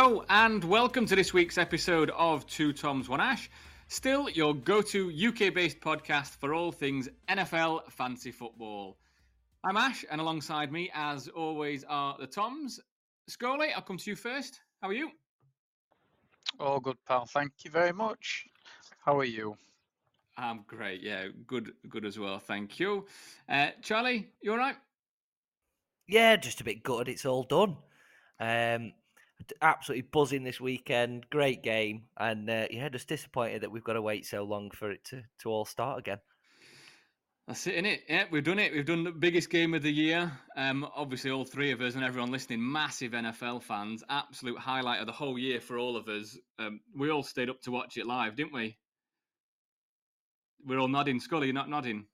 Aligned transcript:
Hello, 0.00 0.22
and 0.28 0.62
welcome 0.62 1.06
to 1.06 1.16
this 1.16 1.34
week's 1.34 1.58
episode 1.58 2.10
of 2.10 2.46
Two 2.46 2.72
Toms 2.72 3.08
One 3.08 3.20
Ash. 3.20 3.50
Still, 3.88 4.30
your 4.30 4.54
go 4.54 4.80
to 4.80 5.10
UK 5.10 5.52
based 5.52 5.80
podcast 5.80 6.36
for 6.36 6.54
all 6.54 6.70
things 6.70 7.08
NFL 7.28 7.90
fancy 7.90 8.30
football. 8.30 8.96
I'm 9.64 9.76
Ash, 9.76 10.04
and 10.08 10.20
alongside 10.20 10.70
me, 10.70 10.88
as 10.94 11.26
always, 11.26 11.82
are 11.82 12.16
the 12.16 12.28
Toms. 12.28 12.78
Scully, 13.26 13.72
I'll 13.72 13.82
come 13.82 13.96
to 13.98 14.10
you 14.10 14.14
first. 14.14 14.60
How 14.80 14.88
are 14.88 14.92
you? 14.92 15.10
All 16.60 16.78
good, 16.78 16.96
pal. 17.04 17.26
Thank 17.26 17.50
you 17.64 17.72
very 17.72 17.92
much. 17.92 18.46
How 19.04 19.18
are 19.18 19.24
you? 19.24 19.56
I'm 20.36 20.62
great. 20.68 21.02
Yeah, 21.02 21.26
good, 21.48 21.72
good 21.88 22.04
as 22.04 22.16
well. 22.20 22.38
Thank 22.38 22.78
you. 22.78 23.06
Uh, 23.48 23.70
Charlie, 23.82 24.28
you 24.42 24.52
all 24.52 24.58
right? 24.58 24.76
Yeah, 26.06 26.36
just 26.36 26.60
a 26.60 26.64
bit 26.64 26.84
good. 26.84 27.08
It's 27.08 27.26
all 27.26 27.42
done. 27.42 27.78
Um, 28.38 28.92
absolutely 29.62 30.08
buzzing 30.10 30.44
this 30.44 30.60
weekend. 30.60 31.28
Great 31.30 31.62
game, 31.62 32.04
and 32.18 32.48
uh, 32.48 32.66
yeah, 32.70 32.88
just 32.88 33.08
disappointed 33.08 33.62
that 33.62 33.70
we've 33.70 33.84
got 33.84 33.94
to 33.94 34.02
wait 34.02 34.26
so 34.26 34.44
long 34.44 34.70
for 34.70 34.90
it 34.90 35.04
to, 35.06 35.22
to 35.40 35.50
all 35.50 35.64
start 35.64 35.98
again. 35.98 36.18
That's 37.46 37.66
it, 37.66 37.84
it? 37.86 38.02
Yeah, 38.08 38.24
we've 38.30 38.44
done 38.44 38.58
it. 38.58 38.72
We've 38.72 38.84
done 38.84 39.04
the 39.04 39.10
biggest 39.10 39.48
game 39.48 39.72
of 39.72 39.82
the 39.82 39.90
year. 39.90 40.30
Um, 40.56 40.86
obviously, 40.94 41.30
all 41.30 41.46
three 41.46 41.72
of 41.72 41.80
us 41.80 41.94
and 41.94 42.04
everyone 42.04 42.30
listening, 42.30 42.60
massive 42.60 43.12
NFL 43.12 43.62
fans. 43.62 44.04
Absolute 44.10 44.58
highlight 44.58 45.00
of 45.00 45.06
the 45.06 45.12
whole 45.12 45.38
year 45.38 45.58
for 45.60 45.78
all 45.78 45.96
of 45.96 46.08
us. 46.08 46.36
Um, 46.58 46.80
we 46.94 47.10
all 47.10 47.22
stayed 47.22 47.48
up 47.48 47.62
to 47.62 47.70
watch 47.70 47.96
it 47.96 48.06
live, 48.06 48.36
didn't 48.36 48.52
we? 48.52 48.76
We're 50.66 50.78
all 50.78 50.88
nodding. 50.88 51.20
Scully, 51.20 51.46
you're 51.46 51.54
not 51.54 51.70
nodding. 51.70 52.04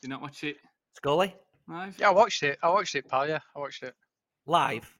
Did 0.00 0.08
you 0.08 0.08
not 0.10 0.22
watch 0.22 0.44
it 0.44 0.56
Scully? 0.94 1.34
live? 1.68 1.96
Yeah, 1.98 2.08
I 2.08 2.12
watched 2.12 2.42
it. 2.42 2.58
I 2.62 2.68
watched 2.68 2.94
it, 2.94 3.08
pal. 3.08 3.28
Yeah, 3.28 3.40
I 3.54 3.58
watched 3.58 3.82
it. 3.82 3.94
Live, 4.46 4.95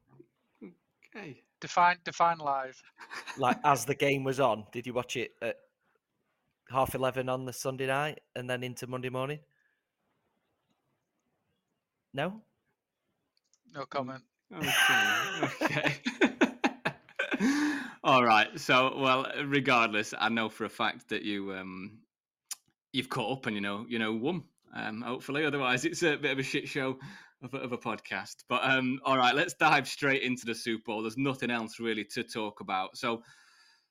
Okay. 1.27 1.43
Define 1.61 1.97
define 2.05 2.39
live. 2.39 2.81
like 3.39 3.59
as 3.65 3.85
the 3.85 3.95
game 3.95 4.25
was 4.25 4.41
on. 4.41 4.65
Did 4.73 4.87
you 4.87 4.93
watch 4.93 5.17
it 5.17 5.33
at 5.43 5.57
half 6.71 6.95
eleven 6.95 7.29
on 7.29 7.45
the 7.45 7.53
Sunday 7.53 7.87
night 7.87 8.21
and 8.35 8.49
then 8.49 8.63
into 8.63 8.87
Monday 8.87 9.09
morning? 9.09 9.41
No. 12.13 12.41
No 13.75 13.85
comment. 13.87 14.23
Okay. 14.55 14.71
okay. 15.63 15.95
All 18.05 18.25
right. 18.25 18.59
So, 18.59 18.97
well, 18.97 19.27
regardless, 19.45 20.15
I 20.17 20.29
know 20.29 20.49
for 20.49 20.65
a 20.65 20.69
fact 20.69 21.09
that 21.09 21.23
you 21.23 21.53
um 21.53 21.99
you've 22.93 23.09
caught 23.09 23.39
up 23.39 23.47
and 23.47 23.57
you 23.57 23.63
know 23.63 23.87
you 23.89 23.99
know 23.99 24.13
won. 24.13 24.45
Um, 24.75 25.01
hopefully, 25.01 25.45
otherwise 25.45 25.85
it's 25.85 26.03
a 26.03 26.17
bit 26.17 26.33
of 26.33 26.39
a 26.39 26.43
shit 26.43 26.69
show 26.69 26.99
of 27.47 27.55
a, 27.55 27.65
of 27.65 27.73
a 27.73 27.79
podcast. 27.79 28.45
But 28.49 28.65
um, 28.65 29.01
all 29.05 29.17
right, 29.17 29.35
let's 29.35 29.55
dive 29.55 29.89
straight 29.89 30.23
into 30.23 30.45
the 30.45 30.55
Super 30.55 30.83
Bowl. 30.87 31.03
There's 31.03 31.17
nothing 31.17 31.51
else 31.51 31.81
really 31.81 32.05
to 32.13 32.23
talk 32.23 32.61
about. 32.61 32.97
So, 32.97 33.23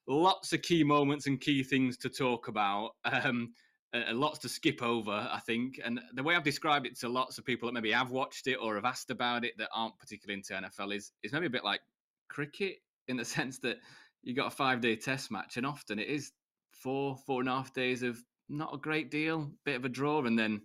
lots 0.08 0.54
of 0.54 0.62
key 0.62 0.84
moments 0.84 1.28
and 1.28 1.42
key 1.42 1.64
things 1.64 1.98
to 1.98 2.10
talk 2.10 2.48
about. 2.48 2.92
Um, 3.12 3.54
uh, 3.94 4.14
lots 4.14 4.40
to 4.40 4.50
skip 4.50 4.84
over, 4.84 5.12
I 5.12 5.40
think. 5.46 5.80
And 5.82 6.02
the 6.16 6.24
way 6.24 6.36
I've 6.36 6.44
described 6.44 6.86
it 6.86 7.00
to 7.00 7.08
lots 7.08 7.38
of 7.38 7.46
people 7.46 7.68
that 7.68 7.74
maybe 7.74 7.94
have 7.94 8.12
watched 8.12 8.46
it 8.48 8.56
or 8.56 8.76
have 8.76 8.84
asked 8.84 9.10
about 9.10 9.46
it 9.46 9.54
that 9.58 9.70
aren't 9.74 9.98
particularly 10.00 10.38
into 10.38 10.54
NFL 10.54 10.94
is 10.94 11.14
is 11.24 11.32
maybe 11.32 11.46
a 11.46 11.52
bit 11.52 11.64
like 11.64 11.80
cricket 12.28 12.78
in 13.08 13.16
the 13.16 13.24
sense 13.36 13.60
that 13.60 13.78
you 14.22 14.34
got 14.36 14.48
a 14.48 14.56
five 14.56 14.82
day 14.82 14.98
test 14.98 15.32
match, 15.32 15.56
and 15.56 15.66
often 15.66 16.00
it 16.00 16.10
is 16.10 16.32
four 16.72 17.16
four 17.26 17.40
and 17.40 17.48
a 17.48 17.54
half 17.54 17.74
days 17.74 18.04
of 18.04 18.22
not 18.50 18.74
a 18.74 18.78
great 18.78 19.10
deal, 19.10 19.50
bit 19.64 19.78
of 19.78 19.86
a 19.86 19.90
draw, 19.90 20.22
and 20.24 20.38
then 20.38 20.62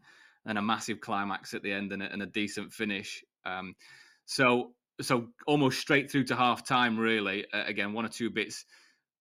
and 0.47 0.59
a 0.59 0.62
massive 0.62 1.01
climax 1.01 1.55
at 1.55 1.62
the 1.62 1.73
end 1.73 1.93
and 1.93 2.03
a, 2.03 2.12
and 2.12 2.23
a 2.23 2.27
decent 2.27 2.73
finish. 2.73 3.23
Um, 3.45 3.75
so 4.27 4.73
so 5.01 5.28
almost 5.47 5.81
straight 5.81 6.11
through 6.11 6.25
to 6.25 6.37
half 6.37 6.67
time, 6.67 6.99
really. 6.99 7.47
Uh, 7.53 7.65
again, 7.67 7.93
one 7.93 8.05
or 8.05 8.09
two 8.09 8.31
bits 8.31 8.65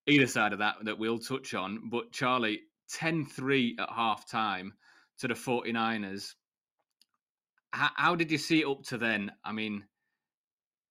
either 0.08 0.28
side 0.28 0.54
of 0.54 0.60
that 0.60 0.76
that 0.84 1.00
we'll 1.00 1.20
touch 1.20 1.54
on. 1.54 1.90
But 1.90 2.12
Charlie, 2.12 2.62
10-3 2.94 3.80
at 3.80 3.90
half 3.90 4.30
time 4.30 4.74
to 5.20 5.28
the 5.28 5.34
49ers. 5.36 6.34
How, 7.72 7.90
how 7.96 8.16
did 8.16 8.32
you 8.32 8.38
see 8.38 8.62
it 8.62 8.68
up 8.68 8.84
to 8.86 8.98
then? 8.98 9.32
I 9.44 9.52
mean, 9.52 9.84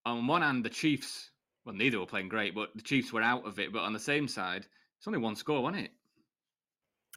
on 0.06 0.26
one 0.26 0.42
hand, 0.42 0.64
the 0.64 0.70
Chiefs, 0.70 1.30
well, 1.64 1.74
neither 1.74 1.98
were 1.98 2.06
playing 2.06 2.28
great, 2.28 2.54
but 2.54 2.70
the 2.74 2.82
Chiefs 2.82 3.12
were 3.12 3.22
out 3.22 3.46
of 3.46 3.58
it. 3.58 3.72
But 3.72 3.82
on 3.82 3.92
the 3.92 3.98
same 3.98 4.28
side, 4.28 4.66
it's 4.98 5.06
only 5.06 5.18
one 5.18 5.36
score, 5.36 5.62
wasn't 5.62 5.84
it? 5.84 5.90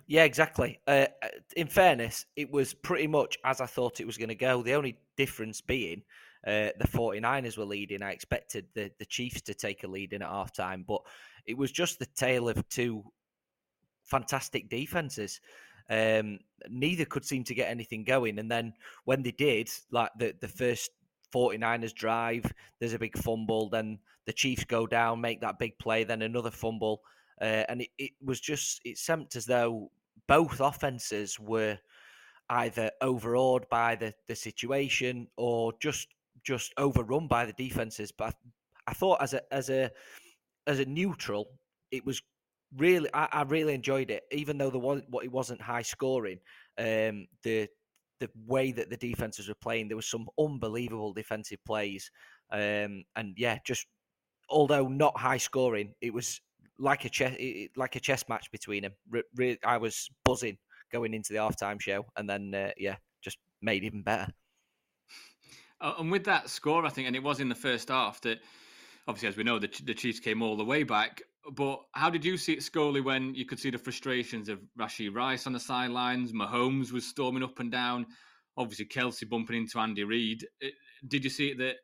Yeah, 0.07 0.23
exactly. 0.23 0.79
Uh, 0.87 1.07
in 1.55 1.67
fairness, 1.67 2.25
it 2.35 2.51
was 2.51 2.73
pretty 2.73 3.07
much 3.07 3.37
as 3.45 3.61
I 3.61 3.65
thought 3.65 3.99
it 3.99 4.07
was 4.07 4.17
going 4.17 4.29
to 4.29 4.35
go. 4.35 4.61
The 4.61 4.73
only 4.73 4.97
difference 5.15 5.61
being 5.61 6.03
uh, 6.45 6.69
the 6.79 6.87
49ers 6.87 7.57
were 7.57 7.65
leading. 7.65 8.01
I 8.01 8.11
expected 8.11 8.67
the, 8.73 8.91
the 8.99 9.05
Chiefs 9.05 9.41
to 9.43 9.53
take 9.53 9.83
a 9.83 9.87
lead 9.87 10.13
in 10.13 10.21
at 10.21 10.29
halftime, 10.29 10.85
but 10.85 11.01
it 11.45 11.57
was 11.57 11.71
just 11.71 11.99
the 11.99 12.07
tale 12.15 12.49
of 12.49 12.67
two 12.69 13.03
fantastic 14.03 14.69
defenses. 14.69 15.39
Um, 15.89 16.39
neither 16.69 17.05
could 17.05 17.25
seem 17.25 17.43
to 17.45 17.55
get 17.55 17.69
anything 17.69 18.03
going. 18.03 18.39
And 18.39 18.49
then 18.49 18.73
when 19.05 19.23
they 19.23 19.31
did, 19.31 19.69
like 19.91 20.11
the, 20.17 20.33
the 20.39 20.47
first 20.47 20.91
49ers 21.33 21.93
drive, 21.93 22.45
there's 22.79 22.93
a 22.93 22.99
big 22.99 23.17
fumble, 23.17 23.69
then 23.69 23.99
the 24.25 24.33
Chiefs 24.33 24.63
go 24.63 24.87
down, 24.87 25.21
make 25.21 25.41
that 25.41 25.59
big 25.59 25.77
play, 25.79 26.03
then 26.03 26.21
another 26.21 26.51
fumble. 26.51 27.01
Uh, 27.41 27.65
and 27.69 27.81
it, 27.81 27.89
it 27.97 28.11
was 28.23 28.39
just, 28.39 28.81
it 28.85 28.97
seemed 28.97 29.35
as 29.35 29.45
though 29.45 29.89
both 30.27 30.59
offenses 30.59 31.39
were 31.39 31.77
either 32.49 32.91
overawed 33.01 33.67
by 33.69 33.95
the, 33.95 34.13
the 34.27 34.35
situation 34.35 35.27
or 35.37 35.73
just 35.79 36.07
just 36.43 36.73
overrun 36.77 37.27
by 37.27 37.45
the 37.45 37.53
defenses. 37.53 38.11
But 38.11 38.35
I, 38.87 38.91
I 38.91 38.93
thought 38.93 39.21
as 39.21 39.33
a 39.33 39.41
as 39.53 39.69
a 39.69 39.91
as 40.67 40.79
a 40.79 40.85
neutral, 40.85 41.47
it 41.91 42.05
was 42.05 42.21
really 42.77 43.09
I, 43.13 43.27
I 43.31 43.41
really 43.43 43.73
enjoyed 43.73 44.11
it, 44.11 44.23
even 44.31 44.57
though 44.57 44.69
there 44.69 44.79
was 44.79 45.01
what 45.09 45.25
it 45.25 45.31
wasn't 45.31 45.61
high 45.61 45.81
scoring. 45.81 46.39
Um, 46.77 47.27
the 47.43 47.69
the 48.19 48.29
way 48.45 48.71
that 48.71 48.89
the 48.89 48.97
defenses 48.97 49.47
were 49.47 49.55
playing, 49.55 49.87
there 49.87 49.97
was 49.97 50.05
some 50.05 50.27
unbelievable 50.39 51.13
defensive 51.13 51.63
plays, 51.65 52.11
um, 52.51 53.03
and 53.15 53.33
yeah, 53.37 53.57
just 53.65 53.87
although 54.49 54.87
not 54.87 55.17
high 55.17 55.37
scoring, 55.37 55.93
it 56.01 56.13
was 56.13 56.41
like 56.81 57.05
a 57.05 57.09
chess 57.09 57.35
like 57.75 57.95
a 57.95 57.99
chess 57.99 58.25
match 58.27 58.51
between 58.51 58.83
them. 58.83 58.93
Re- 59.09 59.23
re- 59.35 59.59
I 59.65 59.77
was 59.77 60.09
buzzing 60.25 60.57
going 60.91 61.13
into 61.13 61.33
the 61.33 61.39
halftime 61.39 61.79
show, 61.79 62.05
and 62.17 62.29
then 62.29 62.53
uh, 62.53 62.71
yeah, 62.77 62.95
just 63.23 63.37
made 63.61 63.83
even 63.83 64.01
better. 64.01 64.31
Uh, 65.79 65.93
and 65.99 66.11
with 66.11 66.25
that 66.25 66.49
score, 66.49 66.85
I 66.85 66.89
think, 66.89 67.07
and 67.07 67.15
it 67.15 67.23
was 67.23 67.39
in 67.39 67.49
the 67.49 67.55
first 67.55 67.89
half 67.89 68.21
that 68.21 68.39
obviously, 69.07 69.29
as 69.29 69.37
we 69.37 69.43
know, 69.43 69.59
the, 69.59 69.69
the 69.83 69.93
Chiefs 69.93 70.19
came 70.19 70.41
all 70.41 70.57
the 70.57 70.65
way 70.65 70.83
back. 70.83 71.21
But 71.53 71.81
how 71.93 72.11
did 72.11 72.23
you 72.23 72.37
see 72.37 72.53
it, 72.53 72.63
Scully, 72.63 73.01
when 73.01 73.33
you 73.33 73.45
could 73.45 73.59
see 73.59 73.71
the 73.71 73.77
frustrations 73.79 74.47
of 74.47 74.59
Rashee 74.79 75.13
Rice 75.13 75.47
on 75.47 75.53
the 75.53 75.59
sidelines? 75.59 76.33
Mahomes 76.33 76.91
was 76.91 77.05
storming 77.05 77.41
up 77.41 77.59
and 77.59 77.71
down. 77.71 78.05
Obviously, 78.57 78.85
Kelce 78.85 79.27
bumping 79.27 79.57
into 79.57 79.79
Andy 79.79 80.03
Reid. 80.03 80.45
Did 81.07 81.23
you 81.23 81.31
see 81.31 81.53
that 81.55 81.77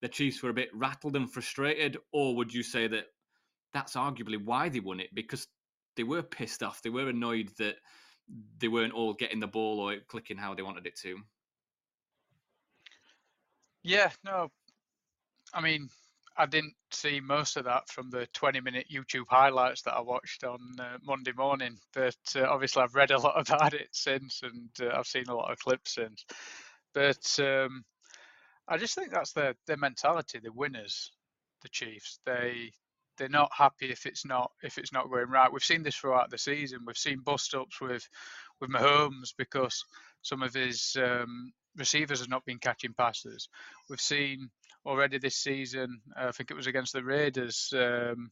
the 0.00 0.08
Chiefs 0.08 0.42
were 0.42 0.50
a 0.50 0.54
bit 0.54 0.70
rattled 0.72 1.16
and 1.16 1.30
frustrated, 1.30 1.96
or 2.12 2.36
would 2.36 2.54
you 2.54 2.62
say 2.62 2.86
that 2.86 3.06
that's 3.72 3.94
arguably 3.94 4.42
why 4.42 4.68
they 4.68 4.80
won 4.80 5.00
it 5.00 5.14
because 5.14 5.46
they 5.96 6.02
were 6.02 6.22
pissed 6.22 6.62
off. 6.62 6.82
They 6.82 6.90
were 6.90 7.08
annoyed 7.08 7.50
that 7.58 7.76
they 8.58 8.68
weren't 8.68 8.94
all 8.94 9.14
getting 9.14 9.40
the 9.40 9.46
ball 9.46 9.80
or 9.80 9.96
clicking 10.08 10.36
how 10.36 10.54
they 10.54 10.62
wanted 10.62 10.86
it 10.86 10.96
to. 11.02 11.18
Yeah, 13.82 14.10
no. 14.24 14.50
I 15.52 15.60
mean, 15.60 15.88
I 16.36 16.46
didn't 16.46 16.74
see 16.90 17.20
most 17.20 17.56
of 17.56 17.64
that 17.64 17.88
from 17.88 18.10
the 18.10 18.26
20 18.32 18.60
minute 18.60 18.86
YouTube 18.92 19.26
highlights 19.28 19.82
that 19.82 19.94
I 19.94 20.00
watched 20.00 20.44
on 20.44 20.60
uh, 20.78 20.98
Monday 21.02 21.32
morning, 21.36 21.78
but 21.92 22.16
uh, 22.36 22.44
obviously 22.44 22.82
I've 22.82 22.94
read 22.94 23.10
a 23.10 23.18
lot 23.18 23.40
about 23.48 23.74
it 23.74 23.88
since 23.92 24.42
and 24.42 24.70
uh, 24.80 24.96
I've 24.96 25.06
seen 25.06 25.28
a 25.28 25.34
lot 25.34 25.50
of 25.50 25.58
clips 25.58 25.94
since. 25.94 26.24
But 26.94 27.38
um, 27.40 27.84
I 28.68 28.78
just 28.78 28.94
think 28.94 29.10
that's 29.10 29.32
their, 29.32 29.54
their 29.66 29.76
mentality, 29.76 30.38
the 30.42 30.52
winners, 30.52 31.10
the 31.62 31.68
Chiefs. 31.68 32.20
They 32.24 32.72
they're 33.20 33.28
not 33.28 33.52
happy 33.54 33.90
if 33.90 34.06
it's 34.06 34.24
not 34.24 34.50
if 34.62 34.78
it's 34.78 34.94
not 34.94 35.10
going 35.10 35.28
right. 35.28 35.52
We've 35.52 35.62
seen 35.62 35.82
this 35.82 35.94
throughout 35.94 36.30
the 36.30 36.38
season. 36.38 36.80
We've 36.86 36.96
seen 36.96 37.20
bust 37.20 37.54
ups 37.54 37.80
with 37.80 38.08
with 38.60 38.70
Mahomes 38.70 39.34
because 39.36 39.84
some 40.22 40.42
of 40.42 40.54
his 40.54 40.96
um, 40.98 41.52
receivers 41.76 42.20
have 42.20 42.30
not 42.30 42.46
been 42.46 42.58
catching 42.58 42.94
passes. 42.94 43.48
We've 43.90 44.00
seen 44.00 44.48
already 44.86 45.18
this 45.18 45.36
season. 45.36 46.00
Uh, 46.18 46.28
I 46.28 46.32
think 46.32 46.50
it 46.50 46.56
was 46.56 46.66
against 46.66 46.94
the 46.94 47.04
Raiders. 47.04 47.72
Um, 47.76 48.30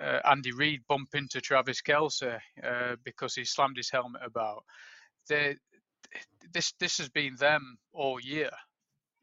uh, 0.00 0.18
Andy 0.28 0.52
Reid 0.52 0.80
bump 0.88 1.10
into 1.14 1.40
Travis 1.40 1.80
Kelce 1.80 2.40
uh, 2.64 2.96
because 3.04 3.36
he 3.36 3.44
slammed 3.44 3.76
his 3.76 3.90
helmet 3.90 4.22
about. 4.24 4.64
They, 5.28 5.56
this 6.52 6.72
this 6.80 6.98
has 6.98 7.08
been 7.08 7.36
them 7.36 7.78
all 7.92 8.18
year. 8.20 8.50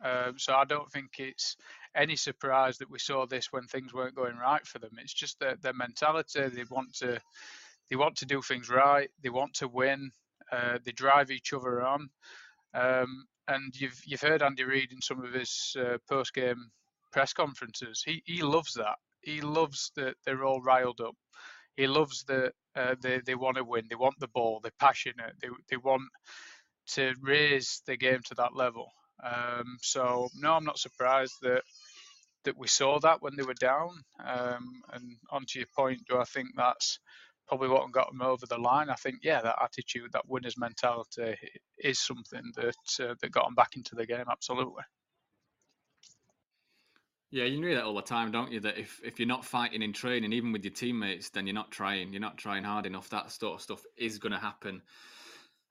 Um, 0.02 0.36
so 0.38 0.54
I 0.54 0.64
don't 0.64 0.90
think 0.90 1.10
it's 1.18 1.58
any 1.96 2.16
surprise 2.16 2.78
that 2.80 2.92
we 2.92 3.00
saw 3.00 3.26
this 3.26 3.48
when 3.52 3.66
things 3.66 3.94
weren't 3.94 4.16
going 4.16 4.38
right 4.38 4.66
for 4.66 4.80
them. 4.80 4.92
It's 5.00 5.14
just 5.14 5.40
their, 5.40 5.58
their 5.62 5.74
mentality. 5.74 6.48
They 6.50 6.66
want 6.70 6.96
to 6.98 7.20
they 7.90 7.96
want 7.98 8.18
to 8.18 8.26
do 8.26 8.42
things 8.42 8.70
right. 8.70 9.10
They 9.24 9.30
want 9.30 9.56
to 9.56 9.68
win. 9.68 10.12
Uh, 10.52 10.80
they 10.86 10.92
drive 10.94 11.32
each 11.32 11.54
other 11.54 11.82
on. 11.82 12.10
Um, 12.76 13.26
and 13.48 13.74
you've 13.80 14.00
you've 14.06 14.22
heard 14.22 14.44
Andy 14.44 14.64
Reid 14.66 14.92
in 14.94 15.02
some 15.02 15.24
of 15.24 15.34
his 15.34 15.76
uh, 15.80 15.98
post 16.10 16.34
game 16.34 16.72
press 17.14 17.34
conferences. 17.34 18.04
He 18.06 18.24
he 18.26 18.44
loves 18.44 18.74
that. 18.76 18.98
he 19.22 19.42
loves 19.42 19.92
that 19.98 20.16
they're 20.26 20.46
all 20.46 20.62
riled 20.62 21.02
up. 21.02 21.16
He 21.78 21.88
loves 21.88 22.24
that 22.26 22.54
uh, 22.76 22.96
they 23.02 23.22
they 23.26 23.36
want 23.36 23.58
to 23.58 23.64
win. 23.66 23.86
They 23.90 23.96
want 23.96 24.20
the 24.20 24.30
ball. 24.30 24.60
They're 24.62 24.72
passionate. 24.80 25.34
They 25.42 25.50
they 25.70 25.78
want 25.78 26.04
to 26.90 27.14
raise 27.22 27.82
the 27.88 27.98
game 27.98 28.22
to 28.28 28.36
that 28.36 28.56
level. 28.56 28.92
Um, 29.24 29.78
so 29.82 30.30
no, 30.36 30.54
I'm 30.54 30.66
not 30.66 30.80
surprised 30.80 31.36
that 31.42 31.64
that 32.46 32.58
we 32.58 32.68
saw 32.68 33.00
that 33.00 33.22
when 33.22 33.36
they 33.36 33.44
were 33.44 33.54
down. 33.54 33.90
Um, 34.26 34.82
and 34.94 35.18
onto 35.30 35.60
your 35.60 35.68
point, 35.76 36.02
do 36.08 36.18
I 36.18 36.24
think 36.24 36.50
that's 36.56 37.00
probably 37.48 37.68
what 37.68 37.92
got 37.92 38.12
them 38.12 38.22
over 38.22 38.46
the 38.46 38.58
line? 38.58 38.90
I 38.90 38.96
think 38.96 39.20
yeah, 39.24 39.42
that 39.42 39.62
attitude, 39.62 40.12
that 40.14 40.28
winner's 40.28 40.58
mentality, 40.58 41.36
is 41.78 42.00
something 42.00 42.52
that 42.56 43.10
uh, 43.10 43.16
that 43.22 43.32
got 43.32 43.46
them 43.46 43.56
back 43.56 43.76
into 43.76 43.96
the 43.96 44.06
game. 44.06 44.26
Absolutely. 44.32 44.84
Yeah, 47.32 47.44
you 47.44 47.62
know 47.62 47.76
that 47.76 47.84
all 47.84 47.94
the 47.94 48.02
time, 48.02 48.32
don't 48.32 48.52
you? 48.52 48.60
That 48.62 48.80
if, 48.80 49.00
if 49.04 49.20
you're 49.20 49.28
not 49.28 49.46
fighting 49.46 49.84
in 49.84 49.94
training, 49.94 50.34
even 50.34 50.52
with 50.52 50.64
your 50.64 50.74
teammates, 50.74 51.30
then 51.30 51.46
you're 51.46 51.54
not 51.54 51.70
trying. 51.70 52.12
You're 52.12 52.22
not 52.22 52.38
trying 52.38 52.64
hard 52.64 52.88
enough. 52.88 53.10
That 53.10 53.32
sort 53.32 53.56
of 53.56 53.62
stuff 53.62 53.84
is 53.98 54.18
going 54.18 54.32
to 54.32 54.40
happen. 54.40 54.82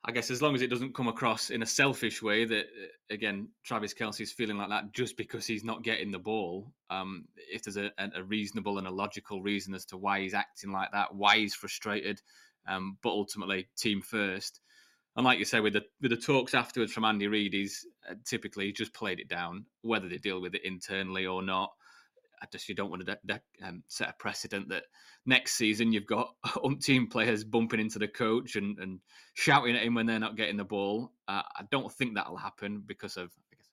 I 0.05 0.13
guess 0.13 0.31
as 0.31 0.41
long 0.41 0.55
as 0.55 0.63
it 0.63 0.71
doesn't 0.71 0.95
come 0.95 1.09
across 1.09 1.51
in 1.51 1.63
a 1.63 1.67
selfish 1.67 2.23
way 2.23 2.45
that 2.45 2.65
uh, 2.67 2.87
again 3.11 3.49
Travis 3.65 3.95
Kelce's 3.95 4.33
feeling 4.33 4.57
like 4.57 4.69
that 4.69 4.93
just 4.93 5.17
because 5.17 5.47
he's 5.47 5.65
not 5.65 5.83
getting 5.83 6.11
the 6.11 6.19
ball. 6.19 6.73
Um, 6.89 7.27
if 7.37 7.65
there's 7.65 7.77
a, 7.77 7.91
a, 7.99 8.23
reasonable 8.23 8.79
and 8.79 8.87
a 8.87 8.93
logical 8.93 9.43
reason 9.43 9.75
as 9.75 9.85
to 9.87 9.97
why 9.97 10.21
he's 10.21 10.35
acting 10.35 10.73
like 10.73 10.93
that, 10.93 11.15
why 11.15 11.39
he's 11.39 11.55
frustrated, 11.55 12.23
um, 12.67 12.97
but 13.03 13.11
ultimately 13.11 13.69
team 13.77 14.01
first. 14.01 14.61
And 15.17 15.25
like 15.25 15.41
you 15.41 15.45
say, 15.45 15.59
with 15.59 15.73
the 15.73 15.83
with 16.01 16.13
the 16.13 16.17
talks 16.17 16.55
afterwards 16.55 16.93
from 16.93 17.05
Andy 17.05 17.27
Reid, 17.27 17.53
he's 17.53 17.85
uh, 18.09 18.15
typically 18.25 18.73
just 18.73 18.95
played 18.95 19.19
it 19.19 19.29
down, 19.29 19.65
whether 19.83 20.09
they 20.09 20.19
deal 20.19 20.41
with 20.41 20.55
it 20.55 20.65
internally 20.65 21.27
or 21.27 21.43
not. 21.43 21.73
I 22.43 22.47
just 22.51 22.69
you 22.69 22.75
don't 22.75 22.91
want 22.91 23.07
to 23.07 23.17
de- 23.17 23.35
de- 23.35 23.67
um, 23.67 23.83
set 23.89 24.11
a 24.11 24.15
precedent 24.19 24.69
that 24.71 24.85
next 25.27 25.55
season 25.55 25.93
you've 25.93 26.07
got 26.07 26.31
umpteen 26.47 27.11
players 27.11 27.45
bumping 27.45 27.81
into 27.81 27.99
the 27.99 28.09
coach 28.09 28.57
and, 28.57 28.79
and 28.79 29.01
shouting 29.35 29.77
at 29.77 29.83
him 29.83 29.95
when 29.95 30.07
they're 30.07 30.19
not 30.19 30.37
getting 30.37 30.57
the 30.57 30.65
ball. 30.65 31.13
Uh, 31.27 31.43
I 31.57 31.65
don't 31.71 31.93
think 31.93 32.15
that'll 32.15 32.37
happen 32.37 32.83
because 32.87 33.17
of 33.17 33.33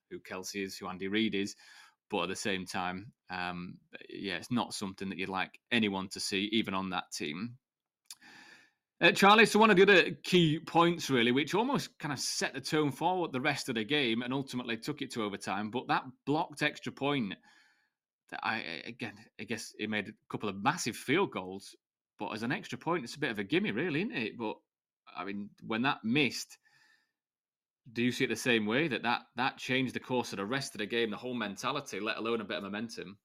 who 0.10 0.20
Kelce 0.20 0.64
is, 0.64 0.78
who 0.78 0.88
Andy 0.88 1.08
Reid 1.08 1.36
is. 1.36 1.56
But 2.10 2.24
at 2.24 2.30
the 2.30 2.36
same 2.36 2.66
time, 2.66 3.12
um, 3.32 3.78
yeah, 4.10 4.36
it's 4.36 4.52
not 4.52 4.74
something 4.74 5.10
that 5.10 5.18
you'd 5.18 5.30
like 5.30 5.60
anyone 5.72 6.08
to 6.10 6.20
see, 6.20 6.50
even 6.52 6.74
on 6.76 6.92
that 6.92 7.12
team. 7.12 7.58
Uh, 9.02 9.12
Charlie, 9.12 9.46
so 9.46 9.60
one 9.60 9.70
of 9.70 9.76
the 9.76 9.84
other 9.84 10.12
key 10.24 10.60
points, 10.60 11.10
really, 11.10 11.32
which 11.32 11.54
almost 11.54 11.98
kind 12.00 12.14
of 12.14 12.20
set 12.20 12.54
the 12.54 12.62
tone 12.62 12.92
for 12.92 13.28
the 13.28 13.42
rest 13.42 13.68
of 13.68 13.76
the 13.76 13.84
game 13.84 14.22
and 14.22 14.34
ultimately 14.34 14.78
took 14.78 15.02
it 15.02 15.12
to 15.12 15.24
overtime, 15.24 15.70
but 15.70 15.88
that 15.88 16.04
blocked 16.26 16.62
extra 16.62 16.92
point 16.92 17.34
I 18.42 18.82
again, 18.86 19.14
I 19.40 19.44
guess 19.44 19.74
he 19.78 19.88
made 19.88 20.10
a 20.10 20.14
couple 20.30 20.50
of 20.50 20.62
massive 20.62 20.96
field 20.96 21.32
goals, 21.32 21.76
but 22.20 22.30
as 22.30 22.44
an 22.44 22.52
extra 22.52 22.78
point, 22.78 23.04
it's 23.04 23.16
a 23.16 23.20
bit 23.20 23.32
of 23.32 23.40
a 23.40 23.44
gimme, 23.44 23.72
really, 23.72 24.02
isn't 24.02 24.16
it? 24.16 24.38
But 24.38 24.56
I 25.16 25.26
mean, 25.26 25.50
when 25.66 25.84
that 25.84 26.04
missed, 26.04 26.58
do 27.92 28.02
you 28.04 28.12
see 28.12 28.26
it 28.26 28.30
the 28.30 28.36
same 28.36 28.66
way 28.66 28.88
that 28.88 29.04
that 29.04 29.22
that 29.36 29.58
changed 29.58 29.94
the 29.94 30.00
course 30.00 30.34
of 30.34 30.38
the 30.38 30.46
rest 30.46 30.74
of 30.74 30.80
the 30.80 30.86
game, 30.86 31.12
the 31.12 31.18
whole 31.18 31.36
mentality, 31.36 32.00
let 32.00 32.18
alone 32.18 32.42
a 32.42 32.46
bit 32.46 32.58
of 32.58 32.64
momentum? 32.64 33.18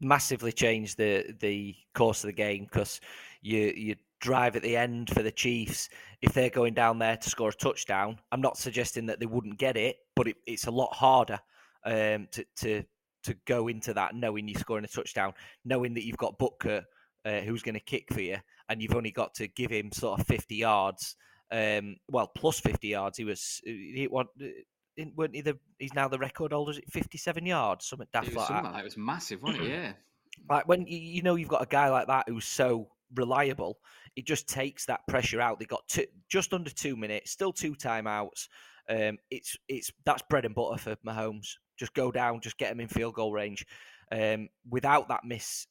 Massively 0.00 0.52
changed 0.52 0.96
the 0.96 1.34
the 1.38 1.74
course 1.94 2.24
of 2.24 2.28
the 2.28 2.32
game 2.32 2.64
because 2.64 3.00
you 3.42 3.72
you 3.76 3.96
drive 4.20 4.56
at 4.56 4.62
the 4.62 4.76
end 4.76 5.10
for 5.10 5.22
the 5.22 5.30
Chiefs 5.30 5.90
if 6.22 6.32
they're 6.32 6.48
going 6.48 6.72
down 6.72 6.98
there 6.98 7.16
to 7.16 7.30
score 7.30 7.50
a 7.50 7.52
touchdown. 7.52 8.18
I'm 8.32 8.40
not 8.40 8.56
suggesting 8.56 9.06
that 9.06 9.20
they 9.20 9.26
wouldn't 9.26 9.58
get 9.58 9.76
it, 9.76 9.96
but 10.16 10.28
it, 10.28 10.36
it's 10.46 10.66
a 10.66 10.70
lot 10.70 10.94
harder 10.94 11.38
um, 11.84 12.28
to 12.32 12.44
to 12.56 12.84
to 13.24 13.36
go 13.46 13.68
into 13.68 13.94
that 13.94 14.14
knowing 14.14 14.48
you're 14.48 14.58
scoring 14.58 14.84
a 14.84 14.88
touchdown, 14.88 15.32
knowing 15.64 15.94
that 15.94 16.04
you've 16.04 16.16
got 16.16 16.38
Butker 16.38 16.84
uh, 17.24 17.40
who's 17.40 17.62
going 17.62 17.74
to 17.74 17.80
kick 17.80 18.12
for 18.12 18.20
you, 18.20 18.38
and 18.68 18.82
you've 18.82 18.94
only 18.94 19.10
got 19.10 19.34
to 19.34 19.48
give 19.48 19.70
him 19.70 19.92
sort 19.92 20.20
of 20.20 20.26
50 20.26 20.54
yards. 20.54 21.16
Um, 21.50 21.96
well, 22.08 22.26
plus 22.26 22.60
50 22.60 22.88
yards. 22.88 23.18
He 23.18 23.24
was, 23.24 23.60
he, 23.64 24.06
what, 24.10 24.28
uh, 24.42 25.04
weren't 25.14 25.34
he 25.34 25.40
the, 25.40 25.58
he's 25.78 25.94
now 25.94 26.08
the 26.08 26.18
record 26.18 26.52
holder, 26.52 26.72
is 26.72 26.78
it 26.78 26.92
57 26.92 27.46
yards? 27.46 27.86
Something 27.86 28.08
daft 28.12 28.28
it 28.28 28.36
like 28.36 28.48
that. 28.48 28.62
that. 28.64 28.80
It 28.80 28.84
was 28.84 28.96
massive, 28.96 29.42
wasn't 29.42 29.64
it? 29.64 29.70
Yeah. 29.70 29.92
Like 30.50 30.66
when 30.66 30.84
you, 30.88 30.98
you 30.98 31.22
know 31.22 31.36
you've 31.36 31.48
got 31.48 31.62
a 31.62 31.66
guy 31.66 31.90
like 31.90 32.08
that 32.08 32.28
who's 32.28 32.44
so 32.44 32.88
reliable, 33.14 33.78
it 34.16 34.26
just 34.26 34.48
takes 34.48 34.86
that 34.86 35.06
pressure 35.06 35.40
out. 35.40 35.60
They 35.60 35.64
got 35.64 35.86
two, 35.88 36.06
just 36.28 36.52
under 36.52 36.70
two 36.70 36.96
minutes, 36.96 37.30
still 37.30 37.52
two 37.52 37.74
timeouts. 37.76 38.48
Um, 38.88 39.18
it's 39.30 39.56
it's 39.68 39.92
that's 40.04 40.22
bread 40.28 40.44
and 40.44 40.54
butter 40.54 40.78
for 40.78 40.96
Mahomes. 41.06 41.54
Just 41.78 41.94
go 41.94 42.10
down, 42.10 42.40
just 42.40 42.58
get 42.58 42.72
him 42.72 42.80
in 42.80 42.88
field 42.88 43.14
goal 43.14 43.32
range. 43.32 43.66
Um, 44.12 44.48
without 44.68 45.08
that 45.08 45.24
miss, 45.24 45.66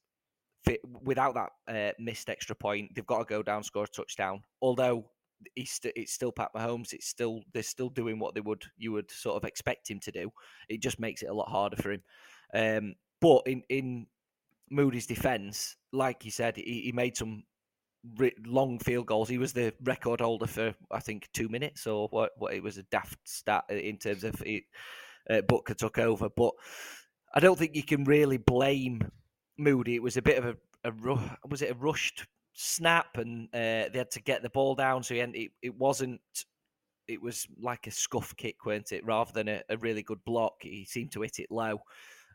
without 1.03 1.35
that 1.35 1.51
uh, 1.67 1.93
missed 1.99 2.29
extra 2.29 2.55
point, 2.55 2.91
they've 2.95 3.05
got 3.05 3.19
to 3.19 3.25
go 3.25 3.43
down, 3.43 3.63
score 3.63 3.85
a 3.85 3.87
touchdown. 3.87 4.41
Although 4.61 5.05
st- 5.65 5.93
it's 5.95 6.13
still 6.13 6.31
Pat 6.31 6.49
Mahomes, 6.55 6.93
it's 6.93 7.07
still 7.07 7.41
they're 7.53 7.63
still 7.63 7.89
doing 7.89 8.19
what 8.19 8.33
they 8.33 8.41
would 8.41 8.63
you 8.77 8.91
would 8.91 9.11
sort 9.11 9.37
of 9.37 9.47
expect 9.47 9.89
him 9.89 9.99
to 10.01 10.11
do. 10.11 10.31
It 10.69 10.81
just 10.81 10.99
makes 10.99 11.21
it 11.21 11.29
a 11.29 11.33
lot 11.33 11.49
harder 11.49 11.81
for 11.81 11.91
him. 11.91 12.03
Um, 12.53 12.95
but 13.21 13.43
in 13.45 13.63
in 13.69 14.07
Moody's 14.69 15.07
defence, 15.07 15.75
like 15.91 16.25
you 16.25 16.31
said, 16.31 16.57
he, 16.57 16.81
he 16.85 16.91
made 16.91 17.17
some 17.17 17.43
long 18.45 18.79
field 18.79 19.05
goals. 19.05 19.29
He 19.29 19.37
was 19.37 19.53
the 19.53 19.73
record 19.83 20.21
holder 20.21 20.47
for 20.47 20.73
I 20.91 20.99
think 20.99 21.29
two 21.33 21.49
minutes 21.49 21.87
or 21.87 22.07
what? 22.09 22.31
What 22.37 22.53
it 22.53 22.63
was 22.63 22.77
a 22.77 22.83
daft 22.83 23.19
stat 23.23 23.65
in 23.69 23.97
terms 23.97 24.23
of 24.23 24.41
it, 24.45 24.63
uh, 25.29 25.41
Butker 25.41 25.75
took 25.75 25.97
over. 25.97 26.29
But 26.29 26.53
I 27.33 27.39
don't 27.39 27.57
think 27.57 27.75
you 27.75 27.83
can 27.83 28.03
really 28.03 28.37
blame 28.37 29.01
Moody. 29.57 29.95
It 29.95 30.03
was 30.03 30.17
a 30.17 30.21
bit 30.21 30.37
of 30.37 30.45
a, 30.45 30.55
a 30.83 30.91
was 31.47 31.61
it 31.61 31.71
a 31.71 31.75
rushed 31.75 32.25
snap, 32.53 33.17
and 33.17 33.47
uh, 33.53 33.89
they 33.91 33.97
had 33.97 34.11
to 34.11 34.21
get 34.21 34.41
the 34.43 34.49
ball 34.49 34.75
down. 34.75 35.03
So 35.03 35.15
it, 35.15 35.51
it 35.61 35.75
wasn't. 35.75 36.21
It 37.07 37.21
was 37.21 37.47
like 37.59 37.87
a 37.87 37.91
scuff 37.91 38.33
kick, 38.37 38.65
weren't 38.65 38.93
it? 38.93 39.05
Rather 39.05 39.31
than 39.33 39.49
a, 39.49 39.61
a 39.69 39.77
really 39.77 40.03
good 40.03 40.23
block, 40.25 40.53
he 40.61 40.85
seemed 40.85 41.11
to 41.13 41.21
hit 41.21 41.39
it 41.39 41.51
low. 41.51 41.79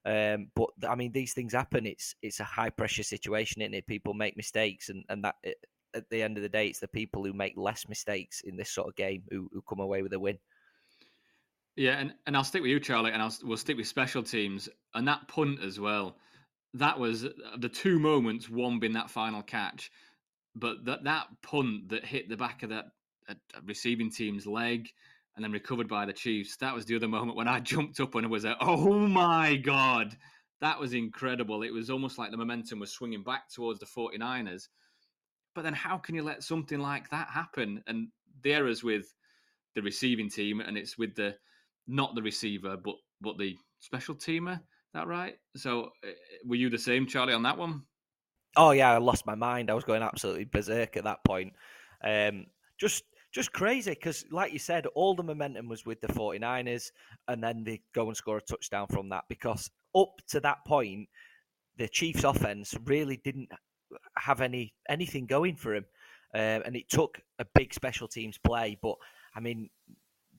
Um, 0.05 0.49
but 0.55 0.70
I 0.88 0.94
mean, 0.94 1.12
these 1.12 1.32
things 1.32 1.55
happen. 1.55 1.87
It's 1.87 2.14
it's 2.23 2.40
a 2.40 2.44
high 2.44 2.70
pressure 2.70 3.02
situation, 3.02 3.62
isn't 3.62 3.75
it? 3.75 3.87
People 3.87 4.14
make 4.14 4.37
mistakes, 4.37 4.88
and 4.90 5.04
and 5.09 5.25
that 5.25 5.37
at 5.95 6.09
the 6.11 6.23
end 6.23 6.37
of 6.37 6.42
the 6.42 6.49
day, 6.49 6.66
it's 6.66 6.80
the 6.80 6.88
people 6.88 7.25
who 7.25 7.33
make 7.33 7.54
less 7.57 7.88
mistakes 7.88 8.42
in 8.42 8.57
this 8.57 8.71
sort 8.71 8.88
of 8.88 8.97
game 8.97 9.23
who, 9.30 9.49
who 9.52 9.62
come 9.68 9.80
away 9.80 10.02
with 10.02 10.12
a 10.12 10.18
win. 10.18 10.38
Yeah, 11.78 11.92
and, 11.92 12.12
and 12.26 12.37
I'll 12.37 12.42
stick 12.42 12.61
with 12.61 12.73
you, 12.73 12.80
Charlie, 12.80 13.12
and 13.12 13.23
I'll 13.23 13.32
we'll 13.44 13.56
stick 13.56 13.76
with 13.76 13.87
special 13.87 14.25
teams 14.25 14.68
and 14.94 15.06
that 15.06 15.28
punt 15.28 15.61
as 15.62 15.78
well. 15.78 16.16
That 16.75 16.99
was 16.99 17.25
uh, 17.25 17.30
the 17.56 17.68
two 17.68 18.00
moments, 18.00 18.50
one 18.50 18.80
being 18.80 18.94
that 18.94 19.11
final 19.11 19.42
catch, 19.42 19.92
but 20.56 20.85
that 20.87 21.04
that 21.04 21.28
punt 21.40 21.90
that 21.90 22.04
hit 22.04 22.28
the 22.28 22.37
back 22.37 22.64
of 22.64 22.70
that 22.70 22.87
uh, 23.28 23.35
receiving 23.64 24.11
team's 24.11 24.44
leg 24.44 24.88
and 25.37 25.44
then 25.44 25.52
recovered 25.52 25.87
by 25.87 26.04
the 26.04 26.12
Chiefs. 26.12 26.56
That 26.56 26.75
was 26.75 26.85
the 26.85 26.97
other 26.97 27.06
moment 27.06 27.37
when 27.37 27.47
I 27.47 27.61
jumped 27.61 28.00
up 28.00 28.16
and 28.16 28.28
was 28.28 28.42
like, 28.42 28.56
oh 28.61 28.99
my 28.99 29.54
god, 29.54 30.16
that 30.61 30.80
was 30.80 30.94
incredible. 30.94 31.62
It 31.62 31.73
was 31.73 31.90
almost 31.90 32.18
like 32.18 32.32
the 32.32 32.37
momentum 32.37 32.80
was 32.80 32.90
swinging 32.90 33.23
back 33.23 33.50
towards 33.50 33.78
the 33.78 33.87
49ers. 33.87 34.66
But 35.54 35.62
then 35.62 35.75
how 35.75 35.97
can 35.97 36.16
you 36.16 36.25
let 36.25 36.42
something 36.42 36.80
like 36.80 37.08
that 37.11 37.28
happen? 37.28 37.85
And 37.87 38.08
the 38.42 38.54
errors 38.54 38.82
with 38.82 39.14
the 39.76 39.82
receiving 39.82 40.28
team, 40.28 40.58
and 40.58 40.76
it's 40.76 40.99
with 40.99 41.14
the 41.14 41.37
not 41.88 42.14
the 42.14 42.23
receiver, 42.23 42.76
but 42.76 42.97
but 43.21 43.38
the 43.38 43.57
special 43.80 44.14
teamer. 44.14 44.61
That 44.95 45.07
right? 45.07 45.35
So 45.57 45.90
uh, 46.04 46.11
were 46.47 46.57
you 46.57 46.71
the 46.71 46.78
same, 46.78 47.07
Charlie, 47.07 47.35
on 47.35 47.42
that 47.42 47.59
one? 47.59 47.83
Oh 48.57 48.71
yeah, 48.71 48.92
I 48.92 48.99
lost 48.99 49.26
my 49.26 49.35
mind. 49.35 49.71
I 49.71 49.75
was 49.75 49.85
going 49.85 50.02
absolutely 50.02 50.45
berserk 50.45 50.97
at 50.97 51.04
that 51.04 51.25
point. 51.25 51.52
Um, 52.04 52.47
just 52.78 53.04
just 53.33 53.52
crazy 53.52 53.90
because, 53.90 54.25
like 54.30 54.52
you 54.52 54.59
said, 54.59 54.87
all 54.95 55.14
the 55.14 55.23
momentum 55.23 55.68
was 55.68 55.85
with 55.85 56.00
the 56.00 56.09
49ers, 56.09 56.90
and 57.28 57.42
then 57.42 57.62
they 57.64 57.83
go 57.95 58.07
and 58.09 58.16
score 58.16 58.38
a 58.38 58.42
touchdown 58.42 58.87
from 58.88 59.11
that. 59.11 59.25
Because 59.28 59.71
up 59.95 60.14
to 60.28 60.40
that 60.40 60.64
point, 60.66 61.09
the 61.76 61.88
Chiefs' 61.88 62.25
offense 62.25 62.75
really 62.85 63.18
didn't 63.18 63.50
have 64.18 64.40
any 64.40 64.75
anything 64.88 65.26
going 65.26 65.57
for 65.57 65.75
him, 65.75 65.85
um, 66.35 66.62
and 66.64 66.76
it 66.76 66.88
took 66.88 67.21
a 67.38 67.47
big 67.54 67.75
special 67.75 68.09
teams 68.09 68.38
play. 68.38 68.78
But 68.80 68.97
I 69.35 69.40
mean, 69.40 69.68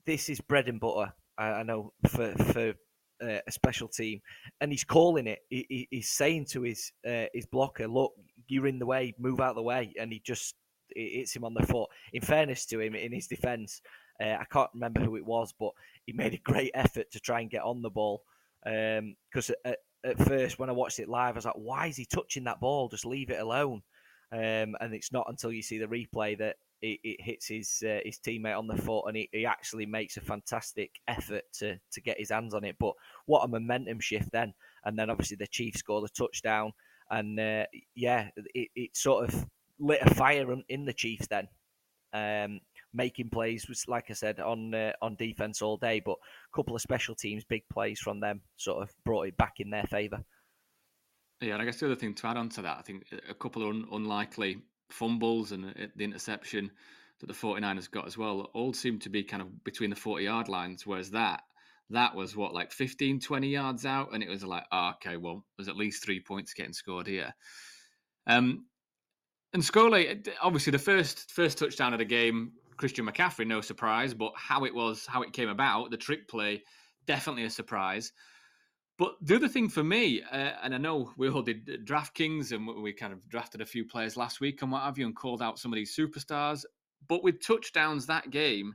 this 0.04 0.28
is 0.28 0.40
bread 0.40 0.68
and 0.68 0.80
butter. 0.80 1.12
I, 1.40 1.52
I 1.52 1.62
know 1.62 1.92
for 2.06 2.32
for 2.52 2.74
uh, 3.22 3.38
a 3.46 3.50
special 3.50 3.88
team, 3.88 4.20
and 4.60 4.70
he's 4.70 4.84
calling 4.84 5.26
it. 5.26 5.40
He, 5.48 5.88
he's 5.90 6.10
saying 6.10 6.46
to 6.52 6.62
his 6.62 6.92
uh, 7.06 7.26
his 7.34 7.46
blocker, 7.46 7.88
"Look, 7.88 8.12
you're 8.48 8.66
in 8.66 8.78
the 8.78 8.86
way. 8.86 9.14
Move 9.18 9.40
out 9.40 9.50
of 9.50 9.56
the 9.56 9.62
way." 9.62 9.92
And 9.98 10.12
he 10.12 10.20
just 10.24 10.54
it 10.90 11.18
hits 11.18 11.34
him 11.34 11.44
on 11.44 11.54
the 11.54 11.66
foot. 11.66 11.88
In 12.12 12.22
fairness 12.22 12.66
to 12.66 12.80
him, 12.80 12.94
in 12.94 13.12
his 13.12 13.26
defence, 13.26 13.80
uh, 14.22 14.36
I 14.40 14.44
can't 14.50 14.70
remember 14.74 15.00
who 15.00 15.16
it 15.16 15.24
was, 15.24 15.54
but 15.58 15.70
he 16.06 16.12
made 16.12 16.34
a 16.34 16.38
great 16.38 16.72
effort 16.74 17.10
to 17.12 17.20
try 17.20 17.40
and 17.40 17.50
get 17.50 17.62
on 17.62 17.82
the 17.82 17.90
ball. 17.90 18.22
Because 18.64 19.50
um, 19.50 19.56
at, 19.64 19.78
at, 20.04 20.18
first, 20.26 20.58
when 20.58 20.68
I 20.68 20.72
watched 20.72 20.98
it 20.98 21.08
live, 21.08 21.34
I 21.34 21.38
was 21.38 21.44
like, 21.46 21.54
"Why 21.56 21.86
is 21.86 21.96
he 21.96 22.04
touching 22.04 22.44
that 22.44 22.60
ball? 22.60 22.88
Just 22.88 23.06
leave 23.06 23.30
it 23.30 23.40
alone." 23.40 23.82
Um, 24.32 24.76
and 24.80 24.94
it's 24.94 25.12
not 25.12 25.26
until 25.28 25.52
you 25.52 25.62
see 25.62 25.78
the 25.78 25.86
replay 25.86 26.38
that 26.38 26.56
it, 26.82 26.98
it 27.04 27.20
hits 27.20 27.48
his 27.48 27.82
uh, 27.84 28.00
his 28.04 28.18
teammate 28.18 28.58
on 28.58 28.66
the 28.66 28.76
foot, 28.76 29.04
and 29.06 29.16
he, 29.16 29.28
he 29.32 29.46
actually 29.46 29.86
makes 29.86 30.16
a 30.16 30.20
fantastic 30.20 30.90
effort 31.08 31.44
to 31.58 31.78
to 31.92 32.00
get 32.00 32.18
his 32.18 32.30
hands 32.30 32.54
on 32.54 32.64
it. 32.64 32.76
But 32.78 32.94
what 33.26 33.44
a 33.44 33.48
momentum 33.48 34.00
shift 34.00 34.30
then! 34.32 34.54
And 34.84 34.98
then 34.98 35.10
obviously 35.10 35.36
the 35.36 35.46
Chiefs 35.46 35.80
score 35.80 36.00
the 36.00 36.08
touchdown 36.08 36.72
and 37.10 37.38
uh, 37.38 37.64
yeah, 37.94 38.28
it, 38.54 38.68
it 38.74 38.96
sort 38.96 39.28
of 39.28 39.46
lit 39.78 40.00
a 40.02 40.14
fire 40.14 40.46
in 40.68 40.84
the 40.84 40.92
Chiefs 40.92 41.26
then. 41.26 41.48
Um, 42.12 42.60
making 42.92 43.30
plays 43.30 43.68
was 43.68 43.84
like 43.86 44.10
I 44.10 44.14
said 44.14 44.40
on 44.40 44.74
uh, 44.74 44.92
on 45.02 45.16
defense 45.16 45.62
all 45.62 45.76
day, 45.76 46.00
but 46.04 46.16
a 46.16 46.56
couple 46.56 46.74
of 46.74 46.82
special 46.82 47.14
teams, 47.14 47.44
big 47.44 47.62
plays 47.72 48.00
from 48.00 48.20
them, 48.20 48.40
sort 48.56 48.82
of 48.82 48.92
brought 49.04 49.28
it 49.28 49.36
back 49.36 49.54
in 49.58 49.70
their 49.70 49.84
favour. 49.84 50.20
Yeah, 51.40 51.54
and 51.54 51.62
I 51.62 51.64
guess 51.64 51.80
the 51.80 51.86
other 51.86 51.96
thing 51.96 52.14
to 52.14 52.26
add 52.26 52.36
on 52.36 52.48
to 52.50 52.62
that, 52.62 52.78
I 52.78 52.82
think 52.82 53.06
a 53.28 53.34
couple 53.34 53.62
of 53.62 53.70
un- 53.70 53.86
unlikely 53.92 54.58
fumbles 54.92 55.52
and 55.52 55.66
uh, 55.66 55.86
the 55.96 56.04
interception 56.04 56.70
that 57.20 57.26
the 57.26 57.32
49ers 57.32 57.90
got 57.90 58.06
as 58.06 58.16
well 58.16 58.50
all 58.54 58.72
seemed 58.72 59.02
to 59.02 59.10
be 59.10 59.22
kind 59.22 59.42
of 59.42 59.64
between 59.64 59.90
the 59.90 59.96
40 59.96 60.24
yard 60.24 60.48
lines, 60.48 60.86
whereas 60.86 61.10
that 61.10 61.42
that 61.90 62.14
was 62.14 62.36
what 62.36 62.54
like 62.54 62.72
15 62.72 63.20
20 63.20 63.48
yards 63.48 63.84
out? 63.84 64.10
And 64.12 64.22
it 64.22 64.28
was 64.28 64.44
like 64.44 64.64
oh, 64.72 64.92
okay 64.94 65.16
well 65.16 65.44
there's 65.56 65.68
at 65.68 65.76
least 65.76 66.04
three 66.04 66.20
points 66.20 66.54
getting 66.54 66.72
scored 66.72 67.06
here. 67.06 67.34
Um 68.26 68.66
and 69.52 69.64
Scully, 69.64 70.22
obviously 70.40 70.70
the 70.70 70.78
first 70.78 71.30
first 71.32 71.58
touchdown 71.58 71.92
of 71.92 71.98
the 71.98 72.04
game 72.04 72.52
Christian 72.76 73.06
McCaffrey 73.06 73.46
no 73.46 73.60
surprise 73.60 74.14
but 74.14 74.32
how 74.36 74.64
it 74.64 74.74
was 74.74 75.04
how 75.06 75.22
it 75.22 75.32
came 75.32 75.48
about 75.48 75.90
the 75.90 75.96
trick 75.96 76.28
play 76.28 76.62
definitely 77.06 77.44
a 77.44 77.50
surprise 77.50 78.12
but 79.00 79.16
the 79.22 79.34
other 79.34 79.48
thing 79.48 79.70
for 79.70 79.82
me, 79.82 80.22
uh, 80.22 80.52
and 80.62 80.74
I 80.74 80.76
know 80.76 81.10
we 81.16 81.30
all 81.30 81.40
did 81.40 81.86
DraftKings 81.86 82.52
and 82.52 82.66
we 82.66 82.92
kind 82.92 83.14
of 83.14 83.26
drafted 83.30 83.62
a 83.62 83.66
few 83.66 83.82
players 83.82 84.14
last 84.14 84.42
week 84.42 84.60
and 84.60 84.70
what 84.70 84.82
have 84.82 84.98
you, 84.98 85.06
and 85.06 85.16
called 85.16 85.40
out 85.40 85.58
some 85.58 85.72
of 85.72 85.76
these 85.76 85.96
superstars. 85.96 86.66
But 87.08 87.24
with 87.24 87.42
touchdowns 87.42 88.04
that 88.06 88.28
game, 88.28 88.74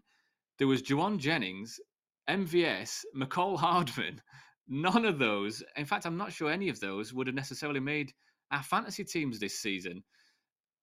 there 0.58 0.66
was 0.66 0.82
Jauan 0.82 1.20
Jennings 1.20 1.80
MVS, 2.28 3.04
Mecole 3.16 3.56
Hardman, 3.60 4.20
none 4.68 5.06
of 5.06 5.20
those, 5.20 5.62
in 5.76 5.86
fact, 5.86 6.08
I'm 6.08 6.18
not 6.18 6.34
sure 6.34 6.50
any 6.50 6.70
of 6.70 6.80
those 6.80 7.14
would 7.14 7.28
have 7.28 7.36
necessarily 7.36 7.80
made 7.80 8.12
our 8.50 8.64
fantasy 8.64 9.04
teams 9.04 9.38
this 9.38 9.60
season. 9.60 10.04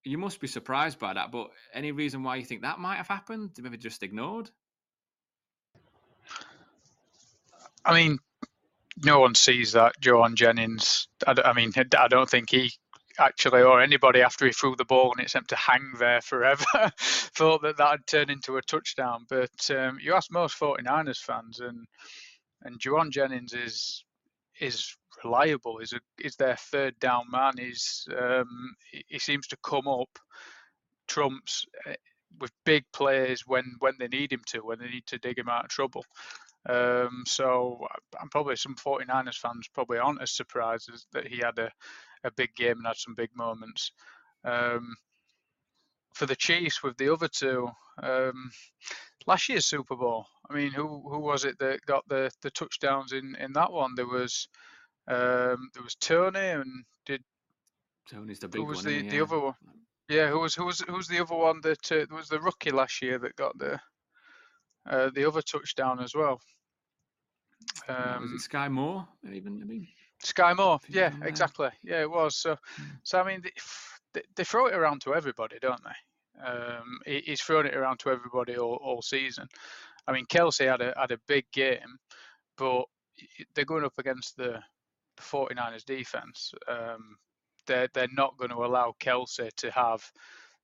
You 0.04 0.18
must 0.18 0.40
be 0.40 0.46
surprised 0.46 1.00
by 1.00 1.14
that, 1.14 1.32
but 1.32 1.50
any 1.74 1.90
reason 1.90 2.22
why 2.22 2.36
you 2.36 2.44
think 2.44 2.62
that 2.62 2.78
might 2.78 2.98
have 2.98 3.08
happened? 3.08 3.56
Maybe 3.58 3.76
just 3.76 4.04
ignored? 4.04 4.52
I 7.84 7.94
mean, 7.94 8.18
no 8.96 9.20
one 9.20 9.34
sees 9.34 9.72
that 9.72 10.00
Jauan 10.00 10.34
Jennings. 10.34 11.08
I, 11.26 11.34
I, 11.44 11.52
mean, 11.52 11.72
I 11.98 12.08
don't 12.08 12.28
think 12.28 12.50
he 12.50 12.72
actually, 13.18 13.62
or 13.62 13.80
anybody 13.80 14.22
after 14.22 14.46
he 14.46 14.52
threw 14.52 14.74
the 14.76 14.84
ball 14.84 15.12
and 15.12 15.24
it 15.24 15.30
seemed 15.30 15.48
to 15.48 15.56
hang 15.56 15.92
there 15.98 16.20
forever, 16.20 16.64
thought 16.98 17.62
that 17.62 17.76
that 17.76 17.90
had 17.90 18.06
turned 18.06 18.30
into 18.30 18.56
a 18.56 18.62
touchdown. 18.62 19.26
But 19.28 19.70
um, 19.70 19.98
you 20.00 20.14
ask 20.14 20.30
most 20.30 20.58
49ers 20.58 21.18
fans, 21.18 21.60
and 21.60 21.86
and 22.62 22.80
Jauan 22.80 23.10
Jennings 23.10 23.52
is 23.52 24.04
is 24.60 24.96
reliable. 25.24 25.78
Is 25.78 25.92
a 25.92 26.00
is 26.18 26.36
their 26.36 26.56
third 26.56 26.98
down 27.00 27.24
man. 27.30 27.52
He's 27.58 28.06
um, 28.18 28.74
he 29.08 29.18
seems 29.18 29.46
to 29.48 29.56
come 29.62 29.88
up 29.88 30.18
trumps 31.08 31.66
eh, 31.86 31.94
with 32.40 32.52
big 32.64 32.84
plays 32.92 33.42
when 33.46 33.76
when 33.80 33.94
they 33.98 34.08
need 34.08 34.32
him 34.32 34.42
to, 34.46 34.60
when 34.60 34.78
they 34.78 34.88
need 34.88 35.06
to 35.06 35.18
dig 35.18 35.38
him 35.38 35.48
out 35.48 35.64
of 35.64 35.70
trouble. 35.70 36.04
Um, 36.68 37.24
so 37.26 37.86
I'm 38.20 38.28
probably 38.28 38.56
some 38.56 38.76
49ers 38.76 39.36
fans 39.36 39.68
probably 39.72 39.98
aren't 39.98 40.22
as 40.22 40.30
surprised 40.30 40.90
as 40.92 41.06
that 41.12 41.26
he 41.26 41.38
had 41.38 41.58
a, 41.58 41.70
a 42.24 42.30
big 42.30 42.54
game 42.54 42.78
and 42.78 42.86
had 42.86 42.96
some 42.96 43.14
big 43.14 43.30
moments. 43.34 43.92
Um, 44.44 44.94
for 46.14 46.26
the 46.26 46.36
Chiefs 46.36 46.82
with 46.82 46.96
the 46.98 47.12
other 47.12 47.28
two, 47.28 47.68
um, 48.02 48.50
last 49.26 49.48
year's 49.48 49.66
Super 49.66 49.96
Bowl. 49.96 50.26
I 50.48 50.54
mean, 50.54 50.70
who 50.70 51.02
who 51.08 51.18
was 51.18 51.44
it 51.44 51.58
that 51.58 51.80
got 51.86 52.06
the, 52.08 52.30
the 52.42 52.50
touchdowns 52.50 53.12
in, 53.12 53.34
in 53.36 53.52
that 53.54 53.72
one? 53.72 53.94
There 53.94 54.06
was 54.06 54.48
um, 55.08 55.70
there 55.74 55.82
was 55.82 55.96
Toney 55.96 56.38
and 56.38 56.84
did 57.06 57.22
Toney's 58.10 58.38
the 58.40 58.48
big 58.48 58.60
who 58.60 58.66
was 58.66 58.84
one, 58.84 58.86
the, 58.86 59.02
the 59.02 59.08
the 59.08 59.22
other 59.22 59.38
one? 59.38 59.54
Yeah, 60.08 60.28
who 60.28 60.40
was 60.40 60.54
who 60.54 60.66
was 60.66 60.80
who 60.80 60.94
was 60.94 61.08
the 61.08 61.20
other 61.20 61.34
one 61.34 61.60
that 61.62 61.90
uh, 61.90 62.06
was 62.14 62.28
the 62.28 62.40
rookie 62.40 62.70
last 62.70 63.00
year 63.02 63.18
that 63.18 63.36
got 63.36 63.56
the 63.58 63.80
uh, 64.88 65.10
the 65.14 65.26
other 65.26 65.42
touchdown 65.42 66.00
as 66.00 66.14
well? 66.14 66.40
Um, 67.88 68.22
was 68.22 68.32
it 68.32 68.44
Sky 68.44 68.68
Moore? 68.68 69.06
Even 69.32 69.60
I 69.62 69.64
mean, 69.64 69.86
Sky 70.22 70.52
Moore, 70.54 70.80
yeah, 70.88 71.12
exactly. 71.22 71.70
Yeah, 71.82 72.02
it 72.02 72.10
was. 72.10 72.36
So, 72.36 72.54
mm. 72.54 72.86
so 73.02 73.20
I 73.20 73.26
mean, 73.26 73.42
they, 74.14 74.22
they, 74.36 74.44
throw 74.44 74.66
it 74.66 74.74
around 74.74 75.02
to 75.02 75.14
everybody, 75.14 75.58
don't 75.60 75.80
they? 75.84 76.44
Um, 76.44 76.98
he, 77.06 77.22
he's 77.26 77.40
thrown 77.40 77.66
it 77.66 77.74
around 77.74 77.98
to 78.00 78.10
everybody 78.10 78.56
all, 78.56 78.78
all 78.82 79.02
season. 79.02 79.46
I 80.06 80.12
mean, 80.12 80.26
Kelce 80.26 80.68
had 80.68 80.80
a 80.80 80.94
had 80.96 81.12
a 81.12 81.18
big 81.28 81.44
game, 81.52 81.98
but 82.56 82.84
they're 83.54 83.64
going 83.64 83.84
up 83.84 83.98
against 83.98 84.36
the 84.36 84.60
49ers 85.20 85.84
defense. 85.84 86.52
Um, 86.68 87.16
they're 87.66 87.88
they're 87.94 88.08
not 88.12 88.36
going 88.36 88.50
to 88.50 88.64
allow 88.64 88.94
Kelce 89.00 89.50
to 89.56 89.70
have 89.70 90.02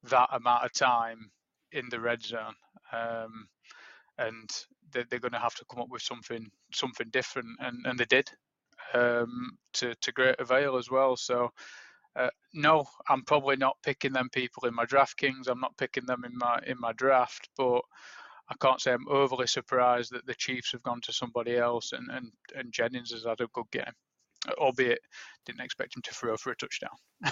that 0.05 0.29
amount 0.33 0.65
of 0.65 0.73
time 0.73 1.31
in 1.73 1.89
the 1.91 2.01
red 2.01 2.23
zone, 2.23 2.55
um, 2.93 3.49
and 4.19 4.51
they're, 4.93 5.05
they're 5.09 5.19
going 5.19 5.33
to 5.33 5.39
have 5.39 5.55
to 5.57 5.65
come 5.71 5.81
up 5.81 5.91
with 5.91 6.03
something 6.03 6.51
something 6.73 7.09
different, 7.11 7.49
and, 7.61 7.87
and 7.87 7.99
they 7.99 8.05
did 8.07 8.31
um, 8.95 9.59
to 9.75 9.95
to 10.03 10.13
great 10.13 10.37
avail 10.39 10.77
as 10.77 10.91
well. 10.91 11.17
So. 11.17 11.51
Uh, 12.17 12.31
no, 12.53 12.85
I'm 13.09 13.23
probably 13.23 13.55
not 13.55 13.77
picking 13.85 14.13
them 14.13 14.29
people 14.33 14.67
in 14.67 14.75
my 14.75 14.85
DraftKings. 14.87 15.47
I'm 15.47 15.61
not 15.61 15.77
picking 15.77 16.05
them 16.05 16.25
in 16.25 16.37
my 16.37 16.59
in 16.67 16.77
my 16.81 16.93
draft, 16.95 17.49
but 17.57 17.83
I 18.51 18.55
can't 18.61 18.81
say 18.81 18.93
I'm 18.93 19.09
overly 19.09 19.47
surprised 19.47 20.13
that 20.13 20.27
the 20.27 20.35
Chiefs 20.35 20.73
have 20.73 20.83
gone 20.83 21.01
to 21.03 21.13
somebody 21.13 21.57
else 21.57 21.93
and, 21.93 22.09
and, 22.11 22.33
and 22.55 22.73
Jennings 22.73 23.13
has 23.13 23.25
had 23.25 23.41
a 23.41 23.47
good 23.53 23.71
game, 23.71 23.93
albeit 24.59 25.01
didn't 25.45 25.61
expect 25.61 25.97
him 25.97 26.03
to 26.03 26.15
throw 26.15 26.37
for 26.37 26.51
a 26.51 26.57
touchdown. 26.57 26.97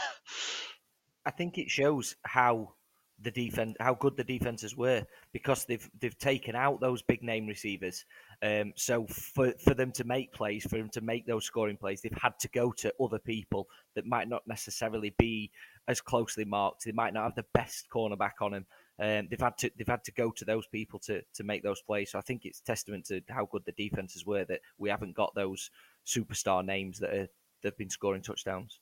I 1.25 1.31
think 1.31 1.59
it 1.59 1.71
shows 1.71 2.15
how 2.25 2.75
the 3.23 3.31
defense, 3.31 3.77
how 3.81 3.95
good 3.95 4.17
the 4.17 4.25
defenses 4.25 4.77
were 4.77 5.05
because 5.33 5.65
they've 5.65 5.89
they've 6.01 6.19
taken 6.19 6.55
out 6.55 6.81
those 6.81 7.03
big 7.03 7.23
name 7.23 7.47
receivers. 7.47 8.05
Um, 8.43 8.73
so 8.77 9.07
for 9.07 9.53
for 9.65 9.75
them 9.75 9.93
to 9.93 10.05
make 10.05 10.33
plays, 10.33 10.65
for 10.65 10.77
them 10.77 10.91
to 10.91 11.01
make 11.01 11.27
those 11.27 11.45
scoring 11.45 11.77
plays, 11.77 12.03
they've 12.03 12.13
had 12.21 12.39
to 12.41 12.49
go 12.49 12.73
to 12.73 12.93
other 13.01 13.19
people 13.19 13.69
that 13.95 14.07
might 14.07 14.29
not 14.29 14.47
necessarily 14.47 15.15
be 15.19 15.51
as 15.89 16.01
closely 16.01 16.45
marked. 16.45 16.85
They 16.85 16.93
might 16.93 17.15
not 17.15 17.25
have 17.25 17.35
the 17.35 17.47
best 17.55 17.89
cornerback 17.91 18.43
on 18.43 18.53
them. 18.53 18.67
Um, 18.99 19.29
they've 19.31 19.41
had 19.41 19.57
to 19.59 19.71
they've 19.77 19.87
had 19.87 20.05
to 20.05 20.13
go 20.13 20.31
to 20.31 20.45
those 20.45 20.67
people 20.67 20.99
to 21.01 21.23
to 21.35 21.45
make 21.45 21.63
those 21.63 21.81
plays. 21.81 22.13
So 22.13 22.19
I 22.19 22.23
think 22.23 22.45
it's 22.45 22.61
testament 22.61 23.07
to 23.07 23.23
how 23.31 23.47
good 23.47 23.65
the 23.65 23.73
defenses 23.73 24.27
were 24.27 24.45
that 24.45 24.61
we 24.79 24.91
haven't 24.91 25.17
got 25.17 25.35
those 25.35 25.71
superstar 26.07 26.65
names 26.65 26.99
that 26.99 27.15
are 27.15 27.29
they've 27.63 27.77
been 27.77 27.91
scoring 27.91 28.23
touchdowns. 28.23 28.81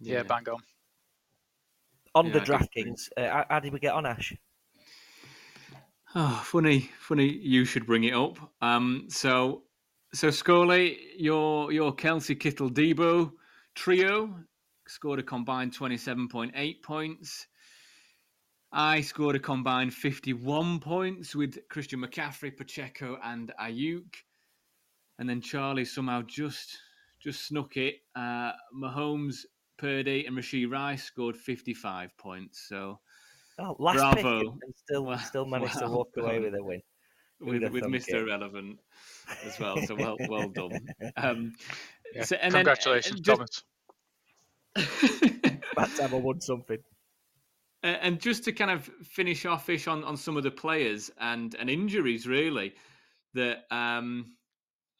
Yeah, 0.00 0.16
yeah 0.16 0.22
bang 0.22 0.48
on 0.48 0.60
on 2.14 2.26
yeah, 2.26 2.32
the 2.32 2.40
DraftKings. 2.40 3.08
Uh, 3.16 3.44
how 3.48 3.60
did 3.60 3.72
we 3.72 3.78
get 3.78 3.94
on, 3.94 4.06
Ash? 4.06 4.34
Oh, 6.14 6.42
funny, 6.44 6.90
funny. 6.98 7.28
You 7.28 7.64
should 7.64 7.86
bring 7.86 8.04
it 8.04 8.14
up. 8.14 8.36
Um, 8.60 9.06
so, 9.08 9.62
so 10.12 10.30
Scully, 10.30 10.98
your 11.16 11.72
your 11.72 11.94
Kelce 11.94 12.38
Kittle 12.38 12.70
Deebo 12.70 13.30
trio 13.74 14.34
scored 14.88 15.20
a 15.20 15.22
combined 15.22 15.72
twenty-seven 15.72 16.28
point 16.28 16.52
eight 16.56 16.82
points. 16.82 17.46
I 18.72 19.02
scored 19.02 19.36
a 19.36 19.38
combined 19.38 19.94
fifty-one 19.94 20.80
points 20.80 21.36
with 21.36 21.58
Christian 21.68 22.00
McCaffrey, 22.00 22.56
Pacheco, 22.56 23.18
and 23.22 23.52
Aiyuk. 23.60 24.14
and 25.20 25.28
then 25.28 25.40
Charlie 25.40 25.84
somehow 25.84 26.22
just 26.22 26.78
just 27.22 27.46
snuck 27.46 27.76
it. 27.76 27.96
Uh, 28.16 28.52
Mahomes 28.74 29.44
Purdy 29.80 30.26
and 30.26 30.36
Rashee 30.36 30.70
Rice 30.70 31.04
scored 31.04 31.36
55 31.36 32.16
points. 32.18 32.66
So, 32.68 33.00
oh, 33.58 33.76
last 33.78 33.96
bravo. 33.96 34.40
pick 34.40 34.48
and 34.48 34.74
still, 34.76 35.04
well, 35.06 35.18
still 35.18 35.46
managed 35.46 35.76
well 35.76 35.88
to 35.88 35.96
walk 35.96 36.08
away 36.18 36.38
with 36.40 36.54
a 36.54 36.62
win. 36.62 36.82
With, 37.40 37.62
with 37.72 37.84
Mr. 37.84 38.20
Irrelevant 38.20 38.78
as 39.46 39.58
well. 39.58 39.78
So 39.78 39.94
well, 39.94 40.16
well 40.28 40.50
done. 40.50 40.86
Um, 41.16 41.54
yeah. 42.14 42.24
so, 42.24 42.36
and 42.36 42.52
Congratulations, 42.52 43.22
then, 43.22 43.34
uh, 43.34 43.46
Thomas. 44.76 45.62
Matt 45.76 45.96
Tammer 45.96 46.18
won 46.18 46.42
something. 46.42 46.78
and 47.82 48.20
just 48.20 48.44
to 48.44 48.52
kind 48.52 48.70
of 48.70 48.84
finish 49.02 49.46
off 49.46 49.70
ish 49.70 49.88
on, 49.88 50.04
on 50.04 50.18
some 50.18 50.36
of 50.36 50.42
the 50.42 50.50
players 50.50 51.10
and, 51.18 51.54
and 51.58 51.70
injuries, 51.70 52.26
really, 52.26 52.74
that 53.32 53.64
um, 53.70 54.26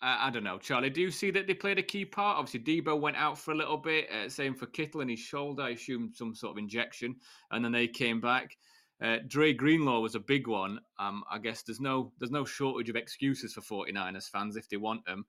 I, 0.02 0.30
don't 0.30 0.45
know, 0.45 0.59
Charlie. 0.59 0.88
Do 0.88 1.02
you 1.02 1.11
see 1.11 1.30
that 1.33 1.47
they 1.47 1.52
played 1.52 1.78
a 1.78 1.83
key 1.83 2.07
part? 2.07 2.38
Obviously, 2.38 2.61
Deebo 2.61 2.99
went 2.99 3.16
out 3.16 3.38
for 3.38 3.52
a 3.52 3.54
little 3.54 3.76
bit. 3.76 4.09
Uh, 4.11 4.28
same 4.30 4.54
for 4.54 4.66
Kittle 4.66 5.02
and 5.02 5.11
his 5.11 5.19
shoulder. 5.19 5.64
I 5.64 5.71
assume 5.71 6.11
some 6.14 6.35
sort 6.35 6.52
of 6.52 6.59
injection, 6.59 7.16
and 7.50 7.62
then 7.62 7.73
they 7.73 7.87
came 7.87 8.21
back. 8.21 8.57
Uh, 9.02 9.19
Dre 9.26 9.52
Greenlaw 9.52 10.00
was 10.00 10.14
a 10.14 10.21
big 10.21 10.47
one. 10.47 10.80
Um, 10.99 11.23
I 11.30 11.38
guess 11.38 11.62
there's 11.62 11.80
no 11.80 12.12
there's 12.19 12.30
no 12.30 12.45
shortage 12.45 12.88
of 12.88 12.97
excuses 12.97 13.52
for 13.54 13.61
49ers 13.61 14.30
fans 14.30 14.57
if 14.57 14.69
they 14.69 14.76
want 14.76 15.04
them. 15.04 15.25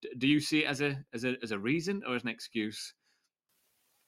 D- 0.00 0.10
do 0.18 0.28
you 0.28 0.40
see 0.40 0.64
it 0.64 0.66
as 0.66 0.80
a 0.80 1.02
as 1.14 1.24
a 1.24 1.36
as 1.42 1.50
a 1.50 1.58
reason 1.58 2.02
or 2.06 2.14
as 2.14 2.22
an 2.22 2.28
excuse? 2.28 2.94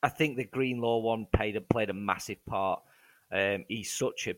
I 0.03 0.11
think 0.11 0.37
the 0.37 0.45
Greenlaw 0.45 0.99
one 0.99 1.27
played 1.35 1.57
a, 1.57 1.63
played 1.63 1.89
a 1.89 1.95
massive 1.95 2.45
part. 2.47 2.83
Um, 3.33 3.65
he's 3.69 3.91
such 3.91 4.29
a 4.29 4.35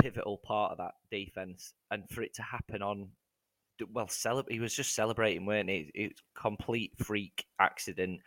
pivotal 0.00 0.38
part 0.38 0.72
of 0.72 0.78
that 0.78 0.94
defense, 1.10 1.72
and 1.90 2.08
for 2.10 2.22
it 2.22 2.34
to 2.34 2.42
happen 2.42 2.82
on 2.82 3.08
well, 3.92 4.06
celeb- 4.06 4.50
he 4.50 4.60
was 4.60 4.74
just 4.74 4.94
celebrating, 4.94 5.46
weren't 5.46 5.68
he? 5.68 5.90
It's 5.94 6.22
complete 6.34 6.92
freak 6.98 7.44
accident. 7.58 8.20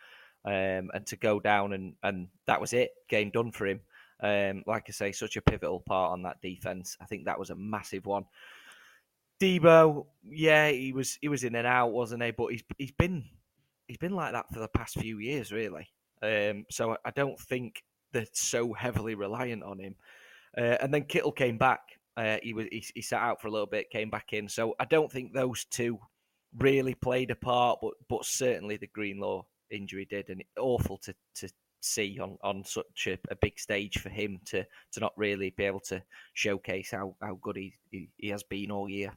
um, 0.44 0.90
and 0.94 1.06
to 1.06 1.16
go 1.16 1.40
down 1.40 1.72
and 1.72 1.94
and 2.02 2.28
that 2.46 2.60
was 2.60 2.72
it, 2.72 2.90
game 3.08 3.30
done 3.30 3.50
for 3.52 3.66
him. 3.66 3.80
Um, 4.20 4.64
like 4.66 4.84
I 4.88 4.92
say, 4.92 5.12
such 5.12 5.36
a 5.36 5.42
pivotal 5.42 5.80
part 5.80 6.12
on 6.12 6.22
that 6.22 6.40
defense. 6.42 6.96
I 7.00 7.04
think 7.04 7.24
that 7.24 7.38
was 7.38 7.50
a 7.50 7.54
massive 7.54 8.06
one. 8.06 8.24
Deebo, 9.40 10.06
yeah, 10.28 10.70
he 10.70 10.92
was 10.92 11.18
he 11.20 11.28
was 11.28 11.44
in 11.44 11.54
and 11.54 11.66
out, 11.66 11.92
wasn't 11.92 12.22
he? 12.22 12.30
But 12.32 12.48
he's 12.48 12.64
he's 12.76 12.92
been 12.92 13.24
he's 13.86 13.98
been 13.98 14.14
like 14.14 14.32
that 14.32 14.52
for 14.52 14.60
the 14.60 14.68
past 14.68 14.98
few 14.98 15.18
years, 15.18 15.52
really. 15.52 15.88
Um, 16.22 16.66
so 16.70 16.96
I 17.04 17.10
don't 17.10 17.38
think 17.38 17.82
they're 18.12 18.26
so 18.32 18.72
heavily 18.72 19.14
reliant 19.14 19.62
on 19.62 19.78
him. 19.78 19.94
Uh, 20.56 20.76
and 20.80 20.92
then 20.92 21.04
Kittle 21.04 21.30
came 21.30 21.58
back. 21.58 21.97
Uh, 22.18 22.38
he 22.42 22.52
was 22.52 22.66
he, 22.72 22.84
he 22.96 23.00
sat 23.00 23.22
out 23.22 23.40
for 23.40 23.46
a 23.46 23.50
little 23.50 23.66
bit, 23.66 23.90
came 23.90 24.10
back 24.10 24.32
in. 24.32 24.48
So 24.48 24.74
I 24.80 24.84
don't 24.86 25.10
think 25.10 25.32
those 25.32 25.64
two 25.70 26.00
really 26.58 26.94
played 26.94 27.30
a 27.30 27.36
part, 27.36 27.78
but 27.80 27.92
but 28.08 28.24
certainly 28.24 28.76
the 28.76 28.88
Greenlaw 28.88 29.44
injury 29.70 30.04
did, 30.04 30.28
and 30.28 30.42
awful 30.58 30.98
to 30.98 31.14
to 31.36 31.48
see 31.80 32.18
on 32.20 32.36
on 32.42 32.64
such 32.64 33.06
a, 33.06 33.16
a, 33.30 33.36
big 33.36 33.56
stage 33.56 33.98
for 33.98 34.08
him 34.08 34.40
to 34.46 34.64
to 34.90 34.98
not 34.98 35.12
really 35.16 35.50
be 35.56 35.62
able 35.62 35.78
to 35.78 36.02
showcase 36.34 36.90
how 36.90 37.14
how 37.22 37.38
good 37.40 37.54
he 37.54 37.72
he, 37.92 38.08
he 38.16 38.28
has 38.30 38.42
been 38.42 38.72
all 38.72 38.88
year. 38.88 39.12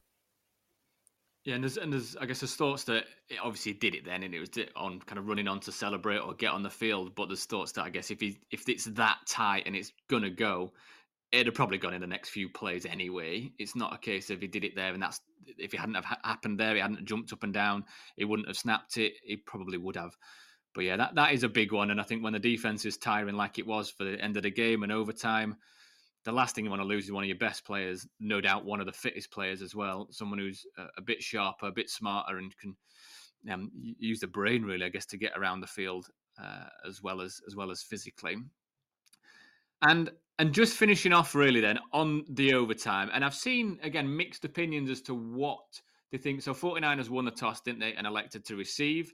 Yeah, 1.44 1.56
and 1.56 1.64
there's 1.64 1.78
and 1.78 1.92
there's 1.92 2.16
I 2.18 2.28
guess 2.28 2.42
there's 2.42 2.56
thoughts 2.56 2.84
that 2.84 3.06
it 3.30 3.40
obviously 3.44 3.74
did 3.74 3.96
it 3.96 4.06
then, 4.06 4.22
and 4.22 4.36
it 4.36 4.40
was 4.40 4.52
on 4.76 5.00
kind 5.00 5.18
of 5.18 5.28
running 5.28 5.48
on 5.48 5.60
to 5.62 5.72
celebrate 5.72 6.20
or 6.20 6.36
get 6.36 6.52
on 6.52 6.62
the 6.62 6.70
field. 6.70 7.16
But 7.16 7.30
there's 7.30 7.46
thoughts 7.46 7.72
that 7.72 7.84
I 7.84 7.90
guess 7.90 8.12
if 8.12 8.20
he 8.20 8.38
if 8.52 8.70
it's 8.70 8.86
that 8.86 9.18
tight 9.28 9.64
and 9.66 9.76
it's 9.76 9.92
gonna 10.08 10.30
go, 10.30 10.74
it'd 11.32 11.48
have 11.48 11.56
probably 11.56 11.78
gone 11.78 11.94
in 11.94 12.02
the 12.02 12.08
next 12.08 12.30
few 12.30 12.50
plays 12.50 12.86
anyway. 12.86 13.52
It's 13.58 13.76
not 13.76 13.94
a 13.94 13.98
case 13.98 14.30
of 14.30 14.42
he 14.42 14.48
did 14.48 14.64
it 14.64 14.76
there 14.76 14.94
and 14.94 15.02
that's 15.02 15.22
if 15.58 15.74
it 15.74 15.80
hadn't 15.80 15.96
have 15.96 16.06
happened 16.24 16.60
there, 16.60 16.76
he 16.76 16.82
hadn't 16.82 17.06
jumped 17.06 17.34
up 17.34 17.44
and 17.44 17.54
down, 17.54 17.86
he 18.16 18.26
wouldn't 18.26 18.48
have 18.48 18.58
snapped 18.58 18.98
it. 18.98 19.14
He 19.24 19.38
probably 19.38 19.78
would 19.78 19.96
have. 19.96 20.16
But 20.74 20.86
yeah, 20.86 20.98
that 20.98 21.16
that 21.16 21.34
is 21.34 21.44
a 21.44 21.50
big 21.50 21.74
one, 21.74 21.92
and 21.92 22.00
I 22.00 22.04
think 22.04 22.24
when 22.24 22.32
the 22.32 22.40
defense 22.40 22.86
is 22.86 22.98
tiring 22.98 23.36
like 23.36 23.60
it 23.60 23.68
was 23.68 23.90
for 23.90 24.06
the 24.06 24.22
end 24.22 24.38
of 24.38 24.44
the 24.44 24.52
game 24.52 24.84
and 24.84 24.92
overtime 24.92 25.58
the 26.24 26.32
last 26.32 26.54
thing 26.54 26.66
you 26.66 26.70
want 26.70 26.82
to 26.82 26.88
lose 26.88 27.06
is 27.06 27.12
one 27.12 27.24
of 27.24 27.28
your 27.28 27.38
best 27.38 27.66
players, 27.66 28.08
no 28.20 28.42
doubt 28.42 28.66
one 28.66 28.80
of 28.80 28.86
the 28.86 28.92
fittest 28.92 29.32
players 29.32 29.62
as 29.62 29.74
well, 29.74 30.08
someone 30.12 30.40
who's 30.40 30.66
a, 30.78 30.84
a 30.98 31.02
bit 31.02 31.22
sharper, 31.22 31.68
a 31.68 31.72
bit 31.72 31.90
smarter, 31.90 32.38
and 32.38 32.56
can 32.58 32.76
um, 33.52 33.72
use 33.74 34.20
the 34.20 34.28
brain 34.28 34.64
really, 34.64 34.86
I 34.86 34.90
guess, 34.90 35.06
to 35.08 35.18
get 35.18 35.34
around 35.36 35.62
the 35.62 35.68
field 35.68 36.08
uh, 36.42 36.66
as 36.88 37.02
well 37.02 37.22
as 37.22 37.42
as 37.48 37.56
well 37.56 37.72
as 37.72 37.82
physically. 37.82 38.38
And 39.82 40.12
and 40.40 40.54
just 40.54 40.76
finishing 40.76 41.14
off 41.14 41.36
really 41.36 41.62
then 41.62 41.78
on 41.94 42.24
the 42.30 42.54
overtime, 42.54 43.10
and 43.14 43.24
I've 43.24 43.36
seen 43.36 43.80
again 43.84 44.16
mixed 44.16 44.46
opinions 44.46 44.90
as 44.90 45.02
to 45.04 45.14
what 45.14 45.82
they 46.12 46.18
think. 46.18 46.42
So 46.42 46.54
49ers 46.54 47.10
won 47.10 47.26
the 47.26 47.32
toss, 47.32 47.62
didn't 47.62 47.80
they, 47.80 47.94
and 47.94 48.08
elected 48.08 48.46
to 48.46 48.56
receive. 48.56 49.14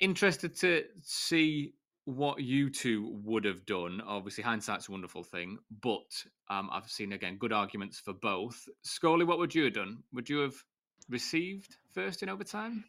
Interested 0.00 0.54
to 0.60 0.84
see 1.02 1.74
what 2.04 2.40
you 2.40 2.70
two 2.70 3.20
would 3.24 3.44
have 3.44 3.66
done. 3.66 4.00
Obviously, 4.06 4.42
hindsight's 4.42 4.88
a 4.88 4.92
wonderful 4.92 5.22
thing, 5.22 5.58
but 5.82 6.24
um, 6.48 6.70
I've 6.72 6.88
seen 6.88 7.12
again 7.12 7.36
good 7.36 7.52
arguments 7.52 8.00
for 8.00 8.14
both. 8.14 8.68
Scully, 8.82 9.24
what 9.24 9.38
would 9.38 9.54
you 9.54 9.64
have 9.64 9.74
done? 9.74 9.98
Would 10.12 10.30
you 10.30 10.38
have 10.38 10.54
received 11.10 11.76
first 11.92 12.22
in 12.22 12.28
overtime? 12.28 12.84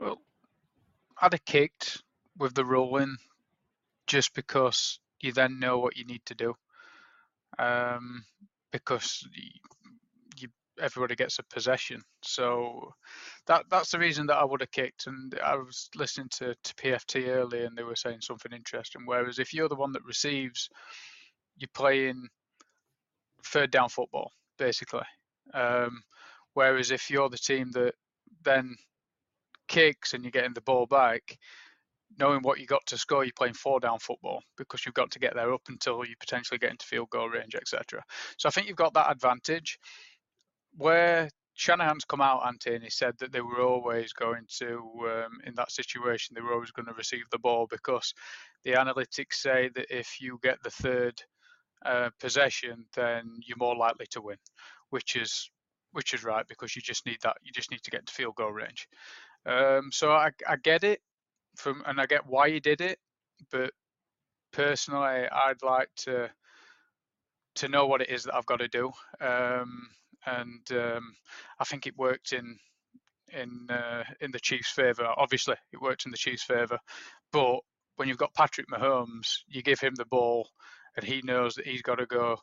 Well, 0.00 0.20
I'd 1.20 1.32
have 1.32 1.44
kicked 1.44 2.02
with 2.36 2.54
the 2.54 2.64
rolling, 2.64 3.16
just 4.08 4.34
because 4.34 4.98
you 5.20 5.32
then 5.32 5.60
know 5.60 5.78
what 5.78 5.96
you 5.96 6.04
need 6.04 6.22
to 6.26 6.34
do. 6.34 6.54
Um, 7.58 8.24
because 8.72 9.26
everybody 10.80 11.14
gets 11.14 11.38
a 11.38 11.42
possession. 11.44 12.00
So 12.22 12.92
that 13.46 13.64
that's 13.70 13.90
the 13.90 13.98
reason 13.98 14.26
that 14.26 14.36
I 14.36 14.44
would 14.44 14.60
have 14.60 14.70
kicked. 14.70 15.06
And 15.06 15.34
I 15.44 15.56
was 15.56 15.88
listening 15.94 16.28
to, 16.38 16.54
to 16.54 16.74
PFT 16.74 17.28
earlier, 17.28 17.64
and 17.64 17.76
they 17.76 17.82
were 17.82 17.96
saying 17.96 18.20
something 18.20 18.52
interesting. 18.52 19.02
Whereas 19.04 19.38
if 19.38 19.52
you're 19.52 19.68
the 19.68 19.74
one 19.74 19.92
that 19.92 20.04
receives, 20.04 20.68
you're 21.56 21.68
playing 21.74 22.28
third 23.44 23.70
down 23.70 23.88
football 23.88 24.32
basically. 24.58 25.04
Um, 25.54 26.02
whereas 26.54 26.90
if 26.90 27.08
you're 27.08 27.30
the 27.30 27.38
team 27.38 27.70
that 27.72 27.94
then 28.44 28.76
kicks 29.68 30.12
and 30.12 30.22
you're 30.22 30.30
getting 30.32 30.54
the 30.54 30.60
ball 30.60 30.86
back, 30.86 31.38
knowing 32.18 32.40
what 32.42 32.58
you 32.58 32.66
got 32.66 32.84
to 32.86 32.98
score, 32.98 33.24
you're 33.24 33.32
playing 33.36 33.54
four 33.54 33.80
down 33.80 33.98
football 33.98 34.42
because 34.56 34.84
you've 34.84 34.94
got 34.94 35.10
to 35.10 35.18
get 35.18 35.34
there 35.34 35.52
up 35.52 35.62
until 35.68 36.04
you 36.04 36.14
potentially 36.18 36.58
get 36.58 36.70
into 36.70 36.86
field 36.86 37.10
goal 37.10 37.28
range, 37.28 37.54
etc. 37.54 38.02
So 38.38 38.48
I 38.48 38.52
think 38.52 38.68
you've 38.68 38.76
got 38.76 38.94
that 38.94 39.10
advantage 39.10 39.78
where 40.76 41.28
Shanahan's 41.54 42.04
come 42.04 42.20
out, 42.20 42.46
Ante, 42.46 42.74
and 42.74 42.84
he 42.84 42.90
said 42.90 43.14
that 43.18 43.32
they 43.32 43.40
were 43.40 43.60
always 43.60 44.12
going 44.12 44.44
to, 44.58 44.78
um, 45.06 45.38
in 45.44 45.54
that 45.56 45.72
situation, 45.72 46.34
they 46.34 46.40
were 46.40 46.54
always 46.54 46.70
going 46.70 46.86
to 46.86 46.92
receive 46.92 47.24
the 47.30 47.38
ball 47.38 47.66
because 47.68 48.14
the 48.64 48.72
analytics 48.72 49.34
say 49.34 49.68
that 49.74 49.86
if 49.90 50.20
you 50.20 50.38
get 50.42 50.58
the 50.62 50.70
third 50.70 51.20
uh, 51.84 52.10
possession, 52.20 52.84
then 52.94 53.24
you're 53.44 53.58
more 53.58 53.76
likely 53.76 54.06
to 54.10 54.22
win, 54.22 54.36
which 54.90 55.16
is 55.16 55.50
which 55.92 56.12
is 56.12 56.22
right 56.22 56.46
because 56.48 56.76
you 56.76 56.82
just 56.82 57.06
need 57.06 57.18
that. 57.22 57.36
You 57.42 57.50
just 57.50 57.70
need 57.70 57.82
to 57.82 57.90
get 57.90 58.06
to 58.06 58.12
field 58.12 58.36
goal 58.36 58.52
range. 58.52 58.86
Um, 59.46 59.90
so 59.90 60.12
I, 60.12 60.30
I 60.46 60.56
get 60.56 60.84
it 60.84 61.00
from, 61.58 61.82
and 61.86 62.00
I 62.00 62.06
get 62.06 62.26
why 62.26 62.50
he 62.50 62.60
did 62.60 62.80
it, 62.80 62.98
but 63.50 63.72
personally, 64.52 65.26
I'd 65.30 65.62
like 65.62 65.90
to 65.98 66.30
to 67.56 67.68
know 67.68 67.86
what 67.86 68.00
it 68.00 68.08
is 68.08 68.22
that 68.22 68.34
I've 68.34 68.46
got 68.46 68.60
to 68.60 68.68
do. 68.68 68.92
Um, 69.20 69.88
and 70.26 70.70
um, 70.72 71.14
I 71.58 71.64
think 71.64 71.86
it 71.86 71.96
worked 71.96 72.32
in 72.32 72.56
in 73.32 73.68
uh, 73.70 74.04
in 74.20 74.30
the 74.30 74.40
Chiefs' 74.40 74.70
favour. 74.70 75.12
Obviously, 75.16 75.56
it 75.72 75.80
worked 75.80 76.06
in 76.06 76.12
the 76.12 76.16
Chiefs' 76.16 76.44
favour, 76.44 76.78
but 77.32 77.60
when 77.96 78.08
you've 78.08 78.18
got 78.18 78.34
Patrick 78.34 78.68
Mahomes, 78.68 79.38
you 79.48 79.62
give 79.62 79.80
him 79.80 79.94
the 79.96 80.06
ball, 80.06 80.48
and 80.96 81.04
he 81.04 81.20
knows 81.24 81.56
that 81.56 81.66
he's 81.66 81.82
got 81.82 81.96
to 81.96 82.06
go 82.06 82.38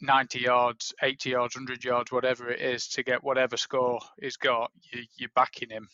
90 0.00 0.38
yards, 0.38 0.92
80 1.02 1.30
yards, 1.30 1.56
100 1.56 1.84
yards, 1.84 2.12
whatever 2.12 2.48
it 2.50 2.60
is, 2.60 2.86
to 2.88 3.02
get 3.02 3.24
whatever 3.24 3.56
score 3.56 3.98
he's 4.20 4.36
got. 4.36 4.70
You, 4.92 5.26
are 5.26 5.30
backing 5.34 5.70
him 5.70 5.88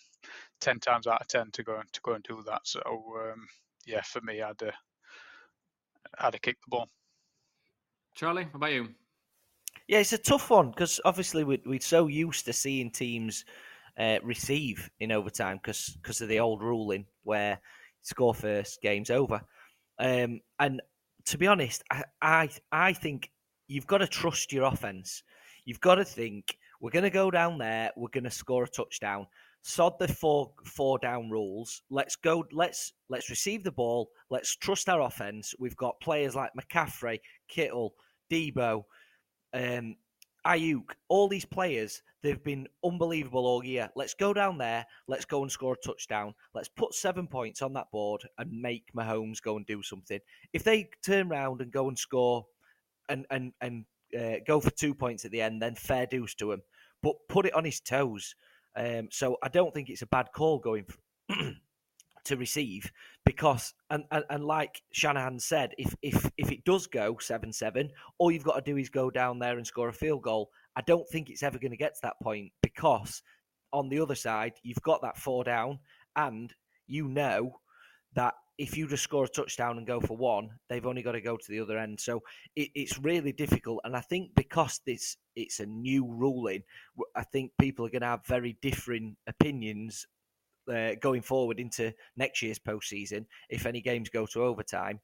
10 0.61 0.81
times 0.81 1.07
out 1.07 1.21
of 1.21 1.29
10 1.29 1.51
to 1.53 1.63
go 1.63 1.81
to 1.93 2.01
go 2.03 2.13
and 2.13 2.25
do 2.25 2.43
that. 2.47 2.61
So 2.65 2.81
um, 2.87 3.47
yeah, 3.87 4.03
for 4.03 4.21
me, 4.21 4.43
I'd 4.43 4.63
uh, 4.63 4.71
I'd 6.19 6.35
have 6.35 6.43
kicked 6.43 6.65
the 6.65 6.71
ball. 6.71 6.89
Charlie, 8.15 8.45
how 8.45 8.57
about 8.57 8.73
you? 8.73 8.89
Yeah, 9.89 9.99
it's 9.99 10.13
a 10.13 10.19
tough 10.19 10.51
one 10.51 10.71
because 10.71 11.01
obviously 11.05 11.45
we, 11.45 11.61
we're 11.67 11.81
so 11.81 12.07
used 12.07 12.45
to 12.45 12.53
seeing 12.53 12.91
teams 12.91 13.45
uh, 13.99 14.19
receive 14.23 14.89
in 15.01 15.13
overtime 15.13 15.59
because 15.63 15.97
because 16.03 16.21
of 16.21 16.29
the 16.29 16.41
old 16.41 16.63
ruling 16.63 17.07
where 17.25 17.61
score 18.03 18.35
first, 18.35 18.81
game's 18.83 19.11
over. 19.11 19.41
Um, 19.99 20.41
and 20.59 20.81
to 21.27 21.39
be 21.39 21.47
honest, 21.47 21.83
I, 21.91 22.05
I 22.23 22.51
I 22.73 22.93
think 22.93 23.31
you've 23.69 23.87
got 23.87 23.99
to 23.99 24.07
trust 24.07 24.53
your 24.53 24.65
offense. 24.65 25.23
You've 25.65 25.81
got 25.81 25.97
to 25.97 26.05
think 26.05 26.57
we're 26.81 26.91
going 26.91 27.05
to 27.05 27.11
go 27.11 27.31
down 27.31 27.59
there, 27.59 27.91
we're 27.97 28.09
going 28.09 28.25
to 28.25 28.31
score 28.31 28.65
a 28.65 28.69
touchdown. 28.69 29.27
Sod 29.63 29.99
the 29.99 30.09
four 30.09 30.53
four 30.65 30.99
down 30.99 31.31
rules. 31.31 31.83
Let's 31.91 32.17
go. 32.17 32.45
Let's 32.53 32.95
let's 33.09 33.31
receive 33.31 33.63
the 33.63 33.73
ball. 33.73 34.11
Let's 34.31 34.57
trust 34.57 34.89
our 34.89 35.03
offense. 35.03 35.55
We've 35.59 35.77
got 35.77 36.01
players 36.01 36.35
like 36.35 36.51
McCaffrey, 36.59 37.21
Kittle, 37.49 37.95
Deebo, 38.31 38.85
um, 39.53 39.97
Aiyuk, 40.47 40.93
all 41.09 41.29
these 41.29 41.45
players, 41.45 42.03
they've 42.23 42.43
been 42.43 42.67
unbelievable 42.85 43.47
all 43.47 43.65
year. 43.65 43.91
Let's 43.95 44.15
go 44.15 44.33
down 44.33 44.59
there. 44.59 44.87
Let's 45.07 45.25
go 45.25 45.43
and 45.43 45.53
score 45.53 45.75
a 45.75 45.87
touchdown. 45.87 46.35
Let's 46.55 46.69
put 46.69 46.95
seven 46.95 47.27
points 47.27 47.63
on 47.63 47.73
that 47.75 47.91
board 47.91 48.23
and 48.39 48.51
make 48.51 48.85
Mahomes 48.97 49.43
go 49.43 49.57
and 49.57 49.67
do 49.67 49.83
something. 49.83 50.21
If 50.53 50.65
they 50.65 50.89
turn 51.05 51.31
around 51.31 51.61
and 51.61 51.71
go 51.71 51.89
and 51.89 51.99
score 51.99 52.47
and 53.09 53.27
and 53.31 53.53
and 53.61 53.85
uh, 54.19 54.37
go 54.47 54.61
for 54.61 54.71
two 54.71 54.95
points 54.95 55.25
at 55.25 55.31
the 55.31 55.43
end, 55.43 55.61
then 55.61 55.75
fair 55.75 56.07
dues 56.07 56.35
to 56.37 56.53
him. 56.53 56.63
But 57.03 57.17
put 57.29 57.47
it 57.47 57.55
on 57.55 57.65
his 57.65 57.81
toes. 57.81 58.35
Um, 58.77 59.09
so 59.11 59.37
I 59.43 59.49
don't 59.49 59.75
think 59.75 59.89
it's 59.89 60.03
a 60.03 60.07
bad 60.07 60.29
call 60.35 60.59
going. 60.59 60.87
To 62.25 62.37
receive 62.37 62.93
because 63.25 63.73
and, 63.89 64.05
and, 64.13 64.25
and 64.29 64.45
like 64.45 64.83
Shanahan 64.93 65.41
said, 65.41 65.73
if 65.79 65.97
if 66.03 66.31
if 66.37 66.53
it 66.53 66.65
does 66.65 66.87
go 66.87 67.17
seven 67.19 67.51
seven, 67.51 67.91
all 68.19 68.31
you've 68.31 68.45
got 68.45 68.63
to 68.63 68.71
do 68.71 68.77
is 68.77 68.91
go 68.91 69.11
down 69.11 69.39
there 69.39 69.57
and 69.57 69.67
score 69.67 69.89
a 69.89 69.93
field 69.93 70.23
goal. 70.23 70.51
I 70.77 70.83
don't 70.83 71.09
think 71.09 71.31
it's 71.31 71.43
ever 71.43 71.59
going 71.59 71.71
to 71.71 71.79
get 71.79 71.95
to 71.95 72.03
that 72.03 72.21
point 72.23 72.53
because 72.63 73.23
on 73.73 73.89
the 73.89 74.01
other 74.01 74.15
side 74.15 74.53
you've 74.63 74.83
got 74.83 75.01
that 75.01 75.17
four 75.17 75.45
down, 75.45 75.79
and 76.15 76.53
you 76.87 77.09
know 77.09 77.59
that 78.15 78.35
if 78.61 78.77
you 78.77 78.87
just 78.87 79.05
score 79.05 79.25
a 79.25 79.29
touchdown 79.29 79.79
and 79.79 79.87
go 79.87 80.01
for 80.01 80.19
one, 80.19 80.51
they've 80.69 80.85
only 80.85 81.01
got 81.01 81.13
to 81.13 81.21
go 81.23 81.35
to 81.35 81.51
the 81.51 81.61
other 81.61 81.79
end. 81.79 81.99
So 81.99 82.23
it, 82.55 82.69
it's 82.75 82.99
really 82.99 83.33
difficult, 83.33 83.81
and 83.85 83.97
I 83.97 84.03
think 84.03 84.35
because 84.35 84.81
this 84.85 85.17
it's 85.35 85.61
a 85.61 85.67
new 85.67 86.05
ruling, 86.07 86.63
I 87.17 87.25
think 87.25 87.53
people 87.59 87.87
are 87.87 87.91
going 87.91 88.03
to 88.03 88.09
have 88.09 88.27
very 88.27 88.59
different 88.61 89.17
opinions 89.27 90.07
uh, 90.71 90.91
going 91.01 91.23
forward 91.23 91.59
into 91.59 91.95
next 92.19 92.43
year's 92.43 92.59
postseason, 92.59 93.25
if 93.49 93.65
any 93.65 93.81
games 93.81 94.11
go 94.11 94.27
to 94.27 94.45
overtime, 94.45 95.01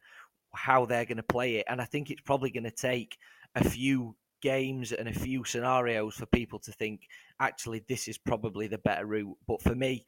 how 0.55 0.85
they're 0.85 1.07
going 1.07 1.17
to 1.17 1.23
play 1.23 1.57
it. 1.57 1.65
And 1.67 1.81
I 1.81 1.87
think 1.87 2.11
it's 2.11 2.21
probably 2.21 2.51
going 2.51 2.65
to 2.65 2.71
take 2.71 3.17
a 3.55 3.65
few 3.65 4.17
games 4.43 4.93
and 4.93 5.09
a 5.09 5.15
few 5.15 5.45
scenarios 5.45 6.15
for 6.15 6.27
people 6.27 6.59
to 6.59 6.73
think, 6.73 7.01
actually, 7.41 7.83
this 7.89 8.07
is 8.07 8.19
probably 8.19 8.67
the 8.67 8.79
better 8.79 9.07
route. 9.07 9.39
But 9.49 9.63
for 9.63 9.75
me, 9.75 10.05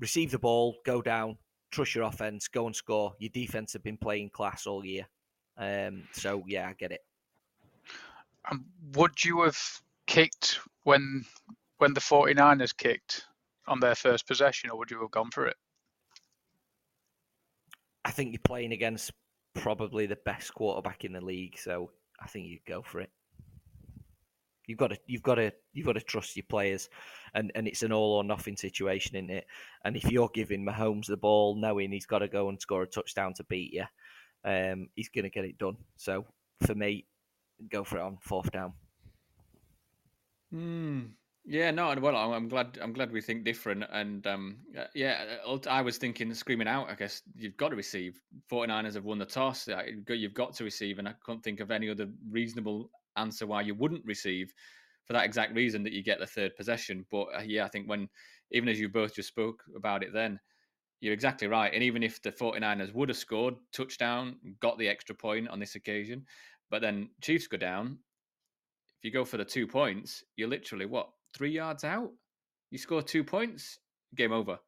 receive 0.00 0.32
the 0.32 0.40
ball, 0.40 0.74
go 0.84 1.00
down, 1.00 1.38
trust 1.70 1.94
your 1.94 2.04
offense, 2.04 2.48
go 2.48 2.66
and 2.66 2.74
score. 2.74 3.14
Your 3.18 3.30
defense 3.30 3.72
have 3.72 3.82
been 3.82 3.96
playing 3.96 4.30
class 4.30 4.66
all 4.66 4.84
year. 4.84 5.06
Um, 5.56 6.04
so 6.12 6.42
yeah, 6.46 6.68
I 6.68 6.72
get 6.74 6.92
it. 6.92 7.00
Um, 8.50 8.64
would 8.94 9.22
you 9.24 9.42
have 9.42 9.58
kicked 10.06 10.60
when 10.84 11.24
when 11.78 11.94
the 11.94 12.00
49ers 12.00 12.76
kicked 12.76 13.24
on 13.66 13.80
their 13.80 13.94
first 13.94 14.26
possession, 14.26 14.70
or 14.70 14.78
would 14.78 14.90
you 14.90 15.00
have 15.00 15.10
gone 15.10 15.30
for 15.30 15.46
it? 15.46 15.56
I 18.04 18.10
think 18.10 18.32
you're 18.32 18.40
playing 18.44 18.72
against 18.72 19.12
probably 19.54 20.06
the 20.06 20.18
best 20.24 20.54
quarterback 20.54 21.04
in 21.04 21.12
the 21.12 21.20
league, 21.20 21.58
so 21.58 21.90
I 22.20 22.26
think 22.26 22.46
you'd 22.46 22.64
go 22.64 22.82
for 22.82 23.00
it. 23.00 23.10
You've 24.70 24.78
got 24.78 24.90
to, 24.90 24.98
you've 25.08 25.24
got 25.24 25.34
to, 25.34 25.52
you've 25.72 25.86
got 25.86 25.94
to 25.94 26.00
trust 26.00 26.36
your 26.36 26.44
players, 26.48 26.88
and 27.34 27.50
and 27.56 27.66
it's 27.66 27.82
an 27.82 27.92
all 27.92 28.12
or 28.12 28.22
nothing 28.22 28.56
situation, 28.56 29.16
in 29.16 29.28
it? 29.28 29.44
And 29.84 29.96
if 29.96 30.08
you're 30.08 30.30
giving 30.32 30.64
Mahomes 30.64 31.06
the 31.06 31.16
ball, 31.16 31.56
knowing 31.56 31.90
he's 31.90 32.06
got 32.06 32.20
to 32.20 32.28
go 32.28 32.48
and 32.48 32.60
score 32.60 32.84
a 32.84 32.86
touchdown 32.86 33.34
to 33.34 33.44
beat 33.44 33.72
you, 33.72 33.84
um, 34.44 34.88
he's 34.94 35.08
going 35.08 35.24
to 35.24 35.30
get 35.30 35.44
it 35.44 35.58
done. 35.58 35.76
So 35.96 36.24
for 36.64 36.76
me, 36.76 37.04
go 37.68 37.82
for 37.82 37.98
it 37.98 38.02
on 38.02 38.18
fourth 38.20 38.52
down. 38.52 38.74
Hmm. 40.52 41.00
Yeah, 41.44 41.72
no, 41.72 41.92
well, 42.00 42.14
I'm 42.16 42.46
glad. 42.46 42.78
I'm 42.80 42.92
glad 42.92 43.10
we 43.10 43.20
think 43.20 43.44
different. 43.44 43.84
And 43.90 44.24
um, 44.28 44.58
uh, 44.78 44.84
yeah, 44.94 45.38
uh, 45.44 45.58
I 45.68 45.82
was 45.82 45.96
thinking, 45.96 46.32
screaming 46.34 46.68
out. 46.68 46.88
I 46.88 46.94
guess 46.94 47.22
you've 47.34 47.56
got 47.56 47.70
to 47.70 47.76
receive. 47.76 48.20
49ers 48.52 48.94
have 48.94 49.04
won 49.04 49.18
the 49.18 49.24
toss. 49.24 49.68
You've 50.06 50.34
got 50.34 50.54
to 50.54 50.64
receive, 50.64 51.00
and 51.00 51.08
I 51.08 51.14
couldn't 51.24 51.42
think 51.42 51.58
of 51.58 51.72
any 51.72 51.88
other 51.88 52.08
reasonable 52.30 52.90
answer 53.16 53.46
why 53.46 53.62
you 53.62 53.74
wouldn't 53.74 54.04
receive, 54.04 54.52
for 55.04 55.12
that 55.12 55.24
exact 55.24 55.54
reason 55.54 55.82
that 55.82 55.92
you 55.92 56.02
get 56.02 56.20
the 56.20 56.26
third 56.26 56.56
possession. 56.56 57.04
But 57.10 57.26
uh, 57.36 57.42
yeah, 57.44 57.64
I 57.64 57.68
think 57.68 57.88
when, 57.88 58.08
even 58.52 58.68
as 58.68 58.78
you 58.78 58.88
both 58.88 59.14
just 59.14 59.28
spoke 59.28 59.62
about 59.76 60.02
it, 60.02 60.12
then 60.12 60.38
you're 61.00 61.14
exactly 61.14 61.48
right. 61.48 61.72
And 61.72 61.82
even 61.82 62.02
if 62.02 62.22
the 62.22 62.30
49ers 62.30 62.94
would 62.94 63.08
have 63.08 63.18
scored 63.18 63.54
touchdown, 63.72 64.36
got 64.60 64.78
the 64.78 64.88
extra 64.88 65.14
point 65.14 65.48
on 65.48 65.58
this 65.58 65.74
occasion, 65.74 66.26
but 66.70 66.82
then 66.82 67.08
Chiefs 67.22 67.46
go 67.46 67.56
down. 67.56 67.98
If 68.98 69.04
you 69.04 69.10
go 69.10 69.24
for 69.24 69.38
the 69.38 69.44
two 69.44 69.66
points, 69.66 70.22
you're 70.36 70.48
literally 70.48 70.86
what 70.86 71.08
three 71.34 71.50
yards 71.50 71.84
out. 71.84 72.10
You 72.70 72.78
score 72.78 73.02
two 73.02 73.24
points, 73.24 73.78
game 74.14 74.32
over, 74.32 74.58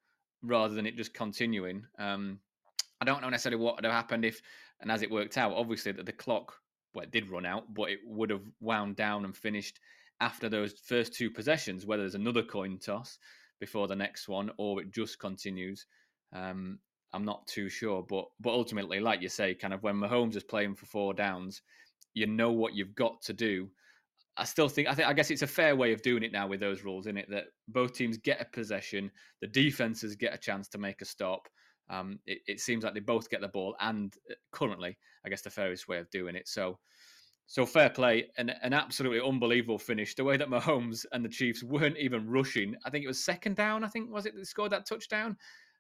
rather 0.43 0.75
than 0.75 0.87
it 0.87 0.97
just 0.97 1.15
continuing. 1.15 1.85
Um, 1.99 2.41
I 3.01 3.05
don't 3.05 3.21
know 3.21 3.29
necessarily 3.29 3.63
what 3.63 3.77
would 3.77 3.85
have 3.85 3.93
happened 3.93 4.25
if, 4.25 4.41
and 4.81 4.91
as 4.91 5.03
it 5.03 5.11
worked 5.11 5.37
out, 5.37 5.53
obviously 5.53 5.93
that 5.93 6.07
the 6.07 6.13
clock, 6.13 6.55
well, 6.95 7.05
it 7.05 7.11
did 7.11 7.31
run 7.31 7.47
out, 7.47 7.73
but 7.73 7.91
it 7.91 8.01
would 8.05 8.31
have 8.31 8.45
wound 8.61 8.97
down 8.97 9.25
and 9.25 9.37
finished 9.37 9.81
after 10.21 10.49
those 10.49 10.75
first 10.85 11.15
two 11.15 11.31
possessions, 11.31 11.87
whether 11.87 12.03
there's 12.03 12.15
another 12.15 12.43
coin 12.43 12.79
toss 12.79 13.19
before 13.61 13.89
the 13.89 13.97
next 13.97 14.29
one 14.29 14.51
or 14.59 14.81
it 14.81 14.93
just 14.93 15.19
continues. 15.19 15.87
Um, 16.33 16.79
I'm 17.13 17.25
not 17.25 17.47
too 17.47 17.69
sure, 17.69 18.03
but 18.03 18.27
but 18.41 18.51
ultimately, 18.51 19.01
like 19.01 19.21
you 19.21 19.29
say, 19.29 19.55
kind 19.55 19.75
of 19.75 19.83
when 19.83 19.97
Mahomes 19.97 20.37
is 20.37 20.45
playing 20.45 20.77
for 20.77 20.87
four 20.87 21.13
downs, 21.13 21.63
you 22.15 22.27
know 22.27 22.53
what 22.53 22.75
you've 22.75 22.95
got 22.95 23.21
to 23.23 23.33
do 23.33 23.71
I 24.37 24.45
still 24.45 24.69
think 24.69 24.89
I 24.89 24.95
think 24.95 25.09
I 25.09 25.13
guess 25.13 25.31
it's 25.31 25.43
a 25.43 25.47
fair 25.47 25.77
way 25.77 25.93
of 25.93 26.03
doing 26.03 26.23
it 26.23 26.33
now 26.33 26.47
with 26.47 26.61
those 26.61 26.85
rules 26.85 27.07
in 27.07 27.17
it 27.19 27.29
that 27.31 27.47
both 27.69 27.93
teams 27.93 28.17
get 28.17 28.41
a 28.41 28.47
possession, 28.47 29.11
the 29.41 29.47
defenses 29.47 30.17
get 30.17 30.35
a 30.35 30.39
chance 30.39 30.69
to 30.69 30.79
make 30.79 31.03
a 31.03 31.05
stop. 31.05 31.49
Um, 31.93 32.19
it, 32.27 32.39
it, 32.47 32.61
seems 32.61 32.85
like 32.85 32.95
they 32.95 33.01
both 33.01 33.29
get 33.29 33.41
the 33.41 33.49
ball, 33.49 33.77
and 33.81 34.15
uh, 34.31 34.35
currently, 34.51 34.97
I 35.25 35.29
guess 35.29 35.43
the 35.43 35.51
fairest 35.51 35.89
way 35.89 35.99
of 35.99 36.11
doing 36.11 36.35
it. 36.35 36.49
So, 36.49 36.79
so 37.47 37.67
fair 37.67 37.91
play, 37.91 38.31
an 38.39 38.51
absolutely 38.63 39.21
unbelievable 39.21 39.79
finish. 39.79 40.15
The 40.15 40.25
way 40.25 40.37
that 40.37 40.49
Mahomes 40.49 41.05
and 41.13 41.25
the 41.25 41.29
Chiefs 41.29 41.63
weren't 41.63 41.99
even 41.99 42.29
rushing. 42.29 42.75
I 42.85 42.91
think 42.91 43.05
it 43.05 43.09
was 43.09 43.23
second 43.23 43.57
down. 43.57 43.85
I 43.85 43.89
think 43.89 44.11
was 44.11 44.27
it 44.27 44.35
they 44.35 44.45
scored 44.45 44.73
that 44.73 44.87
touchdown 44.87 45.37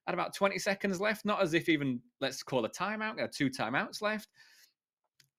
at 0.06 0.14
about 0.14 0.34
20 0.34 0.58
seconds 0.58 1.00
left. 1.00 1.24
Not 1.24 1.40
as 1.40 1.54
if 1.54 1.68
even 1.68 2.00
let's 2.20 2.42
call 2.42 2.64
a 2.64 2.70
timeout. 2.70 3.16
There 3.16 3.24
are 3.24 3.28
two 3.28 3.48
timeouts 3.48 4.02
left 4.02 4.28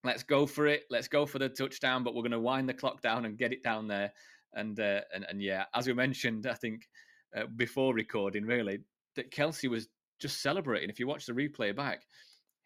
let's 0.04 0.22
go 0.22 0.46
for 0.46 0.66
it. 0.66 0.84
Let's 0.90 1.08
go 1.08 1.26
for 1.26 1.38
the 1.38 1.48
touchdown, 1.48 2.04
but 2.04 2.14
we're 2.14 2.22
going 2.22 2.32
to 2.32 2.40
wind 2.40 2.68
the 2.68 2.74
clock 2.74 3.00
down 3.00 3.24
and 3.24 3.38
get 3.38 3.52
it 3.52 3.62
down 3.62 3.88
there. 3.88 4.12
And 4.52 4.78
uh, 4.78 5.00
and 5.12 5.26
and 5.28 5.42
yeah, 5.42 5.64
as 5.74 5.88
we 5.88 5.94
mentioned, 5.94 6.46
I 6.46 6.54
think 6.54 6.88
uh, 7.36 7.46
before 7.56 7.92
recording, 7.94 8.44
really, 8.44 8.78
that 9.16 9.32
Kelce 9.32 9.68
was 9.68 9.88
just 10.24 10.42
celebrating. 10.42 10.90
If 10.90 10.98
you 10.98 11.06
watch 11.06 11.26
the 11.26 11.32
replay 11.32 11.76
back, 11.76 12.02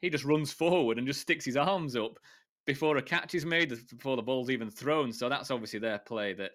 he 0.01 0.09
just 0.09 0.25
runs 0.25 0.53
forward 0.63 0.99
and 0.99 1.07
just 1.07 1.21
sticks 1.21 1.45
his 1.45 1.57
arms 1.57 1.97
up 1.97 2.19
before 2.67 2.99
a 2.99 3.03
catch 3.03 3.35
is 3.35 3.45
made, 3.45 3.75
before 3.91 4.17
the 4.17 4.23
ball's 4.23 4.51
even 4.51 4.71
thrown. 4.71 5.13
So 5.13 5.29
that's 5.29 5.51
obviously 5.51 5.81
their 5.81 5.99
play 5.99 6.35
that 6.35 6.53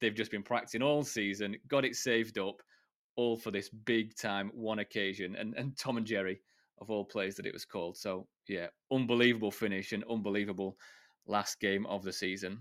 they've 0.00 0.14
just 0.14 0.30
been 0.30 0.42
practicing 0.42 0.82
all 0.82 1.02
season, 1.02 1.56
got 1.68 1.84
it 1.84 1.96
saved 1.96 2.38
up, 2.38 2.62
all 3.16 3.36
for 3.36 3.50
this 3.50 3.68
big 3.68 4.14
time 4.14 4.50
one 4.54 4.80
occasion. 4.80 5.34
And 5.36 5.54
and 5.56 5.76
Tom 5.76 5.96
and 5.96 6.06
Jerry 6.06 6.40
of 6.80 6.90
all 6.90 7.04
plays 7.04 7.36
that 7.36 7.46
it 7.46 7.52
was 7.52 7.64
called. 7.64 7.96
So 7.96 8.26
yeah, 8.48 8.66
unbelievable 8.92 9.50
finish 9.50 9.92
and 9.92 10.04
unbelievable 10.10 10.76
last 11.26 11.60
game 11.60 11.86
of 11.86 12.02
the 12.02 12.12
season. 12.12 12.60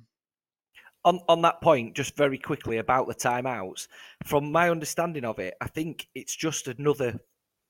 On 1.06 1.20
on 1.28 1.42
that 1.42 1.62
point, 1.62 1.96
just 1.96 2.16
very 2.16 2.38
quickly 2.38 2.78
about 2.78 3.08
the 3.08 3.16
timeouts. 3.16 3.88
From 4.26 4.52
my 4.52 4.70
understanding 4.70 5.26
of 5.26 5.40
it, 5.40 5.56
I 5.60 5.68
think 5.68 6.08
it's 6.16 6.36
just 6.36 6.68
another 6.68 7.20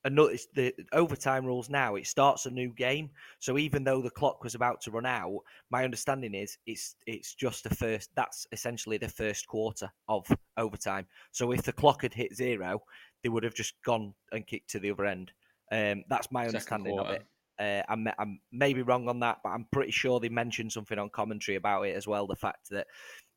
another 0.06 0.32
it's 0.32 0.48
the 0.54 0.74
overtime 0.92 1.46
rules 1.46 1.70
now. 1.70 1.96
It 1.96 2.08
starts 2.08 2.46
a 2.46 2.52
new 2.52 2.70
game, 2.70 3.10
so 3.40 3.58
even 3.58 3.84
though 3.84 4.02
the 4.02 4.10
clock 4.10 4.44
was 4.44 4.56
about 4.56 4.82
to 4.82 4.92
run 4.92 5.06
out, 5.06 5.40
my 5.70 5.84
understanding 5.84 6.34
is 6.34 6.58
it's 6.66 6.96
it's 7.06 7.34
just 7.34 7.64
the 7.64 7.76
first. 7.76 8.10
That's 8.16 8.48
essentially 8.52 8.98
the 8.98 9.10
first 9.10 9.48
quarter 9.48 9.92
of 10.08 10.28
overtime. 10.58 11.08
So 11.32 11.52
if 11.52 11.64
the 11.64 11.74
clock 11.74 12.02
had 12.04 12.14
hit 12.14 12.36
zero, 12.36 12.82
they 13.24 13.30
would 13.30 13.44
have 13.44 13.56
just 13.56 13.74
gone 13.84 14.14
and 14.32 14.46
kicked 14.46 14.70
to 14.72 14.80
the 14.80 14.92
other 14.92 15.06
end. 15.06 15.32
Um, 15.72 16.04
that's 16.10 16.32
my 16.32 16.46
understanding 16.46 17.00
of 17.00 17.10
it. 17.10 17.26
Uh, 17.60 17.84
I'm, 17.88 18.08
I'm 18.18 18.40
maybe 18.52 18.82
wrong 18.82 19.08
on 19.08 19.20
that, 19.20 19.38
but 19.44 19.50
I'm 19.50 19.68
pretty 19.72 19.92
sure 19.92 20.20
they 20.20 20.30
mentioned 20.30 20.72
something 20.72 20.98
on 20.98 21.10
commentary 21.10 21.56
about 21.56 21.84
it 21.84 21.96
as 21.96 22.08
well. 22.08 22.28
The 22.28 22.36
fact 22.36 22.70
that 22.72 22.88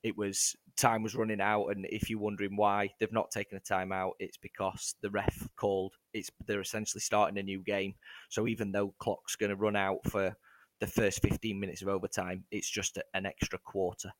it 0.02 0.16
was 0.16 0.56
time 0.76 1.02
was 1.02 1.14
running 1.14 1.40
out, 1.40 1.68
and 1.68 1.86
if 1.90 2.10
you're 2.10 2.18
wondering 2.18 2.56
why 2.56 2.90
they've 2.98 3.12
not 3.12 3.30
taken 3.30 3.56
a 3.56 3.60
timeout, 3.60 4.12
it's 4.18 4.36
because 4.36 4.94
the 5.02 5.10
ref 5.10 5.48
called. 5.56 5.94
It's 6.12 6.30
they're 6.46 6.60
essentially 6.60 7.00
starting 7.00 7.38
a 7.38 7.42
new 7.42 7.62
game. 7.62 7.94
So 8.28 8.46
even 8.46 8.72
though 8.72 8.94
clock's 8.98 9.36
going 9.36 9.50
to 9.50 9.56
run 9.56 9.76
out 9.76 9.98
for 10.08 10.34
the 10.80 10.86
first 10.86 11.22
15 11.22 11.58
minutes 11.58 11.82
of 11.82 11.88
overtime, 11.88 12.44
it's 12.50 12.70
just 12.70 12.96
a, 12.96 13.04
an 13.14 13.26
extra 13.26 13.58
quarter. 13.58 14.12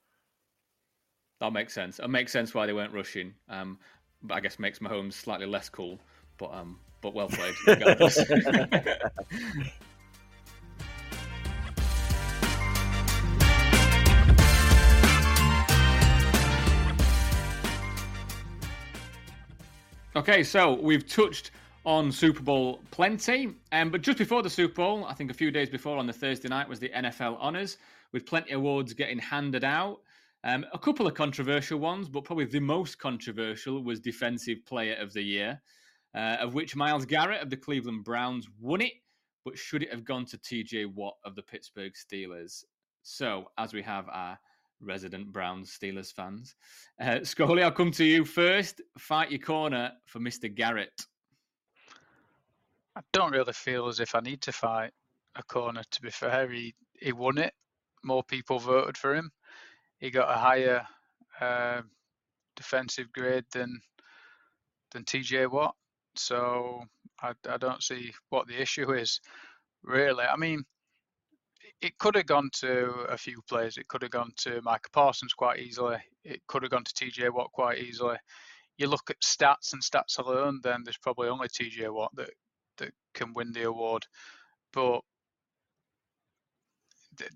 That 1.41 1.53
makes 1.53 1.75
sense. 1.75 1.99
It 1.99 2.09
makes 2.09 2.33
sense 2.33 2.55
why 2.55 2.67
they 2.67 2.73
weren't 2.73 2.95
rushing. 2.95 3.35
Um, 3.49 3.79
but 4.23 4.35
I 4.35 4.41
guess 4.41 4.59
makes 4.59 4.79
Mahomes 4.79 5.13
slightly 5.13 5.47
less 5.47 5.69
cool. 5.69 5.99
But 6.39 6.55
um, 6.55 6.79
but 7.03 7.15
well 7.15 7.29
played. 7.29 7.55
okay, 20.17 20.43
so 20.43 20.75
we've 20.75 21.07
touched 21.07 21.53
on 21.85 22.11
Super 22.11 22.43
Bowl 22.43 22.81
plenty, 22.91 23.55
um, 23.71 23.91
but 23.91 24.01
just 24.01 24.19
before 24.19 24.43
the 24.43 24.51
Super 24.51 24.75
Bowl, 24.75 25.05
I 25.05 25.15
think 25.15 25.31
a 25.31 25.35
few 25.35 25.51
days 25.51 25.69
before 25.69 25.99
on 25.99 26.07
the 26.07 26.13
Thursday 26.13 26.49
night 26.49 26.69
was 26.69 26.81
the 26.81 26.89
NFL 26.89 27.37
Honors, 27.39 27.79
with 28.13 28.27
plenty 28.27 28.51
of 28.53 28.61
awards 28.61 28.93
getting 28.95 29.19
handed 29.19 29.63
out. 29.63 30.01
Um, 30.43 30.65
a 30.73 30.79
couple 30.79 31.07
of 31.07 31.15
controversial 31.15 31.79
ones, 31.79 32.09
but 32.09 32.25
probably 32.25 32.47
the 32.47 32.61
most 32.61 32.99
controversial 32.99 33.83
was 33.83 34.01
Defensive 34.01 34.65
Player 34.67 34.97
of 34.97 35.13
the 35.13 35.23
Year 35.23 35.61
uh, 36.17 36.37
of 36.41 36.55
which 36.55 36.75
Myles 36.75 37.05
Garrett 37.05 37.43
of 37.43 37.51
the 37.51 37.57
Cleveland 37.57 38.03
Browns 38.03 38.49
won 38.59 38.81
it, 38.81 38.95
but 39.45 39.59
should 39.59 39.83
it 39.83 39.93
have 39.93 40.05
gone 40.05 40.25
to 40.27 40.39
TJ 40.39 40.87
Watt 40.87 41.17
of 41.25 41.35
the 41.37 41.43
Pittsburgh 41.43 41.93
Steelers? 41.93 42.65
So, 43.03 43.51
as 43.59 43.73
we 43.73 43.83
have 43.83 44.09
our 44.11 44.39
resident 44.81 45.33
Browns 45.33 45.77
Steelers 45.77 46.13
fans, 46.13 46.55
uh, 47.01 47.21
Scully, 47.23 47.63
I'll 47.63 47.73
come 47.73 47.91
to 47.93 48.05
you 48.05 48.25
first. 48.25 48.81
Fight 48.99 49.31
your 49.31 49.41
corner 49.41 49.93
for 50.07 50.21
Mr. 50.21 50.53
Garrett. 50.53 51.07
I 52.97 53.01
don't 53.13 53.33
really 53.33 53.53
feel 53.53 53.89
as 53.89 54.01
if 54.01 54.15
I 54.15 54.21
need 54.21 54.41
to 54.43 54.53
fight 54.53 54.93
a 55.35 55.43
corner. 55.43 55.83
To 55.91 56.03
be 56.03 56.11
fair, 56.11 56.51
he 56.51 56.75
he 56.99 57.13
won 57.13 57.39
it. 57.39 57.53
More 58.03 58.23
people 58.25 58.59
voted 58.59 58.97
for 58.97 59.15
him. 59.15 59.31
He 59.99 60.11
got 60.11 60.31
a 60.31 60.39
higher 60.39 60.87
uh, 61.41 61.83
defensive 62.57 63.13
grade 63.13 63.45
than 63.53 63.81
than 64.93 65.05
TJ 65.05 65.51
Watt. 65.51 65.75
So 66.15 66.83
I, 67.21 67.33
I 67.49 67.59
don't 67.59 67.83
see 67.83 68.13
what 68.31 68.47
the 68.47 68.61
issue 68.61 68.93
is, 68.93 69.21
really. 69.83 70.25
I 70.25 70.37
mean, 70.37 70.65
it 71.83 71.99
could 71.99 72.15
have 72.15 72.27
gone 72.27 72.49
to 72.61 72.87
a 73.09 73.19
few 73.19 73.41
players. 73.49 73.77
It 73.77 73.89
could 73.89 74.03
have 74.03 74.11
gone 74.11 74.33
to 74.39 74.61
Micah 74.63 74.91
Parsons 74.93 75.35
quite 75.35 75.61
easily. 75.61 75.99
It 76.25 76.41
could 76.47 76.63
have 76.63 76.71
gone 76.71 76.85
to 76.85 76.93
TJ 76.93 77.33
Watt 77.33 77.53
quite 77.53 77.79
easily. 77.79 78.17
You 78.79 78.89
look 78.89 79.11
at 79.11 79.21
stats 79.21 79.73
and 79.73 79.83
stats 79.83 80.19
alone, 80.19 80.61
then 80.63 80.83
there's 80.85 80.99
probably 80.99 81.29
only 81.29 81.49
TJ 81.49 81.93
Watt 81.93 82.15
that, 82.17 82.31
that 82.79 82.93
can 83.15 83.33
win 83.35 83.53
the 83.53 83.65
award. 83.65 84.05
But 84.73 85.01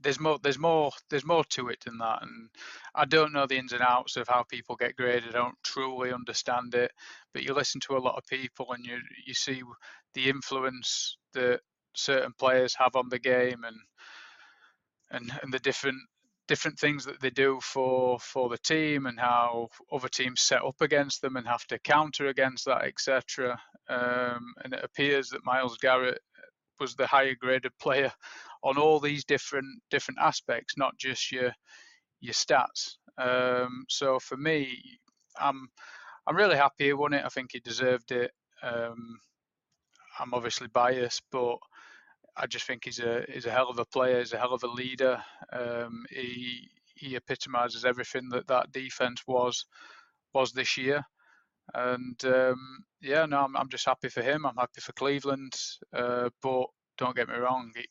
there's 0.03 0.21
more 0.21 0.39
there's 0.43 0.59
more 0.59 0.91
there's 1.09 1.25
more 1.25 1.45
to 1.45 1.69
it 1.69 1.79
than 1.85 1.99
that 1.99 2.23
and 2.23 2.51
i 2.95 3.05
don't 3.05 3.33
know 3.33 3.47
the 3.47 3.57
ins 3.57 3.73
and 3.73 3.83
outs 3.83 4.17
of 4.17 4.29
how 4.29 4.43
people 4.43 4.77
get 4.77 4.97
graded 4.97 5.31
i 5.31 5.39
don't 5.39 5.55
truly 5.65 6.13
understand 6.13 6.75
it 6.75 6.91
but 7.33 7.43
you 7.43 7.55
listen 7.55 7.81
to 7.81 7.97
a 7.97 7.99
lot 7.99 8.17
of 8.17 8.27
people 8.27 8.73
and 8.73 8.85
you 8.85 8.99
you 9.27 9.35
see 9.35 9.63
the 10.15 10.29
influence 10.29 11.17
that 11.33 11.61
certain 11.95 12.33
players 12.39 12.75
have 12.75 12.95
on 12.95 13.09
the 13.09 13.19
game 13.19 13.65
and 13.65 13.77
and 15.11 15.33
and 15.43 15.53
the 15.53 15.59
different 15.59 15.99
different 16.49 16.79
things 16.79 17.05
that 17.05 17.21
they 17.21 17.31
do 17.31 17.61
for 17.63 18.19
for 18.19 18.49
the 18.49 18.59
team 18.59 19.07
and 19.07 19.21
how 19.21 19.69
other 19.93 20.09
teams 20.09 20.41
set 20.41 20.65
up 20.65 20.81
against 20.81 21.23
them 21.23 21.37
and 21.37 21.47
have 21.47 21.65
to 21.67 21.79
counter 21.79 22.27
against 22.27 22.65
that 22.65 22.83
etc 22.83 23.59
um, 23.89 24.55
and 24.65 24.73
it 24.75 24.85
appears 24.85 25.29
that 25.31 25.45
Myles 25.45 25.77
Garrett 25.79 26.21
was 26.81 26.95
the 26.97 27.07
higher 27.07 27.35
graded 27.35 27.77
player 27.79 28.13
on 28.63 28.79
all 28.79 29.01
these 29.01 29.25
different 29.25 29.81
different 29.91 30.19
aspects, 30.21 30.75
not 30.77 30.97
just 30.99 31.31
your 31.31 31.53
your 32.21 32.35
stats. 32.35 32.97
Um, 33.19 33.85
so 33.89 34.19
for 34.19 34.37
me, 34.37 34.99
I'm 35.39 35.69
I'm 36.27 36.37
really 36.37 36.57
happy 36.57 36.87
he 36.87 36.93
won 36.93 37.15
it. 37.15 37.25
I 37.25 37.29
think 37.29 37.51
he 37.53 37.61
deserved 37.61 38.13
it. 38.13 38.31
Um, 38.63 39.19
I'm 40.19 40.35
obviously 40.35 40.69
biased, 40.69 41.23
but 41.33 41.57
I 42.37 42.47
just 42.47 42.67
think 42.67 42.85
he's 42.85 43.01
a 43.01 43.25
he's 43.29 43.47
a 43.47 43.51
hell 43.51 43.69
of 43.69 43.79
a 43.79 43.85
player. 43.85 44.19
He's 44.19 44.33
a 44.33 44.39
hell 44.39 44.55
of 44.55 44.63
a 44.63 44.69
leader. 44.69 45.23
Um, 45.53 46.05
he 46.11 46.69
he 46.95 47.17
epitomises 47.17 47.85
everything 47.85 48.29
that 48.31 48.47
that 48.49 48.73
defense 48.73 49.23
was 49.27 49.67
was 50.35 50.53
this 50.53 50.77
year. 50.77 51.03
And 51.75 52.23
um, 52.25 52.85
yeah, 53.01 53.27
no, 53.27 53.45
I'm, 53.45 53.57
I'm 53.57 53.69
just 53.69 53.87
happy 53.87 54.09
for 54.09 54.23
him. 54.23 54.45
I'm 54.45 54.57
happy 54.57 54.81
for 54.81 54.93
Cleveland. 54.93 55.55
Uh, 55.93 56.31
but 56.43 56.67
don't 56.99 57.17
get 57.17 57.29
me 57.29 57.37
wrong, 57.37 57.71
it, 57.77 57.87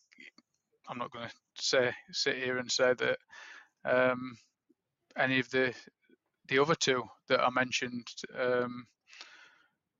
I'm 0.89 0.97
not 0.97 1.11
going 1.11 1.27
to 1.27 1.33
say 1.55 1.93
sit 2.11 2.37
here 2.37 2.57
and 2.57 2.71
say 2.71 2.93
that 2.95 3.17
um, 3.85 4.35
any 5.17 5.39
of 5.39 5.49
the 5.49 5.73
the 6.47 6.59
other 6.59 6.75
two 6.75 7.03
that 7.27 7.41
I 7.41 7.49
mentioned 7.51 8.07
um, 8.37 8.85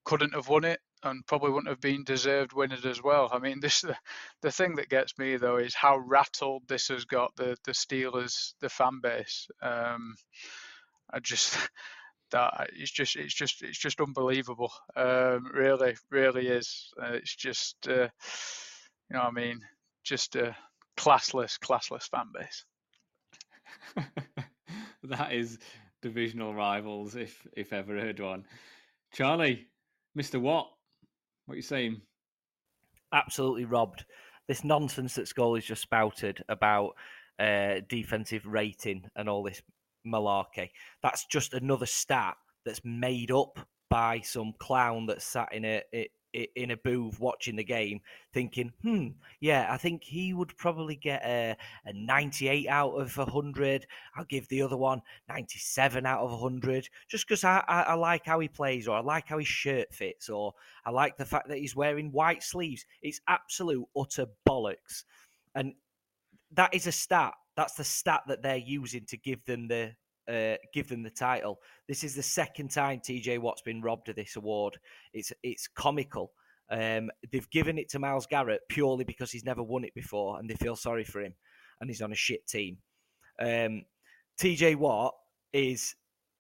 couldn't 0.03 0.33
have 0.33 0.47
won 0.47 0.65
it 0.65 0.79
and 1.03 1.25
probably 1.25 1.51
wouldn't 1.51 1.69
have 1.69 1.81
been 1.81 2.03
deserved 2.03 2.53
winners 2.53 2.85
as 2.85 3.01
well. 3.01 3.29
I 3.31 3.39
mean, 3.39 3.59
this 3.61 3.81
the, 3.81 3.95
the 4.41 4.51
thing 4.51 4.75
that 4.75 4.89
gets 4.89 5.17
me 5.17 5.37
though 5.37 5.57
is 5.57 5.75
how 5.75 5.97
rattled 5.97 6.63
this 6.67 6.87
has 6.89 7.05
got 7.05 7.35
the 7.35 7.57
the 7.65 7.71
Steelers 7.71 8.53
the 8.61 8.69
fan 8.69 8.99
base. 9.01 9.47
Um, 9.61 10.15
I 11.11 11.19
just 11.19 11.57
that 12.31 12.69
it's 12.75 12.91
just 12.91 13.15
it's 13.15 13.33
just 13.33 13.63
it's 13.63 13.79
just 13.79 14.01
unbelievable. 14.01 14.71
Um, 14.95 15.51
really, 15.53 15.95
really 16.09 16.47
is. 16.47 16.91
Uh, 17.01 17.13
it's 17.13 17.35
just 17.35 17.87
uh, 17.87 18.09
you 19.09 19.17
know, 19.17 19.21
I 19.21 19.31
mean, 19.31 19.61
just 20.03 20.35
a 20.35 20.55
classless, 20.97 21.57
classless 21.59 22.09
fan 22.09 22.27
base. 22.33 22.65
that 25.03 25.33
is 25.33 25.57
divisional 26.01 26.53
rivals, 26.53 27.15
if 27.15 27.47
if 27.55 27.73
ever 27.73 27.99
heard 27.99 28.19
one. 28.19 28.45
Charlie, 29.13 29.67
Mister 30.13 30.39
Watt, 30.39 30.69
what 31.49 31.53
are 31.53 31.57
you 31.57 31.63
saying? 31.63 31.99
Absolutely 33.11 33.65
robbed. 33.65 34.05
This 34.47 34.63
nonsense 34.63 35.15
that 35.15 35.27
Scully's 35.27 35.65
just 35.65 35.81
spouted 35.81 36.43
about 36.47 36.91
uh, 37.39 37.77
defensive 37.89 38.45
rating 38.45 39.03
and 39.15 39.27
all 39.27 39.41
this 39.41 39.59
malarkey. 40.05 40.69
That's 41.01 41.25
just 41.25 41.55
another 41.55 41.87
stat 41.87 42.35
that's 42.65 42.81
made 42.85 43.31
up 43.31 43.57
by 43.89 44.19
some 44.19 44.53
clown 44.59 45.07
that 45.07 45.23
sat 45.23 45.51
in 45.51 45.65
a 45.65 45.81
in 46.33 46.71
a 46.71 46.77
booth 46.77 47.19
watching 47.19 47.55
the 47.55 47.63
game, 47.63 48.01
thinking, 48.33 48.71
"Hmm, 48.81 49.07
yeah, 49.39 49.67
I 49.69 49.77
think 49.77 50.03
he 50.03 50.33
would 50.33 50.55
probably 50.57 50.95
get 50.95 51.23
a, 51.23 51.55
a 51.85 51.93
98 51.93 52.67
out 52.67 52.91
of 52.91 53.17
100. 53.17 53.87
I'll 54.15 54.25
give 54.25 54.47
the 54.47 54.61
other 54.61 54.77
one 54.77 55.01
97 55.27 56.05
out 56.05 56.21
of 56.21 56.31
100, 56.31 56.89
just 57.07 57.27
because 57.27 57.43
I, 57.43 57.63
I, 57.67 57.81
I 57.81 57.93
like 57.95 58.25
how 58.25 58.39
he 58.39 58.47
plays, 58.47 58.87
or 58.87 58.97
I 58.97 59.01
like 59.01 59.27
how 59.27 59.37
his 59.39 59.47
shirt 59.47 59.93
fits, 59.93 60.29
or 60.29 60.53
I 60.85 60.91
like 60.91 61.17
the 61.17 61.25
fact 61.25 61.47
that 61.49 61.57
he's 61.57 61.75
wearing 61.75 62.11
white 62.11 62.43
sleeves. 62.43 62.85
It's 63.01 63.21
absolute 63.27 63.85
utter 63.97 64.27
bollocks, 64.47 65.03
and 65.55 65.73
that 66.51 66.73
is 66.73 66.87
a 66.87 66.91
stat. 66.91 67.33
That's 67.55 67.73
the 67.73 67.83
stat 67.83 68.23
that 68.27 68.41
they're 68.41 68.57
using 68.57 69.05
to 69.07 69.17
give 69.17 69.43
them 69.45 69.67
the 69.67 69.93
uh, 70.29 70.55
give 70.73 70.87
them 70.87 71.03
the 71.03 71.09
title. 71.09 71.59
This 71.87 72.03
is 72.03 72.15
the 72.15 72.23
second 72.23 72.69
time 72.71 72.99
TJ 72.99 73.39
Watt's 73.39 73.61
been 73.61 73.81
robbed 73.81 74.09
of 74.09 74.15
this 74.15 74.35
award. 74.35 74.77
It's 75.13 75.33
it's 75.43 75.67
comical. 75.67 76.31
Um, 76.71 77.09
they've 77.31 77.49
given 77.49 77.79
it 77.79 77.89
to 77.89 77.99
Myles 77.99 78.27
Garrett 78.27 78.61
purely 78.69 79.03
because 79.03 79.31
he's 79.31 79.45
never 79.45 79.63
won 79.63 79.83
it 79.83 79.93
before, 79.95 80.39
and 80.39 80.49
they 80.49 80.55
feel 80.55 80.75
sorry 80.75 81.03
for 81.03 81.21
him, 81.21 81.33
and 81.81 81.89
he's 81.89 82.01
on 82.01 82.11
a 82.11 82.15
shit 82.15 82.45
team. 82.47 82.77
Um, 83.41 83.83
TJ 84.39 84.75
Watt 84.75 85.15
is 85.51 85.95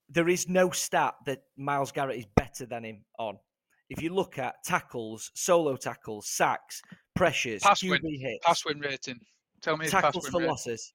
there 0.09 0.29
is 0.29 0.47
no 0.47 0.69
stat 0.69 1.15
that 1.25 1.43
Myles 1.57 1.91
Garrett 1.91 2.19
is 2.19 2.25
better 2.35 2.65
than 2.65 2.83
him 2.83 3.05
on. 3.17 3.37
If 3.89 4.01
you 4.03 4.13
look 4.13 4.37
at 4.37 4.63
tackles, 4.63 5.31
solo 5.33 5.75
tackles, 5.75 6.27
sacks, 6.27 6.81
pressures, 7.15 7.63
pass 7.63 7.81
QB 7.81 7.89
win, 8.03 8.19
hits, 8.19 8.45
pass 8.45 8.65
win 8.65 8.79
rating. 8.79 9.19
Tell 9.61 9.77
me 9.77 9.87
tackles 9.87 10.25
pass 10.25 10.31
for 10.31 10.37
win 10.39 10.47
losses, 10.47 10.93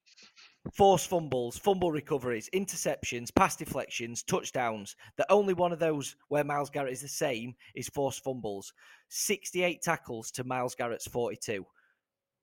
forced 0.73 1.09
fumbles, 1.09 1.57
fumble 1.57 1.91
recoveries, 1.91 2.49
interceptions, 2.53 3.33
pass 3.33 3.55
deflections, 3.55 4.23
touchdowns. 4.23 4.95
The 5.17 5.31
only 5.31 5.53
one 5.53 5.71
of 5.71 5.79
those 5.79 6.15
where 6.27 6.43
Myles 6.43 6.69
Garrett 6.69 6.93
is 6.93 7.01
the 7.01 7.07
same 7.07 7.55
is 7.75 7.89
forced 7.89 8.23
fumbles. 8.23 8.73
68 9.09 9.81
tackles 9.81 10.31
to 10.31 10.43
Myles 10.43 10.75
Garrett's 10.75 11.07
42. 11.07 11.65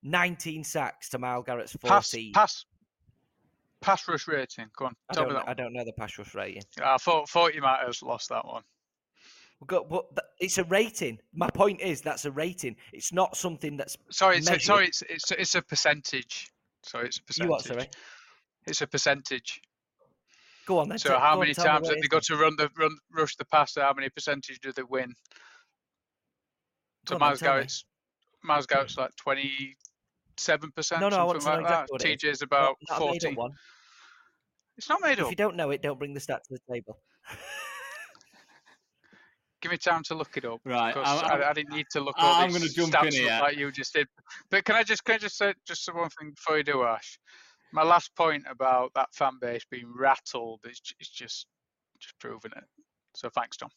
19 0.03 0.63
sacks 0.63 1.09
to 1.09 1.19
Myles 1.19 1.45
Garrett's 1.45 1.75
14. 1.79 2.33
Pass, 2.33 2.33
pass, 2.33 2.65
pass 3.81 4.07
rush 4.07 4.27
rating. 4.27 4.67
Go 4.75 4.85
on, 4.85 4.95
I 5.09 5.13
tell 5.13 5.23
don't, 5.23 5.33
me 5.33 5.39
know, 5.39 5.45
that. 5.45 5.49
I 5.49 5.53
don't 5.53 5.73
know 5.73 5.85
the 5.85 5.93
pass 5.93 6.17
rush 6.17 6.33
rating. 6.35 6.63
I 6.83 6.97
thought, 6.97 7.29
thought 7.29 7.53
you 7.53 7.61
might 7.61 7.79
have 7.85 7.95
lost 8.01 8.29
that 8.29 8.45
one. 8.45 8.63
Got, 9.65 9.89
but 9.89 10.09
it's 10.39 10.57
a 10.57 10.65
rating. 10.65 11.19
My 11.33 11.49
point 11.49 11.79
is 11.79 12.01
that's 12.01 12.25
a 12.25 12.31
rating. 12.31 12.75
It's 12.91 13.13
not 13.13 13.37
something 13.37 13.77
that's 13.77 13.95
Sorry, 14.11 14.37
it's 14.37 14.49
a, 14.49 14.59
sorry, 14.59 14.87
it's, 14.87 15.03
it's 15.03 15.31
it's 15.31 15.55
a 15.55 15.61
percentage. 15.61 16.51
Sorry, 16.81 17.07
it's 17.07 17.19
a 17.19 17.23
percentage. 17.23 17.45
you 17.45 17.49
what, 17.49 17.63
sorry? 17.63 17.89
It's 18.67 18.81
a 18.81 18.87
percentage. 18.87 19.61
Go 20.65 20.79
on 20.79 20.89
then. 20.89 20.97
So 20.97 21.17
how 21.19 21.19
go 21.19 21.25
on, 21.33 21.39
many 21.41 21.53
times 21.53 21.87
have 21.89 21.97
it 21.97 22.01
they 22.01 22.07
got 22.07 22.23
to 22.23 22.37
run 22.37 22.55
the 22.57 22.69
run 22.77 22.95
rush 23.11 23.35
the 23.35 23.45
passer? 23.45 23.81
How 23.81 23.93
many 23.93 24.09
percentage 24.09 24.59
do 24.61 24.71
they 24.71 24.83
win? 24.83 25.13
Go 27.05 27.09
So 27.09 27.15
on 27.15 27.19
then, 27.19 27.27
Myles 27.27 27.39
tell 27.39 27.49
me. 27.49 27.55
Garrett's 27.57 27.85
Myles 28.43 28.65
Garrett's 28.65 28.97
like 28.97 29.15
twenty 29.17 29.75
seven 30.37 30.71
percent, 30.71 31.01
No, 31.01 31.09
no, 31.09 31.17
I 31.17 31.23
want 31.23 31.41
something 31.41 31.57
to 31.57 31.61
know 31.63 31.63
like 31.63 31.69
that. 31.69 31.83
exactly 31.83 31.93
what 31.93 32.05
it 32.05 32.23
is. 32.23 32.37
TJ's 32.37 32.41
about 32.43 32.77
Not- 32.89 32.99
not 32.99 33.01
a 33.01 33.05
made 33.05 33.05
up 33.05 33.19
fourteen. 33.21 33.35
one. 33.35 33.51
It's 34.77 34.89
not 34.89 35.01
made 35.01 35.11
If 35.13 35.19
up. 35.19 35.25
If 35.25 35.31
you 35.31 35.35
don't 35.35 35.55
know 35.57 35.69
it, 35.71 35.81
don't 35.81 35.99
bring 35.99 36.13
the 36.13 36.19
stat 36.19 36.41
to 36.47 36.53
the 36.53 36.73
table. 36.73 36.97
Give 39.61 39.71
me 39.71 39.77
time 39.77 40.03
to 40.03 40.15
look 40.15 40.35
it 40.35 40.43
up. 40.43 40.59
Right, 40.65 40.93
'cause 40.93 41.23
I'm- 41.23 41.41
I, 41.41 41.49
I 41.49 41.53
didn't 41.53 41.73
need 41.73 41.85
to 41.91 42.01
look 42.01 42.15
up. 42.17 42.23
I'm 42.23 42.29
all 42.31 42.47
gonna 42.47 42.59
these 42.59 42.73
jump 42.73 42.93
stats 42.93 43.05
in 43.07 43.13
here. 43.13 43.39
like 43.41 43.55
you 43.57 43.71
just 43.71 43.93
did. 43.93 44.07
But 44.49 44.65
can 44.65 44.75
I 44.75 44.83
just 44.83 45.05
can 45.05 45.15
I 45.15 45.17
just 45.19 45.37
say 45.37 45.53
just 45.65 45.87
one 45.93 46.09
thing 46.09 46.31
before 46.31 46.57
you 46.57 46.63
do, 46.63 46.83
Ash? 46.83 47.17
My 47.73 47.83
last 47.83 48.15
point 48.15 48.43
about 48.49 48.91
that 48.93 49.13
fan 49.13 49.39
base 49.41 49.65
being 49.69 49.91
rattled 49.97 50.61
is 50.69 50.79
j- 50.79 50.95
is 50.99 51.09
just 51.09 51.47
just 51.99 52.17
proving 52.19 52.51
it. 52.55 52.63
So 53.15 53.29
thanks, 53.29 53.57
Tom. 53.57 53.69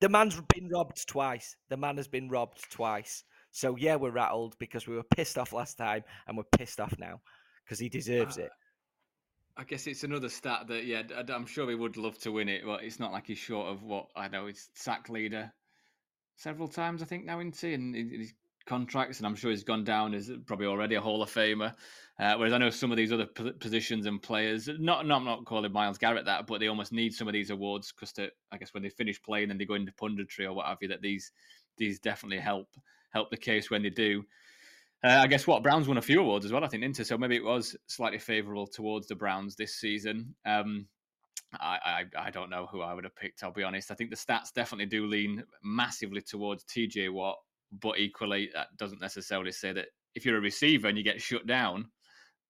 The 0.00 0.08
man's 0.08 0.40
been 0.54 0.68
robbed 0.68 1.06
twice. 1.08 1.56
The 1.68 1.76
man 1.76 1.96
has 1.96 2.06
been 2.06 2.28
robbed 2.28 2.70
twice. 2.70 3.24
So 3.50 3.76
yeah, 3.76 3.96
we're 3.96 4.10
rattled 4.10 4.54
because 4.58 4.86
we 4.86 4.94
were 4.94 5.02
pissed 5.02 5.38
off 5.38 5.52
last 5.52 5.76
time, 5.76 6.04
and 6.26 6.36
we're 6.36 6.44
pissed 6.56 6.80
off 6.80 6.94
now 6.98 7.20
because 7.64 7.78
he 7.78 7.88
deserves 7.88 8.38
Uh, 8.38 8.42
it. 8.42 8.50
I 9.56 9.64
guess 9.64 9.86
it's 9.86 10.04
another 10.04 10.28
stat 10.28 10.66
that, 10.68 10.84
yeah, 10.84 11.02
I- 11.16 11.32
I'm 11.32 11.46
sure 11.46 11.68
he 11.70 11.74
would 11.74 11.96
love 11.96 12.18
to 12.18 12.30
win 12.30 12.48
it, 12.50 12.62
but 12.64 12.84
it's 12.84 13.00
not 13.00 13.10
like 13.10 13.26
he's 13.26 13.38
short 13.38 13.68
of 13.68 13.82
what 13.82 14.10
I 14.14 14.28
know. 14.28 14.46
He's 14.46 14.68
sack 14.74 15.08
leader 15.08 15.50
several 16.36 16.68
times, 16.68 17.02
I 17.02 17.06
think, 17.06 17.24
now, 17.24 17.38
isn't 17.40 17.56
he? 17.58 17.72
And 17.72 17.96
in 17.96 18.20
his 18.20 18.34
contracts, 18.66 19.18
and 19.18 19.26
I'm 19.26 19.34
sure 19.34 19.50
he's 19.50 19.64
gone 19.64 19.84
down 19.84 20.14
as 20.14 20.30
probably 20.46 20.66
already 20.66 20.96
a 20.96 21.00
Hall 21.00 21.22
of 21.22 21.30
Famer. 21.30 21.72
Uh, 22.18 22.34
whereas 22.36 22.52
I 22.52 22.58
know 22.58 22.70
some 22.70 22.90
of 22.90 22.96
these 22.96 23.12
other 23.12 23.26
po- 23.26 23.52
positions 23.52 24.06
and 24.06 24.22
players, 24.22 24.68
not, 24.78 25.06
not, 25.06 25.18
I'm 25.18 25.24
not 25.24 25.44
calling 25.44 25.72
Myles 25.72 25.98
Garrett 25.98 26.24
that, 26.24 26.46
but 26.46 26.60
they 26.60 26.68
almost 26.68 26.92
need 26.92 27.12
some 27.12 27.28
of 27.28 27.34
these 27.34 27.50
awards 27.50 27.92
because 27.92 28.12
I 28.50 28.56
guess 28.56 28.72
when 28.72 28.82
they 28.82 28.88
finish 28.88 29.22
playing 29.22 29.50
and 29.50 29.60
they 29.60 29.66
go 29.66 29.74
into 29.74 29.92
punditry 29.92 30.46
or 30.46 30.54
what 30.54 30.66
have 30.66 30.78
you, 30.80 30.88
that 30.88 31.02
these 31.02 31.32
these 31.76 31.98
definitely 31.98 32.38
help 32.38 32.68
help 33.12 33.30
the 33.30 33.36
case 33.36 33.70
when 33.70 33.82
they 33.82 33.90
do. 33.90 34.24
Uh, 35.04 35.20
I 35.22 35.26
guess 35.26 35.46
what 35.46 35.62
Browns 35.62 35.88
won 35.88 35.98
a 35.98 36.02
few 36.02 36.20
awards 36.20 36.46
as 36.46 36.52
well. 36.52 36.64
I 36.64 36.68
think 36.68 36.82
Inter, 36.82 37.04
so 37.04 37.18
maybe 37.18 37.36
it 37.36 37.44
was 37.44 37.76
slightly 37.86 38.18
favourable 38.18 38.66
towards 38.66 39.06
the 39.06 39.14
Browns 39.14 39.54
this 39.54 39.74
season. 39.74 40.34
Um, 40.46 40.88
I, 41.60 42.04
I 42.18 42.26
I 42.26 42.30
don't 42.30 42.50
know 42.50 42.66
who 42.66 42.80
I 42.80 42.94
would 42.94 43.04
have 43.04 43.14
picked. 43.14 43.44
I'll 43.44 43.52
be 43.52 43.62
honest. 43.62 43.90
I 43.90 43.94
think 43.94 44.10
the 44.10 44.16
stats 44.16 44.52
definitely 44.54 44.86
do 44.86 45.06
lean 45.06 45.44
massively 45.62 46.22
towards 46.22 46.64
TJ 46.64 47.12
Watt, 47.12 47.36
but 47.72 47.98
equally 47.98 48.50
that 48.54 48.68
doesn't 48.76 49.00
necessarily 49.00 49.52
say 49.52 49.72
that 49.72 49.86
if 50.14 50.24
you're 50.24 50.38
a 50.38 50.40
receiver 50.40 50.88
and 50.88 50.96
you 50.96 51.04
get 51.04 51.20
shut 51.20 51.46
down, 51.46 51.86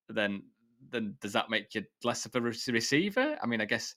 then 0.08 0.42
then 0.90 1.16
does 1.20 1.32
that 1.32 1.50
make 1.50 1.74
you 1.74 1.82
less 2.04 2.26
of 2.26 2.36
a 2.36 2.40
receiver? 2.40 3.36
I 3.42 3.46
mean, 3.46 3.60
I 3.60 3.64
guess 3.64 3.94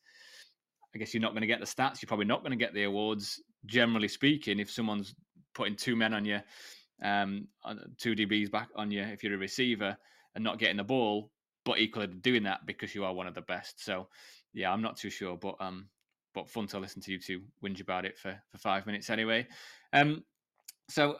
I 0.93 0.97
guess 0.97 1.13
you're 1.13 1.21
not 1.21 1.31
going 1.31 1.41
to 1.41 1.47
get 1.47 1.59
the 1.59 1.65
stats. 1.65 2.01
You're 2.01 2.07
probably 2.07 2.25
not 2.25 2.41
going 2.41 2.51
to 2.51 2.57
get 2.57 2.73
the 2.73 2.83
awards. 2.83 3.41
Generally 3.65 4.07
speaking, 4.07 4.59
if 4.59 4.71
someone's 4.71 5.13
putting 5.53 5.75
two 5.75 5.95
men 5.95 6.13
on 6.13 6.25
you, 6.25 6.39
um, 7.03 7.47
two 7.97 8.15
DBs 8.15 8.51
back 8.51 8.69
on 8.75 8.89
you, 8.89 9.03
if 9.03 9.23
you're 9.23 9.35
a 9.35 9.37
receiver, 9.37 9.95
and 10.35 10.43
not 10.43 10.59
getting 10.59 10.77
the 10.77 10.83
ball, 10.83 11.31
but 11.65 11.79
equally 11.79 12.07
doing 12.07 12.43
that 12.43 12.65
because 12.65 12.95
you 12.95 13.03
are 13.05 13.13
one 13.13 13.27
of 13.27 13.35
the 13.35 13.41
best. 13.41 13.83
So, 13.83 14.07
yeah, 14.53 14.71
I'm 14.71 14.81
not 14.81 14.97
too 14.97 15.09
sure, 15.09 15.37
but 15.37 15.55
um, 15.59 15.89
but 16.33 16.49
fun 16.49 16.67
to 16.67 16.79
listen 16.79 17.01
to 17.03 17.11
you 17.11 17.19
two 17.19 17.41
whinge 17.63 17.81
about 17.81 18.05
it 18.05 18.17
for 18.17 18.39
for 18.51 18.57
five 18.57 18.85
minutes 18.85 19.09
anyway. 19.09 19.47
Um, 19.93 20.23
so 20.89 21.17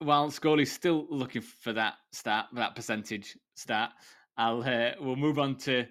while 0.00 0.30
Scully's 0.30 0.72
still 0.72 1.06
looking 1.10 1.42
for 1.42 1.72
that 1.74 1.94
stat, 2.12 2.46
that 2.54 2.74
percentage 2.74 3.36
stat, 3.54 3.92
I'll 4.36 4.62
uh, 4.62 4.92
we'll 5.00 5.16
move 5.16 5.38
on 5.38 5.56
to 5.58 5.86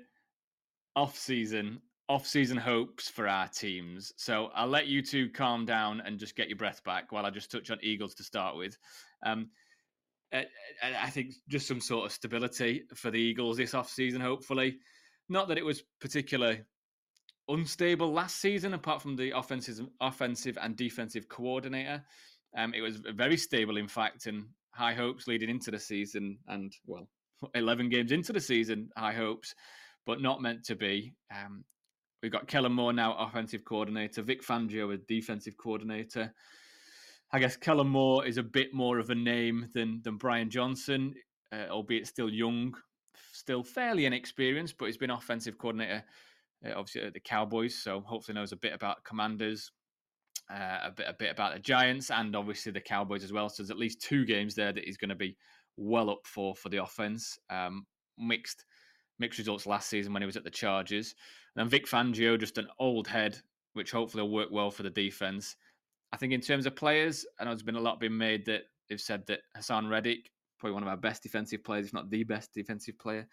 off 0.95 1.17
season 1.17 1.81
off 2.09 2.25
season 2.25 2.57
hopes 2.57 3.07
for 3.07 3.27
our 3.27 3.47
teams. 3.47 4.11
So 4.17 4.49
I'll 4.55 4.67
let 4.67 4.87
you 4.87 5.03
two 5.03 5.29
calm 5.29 5.63
down 5.63 6.01
and 6.01 6.19
just 6.19 6.35
get 6.35 6.49
your 6.49 6.57
breath 6.57 6.83
back 6.83 7.11
while 7.11 7.23
I 7.23 7.29
just 7.29 7.51
touch 7.51 7.69
on 7.69 7.77
Eagles 7.83 8.15
to 8.15 8.23
start 8.23 8.57
with. 8.57 8.75
Um, 9.23 9.51
I 10.33 11.09
think 11.09 11.33
just 11.47 11.67
some 11.67 11.79
sort 11.79 12.05
of 12.05 12.11
stability 12.11 12.83
for 12.95 13.11
the 13.11 13.19
Eagles 13.19 13.57
this 13.57 13.75
off 13.75 13.89
season, 13.89 14.21
hopefully. 14.21 14.79
Not 15.29 15.47
that 15.47 15.59
it 15.59 15.65
was 15.65 15.83
particularly 16.01 16.61
unstable 17.47 18.11
last 18.11 18.37
season, 18.37 18.73
apart 18.73 19.01
from 19.03 19.15
the 19.15 19.37
offensive, 19.37 19.87
offensive 20.01 20.57
and 20.61 20.75
defensive 20.75 21.29
coordinator. 21.29 22.03
Um, 22.57 22.73
it 22.73 22.81
was 22.81 22.97
very 22.97 23.37
stable, 23.37 23.77
in 23.77 23.87
fact, 23.87 24.25
and 24.25 24.45
high 24.71 24.93
hopes 24.93 25.27
leading 25.27 25.49
into 25.49 25.71
the 25.71 25.79
season, 25.79 26.37
and 26.47 26.73
well, 26.85 27.07
11 27.55 27.89
games 27.89 28.11
into 28.11 28.33
the 28.33 28.39
season, 28.39 28.89
high 28.97 29.13
hopes, 29.13 29.53
but 30.05 30.21
not 30.21 30.41
meant 30.41 30.63
to 30.65 30.75
be. 30.75 31.13
Um, 31.33 31.63
we've 32.21 32.31
got 32.31 32.47
Kellen 32.47 32.73
Moore 32.73 32.93
now, 32.93 33.15
offensive 33.17 33.63
coordinator, 33.65 34.21
Vic 34.21 34.43
Fangio, 34.43 34.93
a 34.93 34.97
defensive 34.97 35.55
coordinator. 35.57 36.33
I 37.31 37.39
guess 37.39 37.55
Kellen 37.55 37.87
Moore 37.87 38.25
is 38.25 38.37
a 38.37 38.43
bit 38.43 38.73
more 38.73 38.97
of 38.97 39.11
a 39.11 39.15
name 39.15 39.69
than 39.73 40.01
than 40.03 40.17
Brian 40.17 40.49
Johnson, 40.49 41.13
uh, 41.51 41.67
albeit 41.69 42.07
still 42.07 42.29
young, 42.29 42.73
still 43.31 43.63
fairly 43.63 44.05
inexperienced, 44.05 44.77
but 44.77 44.85
he's 44.85 44.97
been 44.97 45.11
offensive 45.11 45.57
coordinator, 45.57 46.03
uh, 46.65 46.71
obviously 46.75 47.03
at 47.03 47.13
the 47.13 47.19
Cowboys, 47.19 47.75
so 47.75 48.01
hopefully 48.01 48.35
knows 48.35 48.51
a 48.51 48.57
bit 48.57 48.73
about 48.73 49.03
Commanders, 49.03 49.71
uh, 50.49 50.79
a 50.83 50.91
bit 50.91 51.05
a 51.07 51.13
bit 51.13 51.31
about 51.31 51.53
the 51.53 51.59
Giants, 51.59 52.11
and 52.11 52.35
obviously 52.35 52.71
the 52.71 52.81
Cowboys 52.81 53.23
as 53.23 53.31
well. 53.31 53.49
So 53.49 53.61
there's 53.61 53.71
at 53.71 53.77
least 53.77 54.01
two 54.01 54.25
games 54.25 54.55
there 54.55 54.73
that 54.73 54.83
he's 54.85 54.97
going 54.97 55.09
to 55.09 55.15
be 55.15 55.37
well 55.77 56.09
up 56.09 56.25
for 56.25 56.55
for 56.55 56.69
the 56.69 56.83
offense. 56.83 57.37
Um, 57.49 57.85
mixed 58.17 58.65
mixed 59.19 59.39
results 59.39 59.65
last 59.65 59.89
season 59.89 60.13
when 60.13 60.21
he 60.21 60.25
was 60.25 60.37
at 60.37 60.43
the 60.43 60.49
Chargers, 60.49 61.13
and 61.55 61.63
then 61.63 61.69
Vic 61.69 61.87
Fangio, 61.87 62.39
just 62.39 62.57
an 62.57 62.67
old 62.79 63.07
head, 63.07 63.37
which 63.73 63.91
hopefully 63.91 64.23
will 64.23 64.31
work 64.31 64.49
well 64.51 64.71
for 64.71 64.83
the 64.83 64.89
defense. 64.89 65.55
I 66.11 66.17
think 66.17 66.33
in 66.33 66.41
terms 66.41 66.65
of 66.65 66.75
players, 66.75 67.25
I 67.39 67.43
know 67.43 67.51
there's 67.51 67.61
been 67.61 67.75
a 67.75 67.79
lot 67.79 67.99
being 67.99 68.17
made 68.17 68.45
that 68.47 68.63
they've 68.89 68.99
said 68.99 69.27
that 69.27 69.41
Haason 69.55 69.89
Reddick, 69.89 70.31
probably 70.57 70.73
one 70.73 70.83
of 70.83 70.89
our 70.89 70.97
best 70.97 71.21
defensive 71.21 71.63
players, 71.63 71.87
if 71.87 71.93
not 71.93 72.09
the 72.09 72.23
best 72.23 72.53
defensive 72.53 72.97
player, 72.97 73.27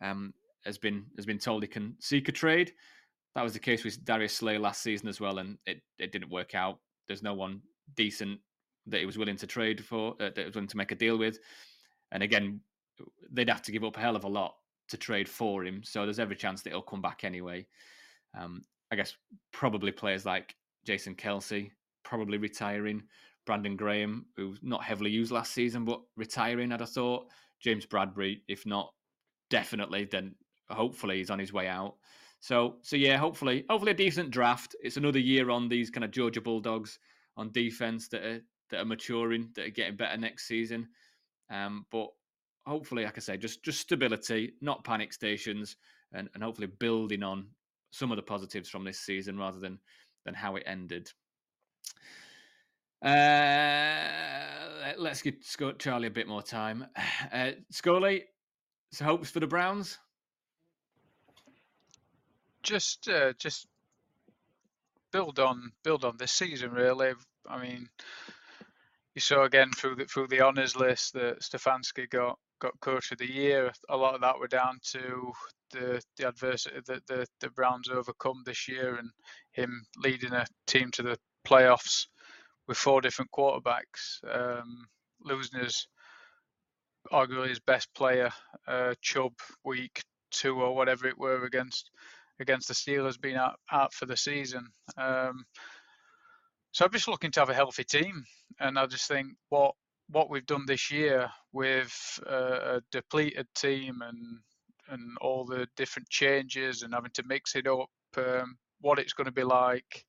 um, 0.00 0.32
has 0.64 0.78
been 0.78 1.04
has 1.16 1.26
been 1.26 1.38
told 1.38 1.62
he 1.62 1.68
can 1.68 1.94
seek 2.00 2.28
a 2.28 2.32
trade. 2.32 2.72
That 3.34 3.42
was 3.42 3.54
the 3.54 3.58
case 3.58 3.84
with 3.84 4.04
Darius 4.04 4.34
Slay 4.34 4.58
last 4.58 4.82
season 4.82 5.08
as 5.08 5.20
well, 5.20 5.38
and 5.38 5.58
it, 5.66 5.80
it 5.98 6.12
didn't 6.12 6.30
work 6.30 6.54
out. 6.54 6.78
There's 7.08 7.22
no 7.22 7.34
one 7.34 7.62
decent 7.96 8.38
that 8.86 9.00
he 9.00 9.06
was 9.06 9.18
willing 9.18 9.36
to 9.36 9.46
trade 9.46 9.84
for, 9.84 10.14
uh, 10.20 10.30
that 10.34 10.46
was 10.46 10.54
willing 10.54 10.68
to 10.68 10.76
make 10.76 10.92
a 10.92 10.96
deal 10.96 11.16
with. 11.16 11.38
And 12.10 12.22
again, 12.22 12.60
they'd 13.30 13.48
have 13.48 13.62
to 13.62 13.72
give 13.72 13.84
up 13.84 13.96
a 13.96 14.00
hell 14.00 14.16
of 14.16 14.24
a 14.24 14.28
lot 14.28 14.54
to 14.88 14.96
trade 14.96 15.28
for 15.28 15.64
him. 15.64 15.82
So 15.82 16.04
there's 16.04 16.18
every 16.18 16.36
chance 16.36 16.62
that 16.62 16.70
he'll 16.70 16.82
come 16.82 17.00
back 17.00 17.24
anyway. 17.24 17.66
Um, 18.38 18.62
I 18.90 18.96
guess 18.96 19.16
probably 19.52 19.92
players 19.92 20.26
like 20.26 20.54
Jason 20.84 21.14
Kelce, 21.14 21.70
probably 22.02 22.38
retiring. 22.38 23.02
Brandon 23.46 23.76
Graham, 23.76 24.26
who's 24.36 24.58
not 24.62 24.84
heavily 24.84 25.10
used 25.10 25.32
last 25.32 25.52
season, 25.52 25.84
but 25.84 26.00
retiring, 26.16 26.70
I'd 26.72 26.80
have 26.80 26.90
thought. 26.90 27.26
James 27.60 27.86
Bradberry, 27.86 28.42
if 28.48 28.66
not 28.66 28.92
definitely, 29.50 30.04
then 30.04 30.34
hopefully 30.70 31.18
he's 31.18 31.30
on 31.30 31.38
his 31.38 31.52
way 31.52 31.68
out. 31.68 31.96
So, 32.42 32.78
so 32.82 32.96
yeah, 32.96 33.18
hopefully, 33.18 33.64
hopefully 33.70 33.92
a 33.92 33.94
decent 33.94 34.32
draft. 34.32 34.74
It's 34.82 34.96
another 34.96 35.20
year 35.20 35.48
on 35.48 35.68
these 35.68 35.90
kind 35.90 36.02
of 36.02 36.10
Georgia 36.10 36.40
Bulldogs 36.40 36.98
on 37.36 37.52
defense 37.52 38.08
that 38.08 38.24
are 38.24 38.40
that 38.70 38.80
are 38.80 38.84
maturing, 38.84 39.50
that 39.54 39.66
are 39.66 39.70
getting 39.70 39.94
better 39.94 40.16
next 40.16 40.48
season. 40.48 40.88
Um, 41.50 41.86
but 41.92 42.08
hopefully, 42.66 43.04
like 43.04 43.16
I 43.16 43.20
say, 43.20 43.36
just 43.36 43.62
just 43.62 43.78
stability, 43.78 44.54
not 44.60 44.82
panic 44.82 45.12
stations, 45.12 45.76
and, 46.12 46.28
and 46.34 46.42
hopefully 46.42 46.66
building 46.66 47.22
on 47.22 47.46
some 47.92 48.10
of 48.10 48.16
the 48.16 48.22
positives 48.22 48.68
from 48.68 48.82
this 48.82 48.98
season 48.98 49.38
rather 49.38 49.60
than 49.60 49.78
than 50.24 50.34
how 50.34 50.56
it 50.56 50.64
ended. 50.66 51.12
Uh, 53.04 54.94
let's 54.98 55.22
give 55.22 55.36
Charlie 55.78 56.08
a 56.08 56.10
bit 56.10 56.26
more 56.26 56.42
time. 56.42 56.86
Uh, 57.32 57.52
Scully, 57.70 58.24
so 58.90 59.04
hopes 59.04 59.30
for 59.30 59.38
the 59.38 59.46
Browns? 59.46 59.96
Just, 62.62 63.08
uh, 63.08 63.32
just 63.38 63.66
build 65.12 65.38
on 65.38 65.72
build 65.84 66.04
on 66.04 66.16
this 66.16 66.32
season. 66.32 66.72
Really, 66.72 67.12
I 67.48 67.60
mean, 67.60 67.88
you 69.14 69.20
saw 69.20 69.44
again 69.44 69.70
through 69.70 69.96
the 69.96 70.06
through 70.06 70.28
the 70.28 70.40
honors 70.40 70.74
list 70.74 71.12
that 71.12 71.40
Stefanski 71.40 72.08
got 72.10 72.38
got 72.60 72.80
coach 72.80 73.12
of 73.12 73.18
the 73.18 73.30
year. 73.30 73.70
A 73.88 73.96
lot 73.96 74.14
of 74.14 74.22
that 74.22 74.38
were 74.38 74.48
down 74.48 74.78
to 74.92 75.32
the 75.70 76.02
the 76.16 76.28
adversity 76.28 76.80
that 76.86 77.06
the 77.06 77.26
the 77.40 77.50
Browns 77.50 77.88
overcome 77.88 78.42
this 78.44 78.68
year 78.68 78.96
and 78.96 79.10
him 79.52 79.84
leading 79.98 80.32
a 80.32 80.46
team 80.66 80.90
to 80.92 81.02
the 81.02 81.18
playoffs 81.46 82.06
with 82.66 82.78
four 82.78 83.00
different 83.00 83.30
quarterbacks, 83.32 84.22
um, 84.30 84.86
losing 85.20 85.60
his 85.60 85.86
arguably 87.12 87.48
his 87.48 87.60
best 87.60 87.92
player, 87.94 88.30
uh, 88.68 88.94
Chubb, 89.00 89.32
week 89.64 90.02
two 90.30 90.62
or 90.62 90.74
whatever 90.74 91.06
it 91.06 91.18
were 91.18 91.44
against 91.44 91.90
against 92.40 92.68
the 92.68 92.74
Steelers, 92.74 93.20
being 93.20 93.36
out, 93.36 93.56
out 93.70 93.92
for 93.92 94.06
the 94.06 94.16
season. 94.16 94.66
Um, 94.96 95.44
so 96.72 96.84
I'm 96.84 96.92
just 96.92 97.08
looking 97.08 97.30
to 97.32 97.40
have 97.40 97.50
a 97.50 97.54
healthy 97.54 97.84
team, 97.84 98.24
and 98.60 98.78
I 98.78 98.86
just 98.86 99.08
think 99.08 99.28
what 99.50 99.74
what 100.08 100.28
we've 100.28 100.46
done 100.46 100.64
this 100.66 100.90
year 100.90 101.30
with 101.52 101.92
uh, 102.28 102.76
a 102.76 102.80
depleted 102.90 103.46
team 103.54 104.02
and 104.02 104.38
and 104.88 105.16
all 105.20 105.44
the 105.44 105.66
different 105.76 106.08
changes 106.08 106.82
and 106.82 106.92
having 106.92 107.12
to 107.14 107.22
mix 107.26 107.54
it 107.54 107.66
up, 107.66 107.88
um, 108.16 108.56
what 108.80 108.98
it's 108.98 109.12
going 109.12 109.26
to 109.26 109.32
be 109.32 109.44
like 109.44 110.04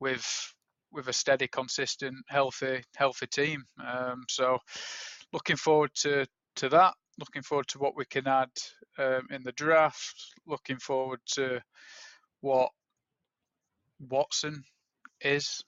with 0.00 0.54
with 0.92 1.08
a 1.08 1.12
steady, 1.12 1.48
consistent, 1.48 2.16
healthy, 2.28 2.82
healthy 2.96 3.26
team. 3.26 3.64
Um, 3.84 4.24
so, 4.28 4.58
looking 5.32 5.56
forward 5.56 5.90
to 5.96 6.26
to 6.56 6.68
that. 6.70 6.94
Looking 7.18 7.42
forward 7.42 7.68
to 7.68 7.78
what 7.78 7.96
we 7.96 8.04
can 8.04 8.26
add 8.26 8.50
um, 8.98 9.28
in 9.30 9.42
the 9.42 9.52
draft. 9.52 10.14
Looking 10.46 10.78
forward 10.78 11.20
to 11.34 11.60
what 12.40 12.70
Watson 14.00 14.64
is, 15.20 15.62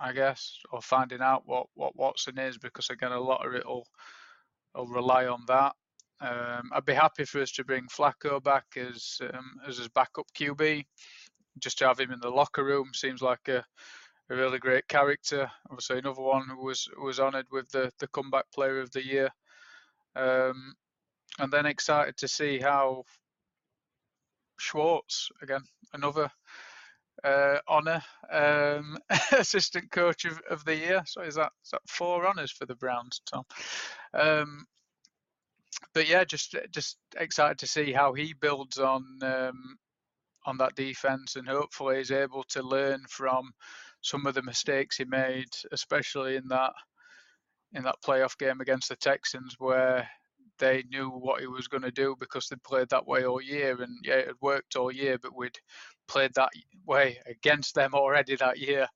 I 0.00 0.12
guess, 0.12 0.58
or 0.72 0.80
finding 0.80 1.20
out 1.20 1.42
what 1.46 1.66
what 1.74 1.96
Watson 1.96 2.38
is, 2.38 2.58
because 2.58 2.90
again, 2.90 3.12
a 3.12 3.20
lot 3.20 3.46
of 3.46 3.54
it 3.54 3.66
will 3.66 3.86
will 4.74 4.86
rely 4.86 5.26
on 5.26 5.44
that. 5.48 5.72
Um, 6.20 6.70
I'd 6.72 6.86
be 6.86 6.94
happy 6.94 7.24
for 7.24 7.42
us 7.42 7.52
to 7.52 7.64
bring 7.64 7.86
Flacco 7.88 8.42
back 8.42 8.64
as 8.76 9.18
um, 9.22 9.56
as 9.66 9.78
his 9.78 9.88
backup 9.88 10.26
QB, 10.38 10.84
just 11.58 11.78
to 11.78 11.86
have 11.86 12.00
him 12.00 12.12
in 12.12 12.20
the 12.20 12.30
locker 12.30 12.64
room. 12.64 12.90
Seems 12.94 13.20
like 13.20 13.48
a 13.48 13.64
a 14.30 14.36
really 14.36 14.58
great 14.58 14.88
character. 14.88 15.50
Obviously, 15.70 15.98
another 15.98 16.22
one 16.22 16.48
who 16.48 16.64
was 16.64 16.88
was 17.00 17.20
honoured 17.20 17.46
with 17.50 17.68
the 17.70 17.90
the 17.98 18.08
comeback 18.08 18.50
player 18.52 18.80
of 18.80 18.90
the 18.92 19.04
year. 19.04 19.28
Um, 20.16 20.74
and 21.38 21.52
then 21.52 21.66
excited 21.66 22.16
to 22.18 22.28
see 22.28 22.58
how 22.58 23.04
Schwartz 24.58 25.28
again, 25.42 25.62
another 25.92 26.30
uh, 27.22 27.58
honour, 27.68 28.02
um, 28.32 28.98
assistant 29.32 29.90
coach 29.90 30.24
of, 30.24 30.40
of 30.50 30.64
the 30.64 30.76
year. 30.76 31.02
So 31.06 31.22
is 31.22 31.34
that 31.36 31.52
is 31.64 31.70
that 31.70 31.82
four 31.88 32.26
honours 32.26 32.52
for 32.52 32.66
the 32.66 32.76
Browns, 32.76 33.20
Tom? 33.26 33.44
Um, 34.12 34.66
but 35.92 36.08
yeah, 36.08 36.24
just 36.24 36.56
just 36.70 36.96
excited 37.16 37.58
to 37.58 37.66
see 37.66 37.92
how 37.92 38.12
he 38.12 38.34
builds 38.34 38.78
on 38.78 39.04
um, 39.22 39.76
on 40.46 40.58
that 40.58 40.74
defense 40.74 41.36
and 41.36 41.48
hopefully 41.48 41.98
is 41.98 42.10
able 42.10 42.44
to 42.50 42.62
learn 42.62 43.02
from 43.08 43.50
some 44.02 44.26
of 44.26 44.34
the 44.34 44.42
mistakes 44.42 44.96
he 44.96 45.04
made, 45.04 45.48
especially 45.72 46.36
in 46.36 46.48
that 46.48 46.72
in 47.72 47.82
that 47.84 47.96
playoff 48.06 48.38
game 48.38 48.60
against 48.60 48.88
the 48.88 48.96
Texans, 48.96 49.56
where 49.58 50.08
they 50.58 50.84
knew 50.88 51.08
what 51.08 51.40
he 51.40 51.46
was 51.46 51.68
going 51.68 51.82
to 51.82 51.90
do 51.90 52.16
because 52.18 52.48
they 52.48 52.56
played 52.64 52.88
that 52.90 53.06
way 53.06 53.24
all 53.24 53.40
year, 53.40 53.80
and 53.82 53.98
yeah, 54.04 54.14
it 54.14 54.26
had 54.28 54.36
worked 54.40 54.76
all 54.76 54.92
year, 54.92 55.18
but 55.18 55.36
we'd 55.36 55.58
played 56.08 56.32
that 56.34 56.50
way 56.86 57.18
against 57.26 57.74
them 57.74 57.94
already 57.94 58.36
that 58.36 58.58
year, 58.58 58.86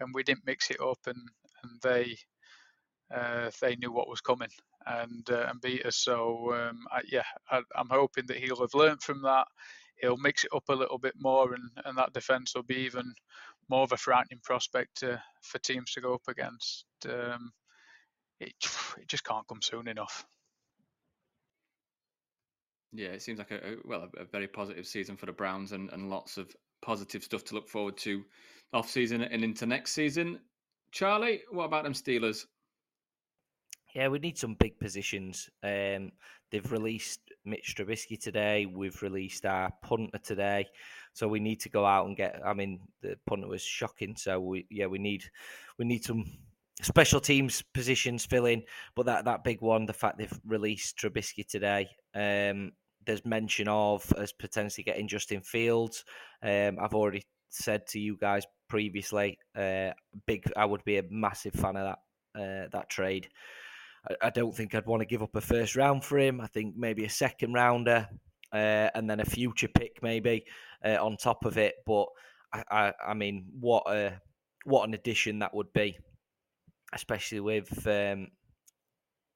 and 0.00 0.14
we 0.14 0.22
didn't 0.22 0.46
mix 0.46 0.70
it 0.70 0.80
up, 0.80 0.98
and 1.06 1.18
and 1.62 1.80
they 1.82 2.16
uh, 3.14 3.50
they 3.60 3.76
knew 3.76 3.92
what 3.92 4.08
was 4.08 4.20
coming 4.20 4.48
and 4.86 5.28
uh, 5.30 5.46
and 5.48 5.60
beat 5.60 5.86
us. 5.86 5.96
So 5.96 6.54
um, 6.54 6.86
I, 6.90 7.02
yeah, 7.10 7.24
I, 7.50 7.58
am 7.76 7.88
hoping 7.90 8.26
that 8.26 8.38
he'll 8.38 8.60
have 8.60 8.74
learned 8.74 9.02
from 9.02 9.22
that. 9.22 9.46
He'll 9.96 10.16
mix 10.16 10.44
it 10.44 10.50
up 10.54 10.68
a 10.68 10.74
little 10.74 10.98
bit 10.98 11.14
more, 11.18 11.54
and, 11.54 11.70
and 11.84 11.96
that 11.96 12.12
defence 12.12 12.54
will 12.54 12.64
be 12.64 12.78
even 12.78 13.14
more 13.68 13.82
of 13.82 13.92
a 13.92 13.96
frightening 13.96 14.40
prospect 14.42 15.04
for 15.42 15.58
teams 15.60 15.92
to 15.92 16.00
go 16.00 16.14
up 16.14 16.28
against. 16.28 16.84
Um, 17.08 17.52
it, 18.40 18.52
it 18.98 19.08
just 19.08 19.24
can't 19.24 19.46
come 19.46 19.62
soon 19.62 19.88
enough. 19.88 20.24
Yeah, 22.94 23.08
it 23.08 23.22
seems 23.22 23.38
like 23.38 23.50
a, 23.50 23.56
a 23.56 23.76
well 23.84 24.08
a, 24.16 24.22
a, 24.22 24.24
very 24.24 24.46
positive 24.46 24.86
season 24.86 25.16
for 25.16 25.26
the 25.26 25.32
Browns 25.32 25.72
and, 25.72 25.90
and 25.92 26.08
lots 26.08 26.38
of 26.38 26.54
positive 26.80 27.24
stuff 27.24 27.44
to 27.44 27.54
look 27.54 27.68
forward 27.68 27.96
to 27.98 28.22
off 28.72 28.88
season 28.88 29.22
and 29.22 29.42
into 29.42 29.66
next 29.66 29.92
season. 29.92 30.38
Charlie, 30.92 31.42
what 31.50 31.64
about 31.64 31.82
them 31.82 31.92
Steelers? 31.92 32.44
Yeah, 33.96 34.08
we 34.08 34.20
need 34.20 34.38
some 34.38 34.54
big 34.54 34.78
positions. 34.78 35.50
Um, 35.62 36.12
they've 36.50 36.70
released 36.70 37.20
Mitch 37.44 37.74
Trubisky 37.76 38.20
today. 38.20 38.66
We've 38.66 39.02
released 39.02 39.44
our 39.44 39.72
punter 39.82 40.18
today, 40.18 40.66
so 41.14 41.26
we 41.26 41.40
need 41.40 41.60
to 41.60 41.68
go 41.68 41.84
out 41.84 42.06
and 42.06 42.16
get. 42.16 42.40
I 42.44 42.54
mean, 42.54 42.80
the 43.02 43.16
punter 43.26 43.48
was 43.48 43.62
shocking. 43.62 44.14
So 44.16 44.40
we, 44.40 44.66
yeah, 44.70 44.86
we 44.86 44.98
need 44.98 45.24
we 45.78 45.84
need 45.84 46.04
some 46.04 46.24
special 46.80 47.20
teams 47.20 47.62
positions 47.72 48.24
filling. 48.24 48.62
But 48.94 49.06
that 49.06 49.24
that 49.24 49.42
big 49.44 49.60
one, 49.60 49.86
the 49.86 49.92
fact 49.92 50.18
they've 50.18 50.40
released 50.46 50.96
Trubisky 50.96 51.46
today. 51.46 51.88
Um, 52.14 52.72
there's 53.06 53.24
mention 53.24 53.68
of 53.68 54.10
as 54.16 54.32
potentially 54.32 54.84
getting 54.84 55.08
Justin 55.08 55.40
Fields. 55.40 56.04
Um, 56.42 56.78
I've 56.80 56.94
already 56.94 57.24
said 57.50 57.86
to 57.88 58.00
you 58.00 58.16
guys 58.16 58.44
previously, 58.68 59.38
uh, 59.56 59.90
big. 60.26 60.44
I 60.56 60.64
would 60.64 60.84
be 60.84 60.98
a 60.98 61.04
massive 61.10 61.54
fan 61.54 61.76
of 61.76 61.96
that 62.34 62.40
uh, 62.40 62.68
that 62.72 62.90
trade. 62.90 63.28
I, 64.08 64.26
I, 64.26 64.30
don't 64.30 64.54
think 64.54 64.74
I'd 64.74 64.86
want 64.86 65.00
to 65.00 65.06
give 65.06 65.22
up 65.22 65.36
a 65.36 65.40
first 65.40 65.76
round 65.76 66.04
for 66.04 66.18
him. 66.18 66.40
I 66.40 66.46
think 66.48 66.76
maybe 66.76 67.04
a 67.04 67.10
second 67.10 67.52
rounder 67.52 68.08
uh, 68.52 68.90
and 68.94 69.08
then 69.08 69.20
a 69.20 69.24
future 69.24 69.68
pick 69.68 70.02
maybe 70.02 70.44
uh, 70.84 70.96
on 71.00 71.16
top 71.16 71.44
of 71.44 71.58
it. 71.58 71.74
But 71.86 72.06
I, 72.52 72.62
I, 72.70 72.92
I, 73.08 73.14
mean, 73.14 73.46
what 73.60 73.84
a 73.88 74.20
what 74.64 74.88
an 74.88 74.94
addition 74.94 75.38
that 75.40 75.54
would 75.54 75.72
be, 75.72 75.98
especially 76.92 77.40
with 77.40 77.86
um, 77.86 78.28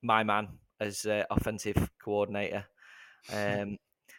my 0.02 0.24
man 0.24 0.48
as 0.80 1.04
uh, 1.06 1.24
offensive 1.30 1.90
coordinator, 2.02 2.64
um, 3.32 3.76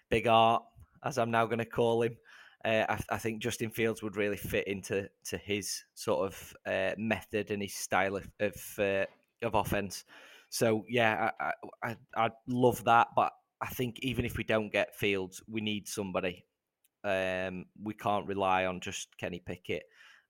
Big 0.09 0.27
Art, 0.27 0.63
as 1.03 1.17
I'm 1.17 1.31
now 1.31 1.45
going 1.45 1.59
to 1.59 1.65
call 1.65 2.01
him. 2.03 2.17
Uh, 2.65 2.83
I, 2.89 2.99
I, 3.11 3.17
think 3.17 3.41
Justin 3.41 3.69
Fields 3.69 4.03
would 4.03 4.17
really 4.17 4.35
fit 4.35 4.67
into 4.67 5.07
to 5.25 5.37
his 5.37 5.81
sort 5.93 6.27
of 6.27 6.53
uh, 6.65 6.91
method 6.97 7.51
and 7.51 7.61
his 7.61 7.73
style 7.73 8.17
of 8.17 8.29
of, 8.41 8.53
uh, 8.77 9.05
of 9.41 9.55
offense. 9.55 10.03
So 10.49 10.83
yeah, 10.89 11.31
I, 11.39 11.53
I 11.81 11.95
I 12.17 12.29
love 12.47 12.83
that, 12.83 13.07
but 13.15 13.31
I 13.61 13.67
think 13.67 13.99
even 14.01 14.25
if 14.25 14.37
we 14.37 14.43
don't 14.43 14.71
get 14.71 14.95
Fields, 14.95 15.41
we 15.47 15.61
need 15.61 15.87
somebody. 15.87 16.45
Um, 17.03 17.65
we 17.81 17.93
can't 17.93 18.27
rely 18.27 18.65
on 18.65 18.81
just 18.81 19.17
Kenny 19.17 19.41
Pickett. 19.45 19.83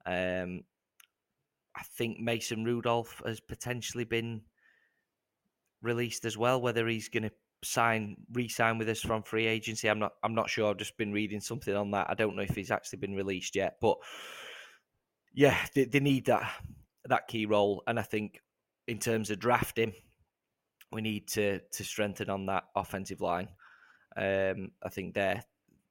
Um, 0.06 0.62
I 1.76 1.84
think 1.96 2.20
Mason 2.20 2.64
Rudolph 2.64 3.22
has 3.26 3.40
potentially 3.40 4.04
been 4.04 4.42
released 5.82 6.26
as 6.26 6.38
well. 6.38 6.62
Whether 6.62 6.88
he's 6.88 7.10
going 7.10 7.24
to 7.24 7.32
sign, 7.64 8.18
re-sign 8.34 8.78
with 8.78 8.90
us 8.90 9.02
from 9.02 9.24
free 9.24 9.48
agency, 9.48 9.90
I'm 9.90 10.00
not. 10.00 10.14
I'm 10.24 10.36
not 10.36 10.50
sure. 10.50 10.70
I've 10.70 10.78
just 10.78 10.98
been 10.98 11.12
reading 11.12 11.42
something 11.42 11.76
on 11.76 11.92
that. 11.92 12.08
I 12.10 12.14
don't 12.14 12.36
know 12.36 12.44
if 12.44 12.56
he's 12.56 12.72
actually 12.72 13.00
been 13.00 13.16
released 13.16 13.56
yet, 13.56 13.78
but 13.82 13.98
yeah, 15.34 15.58
they, 15.76 15.86
they 15.86 16.00
need 16.00 16.26
that 16.26 16.50
that 17.06 17.28
key 17.28 17.46
role. 17.46 17.84
And 17.88 18.00
I 18.00 18.04
think 18.04 18.42
in 18.88 19.00
terms 19.00 19.30
of 19.30 19.40
drafting, 19.40 19.94
we 20.92 21.02
need 21.02 21.28
to 21.30 21.60
to 21.60 21.84
strengthen 21.84 22.30
on 22.30 22.46
that 22.48 22.66
offensive 22.76 23.22
line. 23.22 23.50
Um, 24.16 24.72
I 24.84 24.90
think 24.90 25.14
they're 25.14 25.44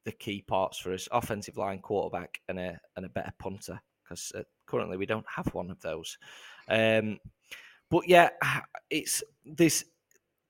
the 0.04 0.12
key 0.12 0.42
parts 0.42 0.78
for 0.78 0.92
us: 0.92 1.08
offensive 1.12 1.56
line, 1.56 1.80
quarterback, 1.80 2.40
and 2.48 2.58
a 2.58 2.80
and 2.96 3.06
a 3.06 3.10
better 3.10 3.32
punter. 3.38 3.80
Because 4.02 4.32
uh, 4.34 4.42
currently 4.66 4.96
we 4.96 5.04
don't 5.04 5.26
have 5.28 5.52
one 5.52 5.70
of 5.70 5.80
those. 5.82 6.16
Um, 6.68 7.18
but 7.90 8.08
yeah, 8.08 8.30
it's 8.90 9.22
this 9.44 9.84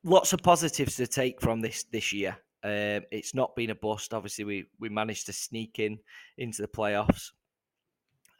lots 0.05 0.32
of 0.32 0.42
positives 0.42 0.96
to 0.96 1.07
take 1.07 1.40
from 1.40 1.61
this 1.61 1.84
this 1.84 2.12
year. 2.12 2.36
Um, 2.64 3.03
it's 3.12 3.34
not 3.34 3.55
been 3.55 3.70
a 3.70 3.74
bust. 3.74 4.14
Obviously, 4.14 4.44
we 4.44 4.66
we 4.80 4.88
managed 4.88 5.26
to 5.26 5.32
sneak 5.32 5.78
in 5.78 5.99
into 6.36 6.62
the 6.62 6.68
playoffs. 6.68 7.30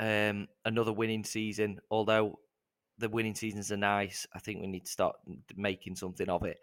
Um, 0.01 0.49
another 0.65 0.93
winning 0.93 1.25
season, 1.25 1.81
although 1.91 2.39
the 2.99 3.09
winning 3.09 3.35
seasons 3.35 3.71
are 3.73 3.77
nice. 3.77 4.27
I 4.35 4.39
think 4.39 4.61
we 4.61 4.67
need 4.67 4.87
to 4.87 4.93
start 4.93 5.17
making 5.57 5.97
something 5.97 6.29
of 6.29 6.45
it, 6.45 6.59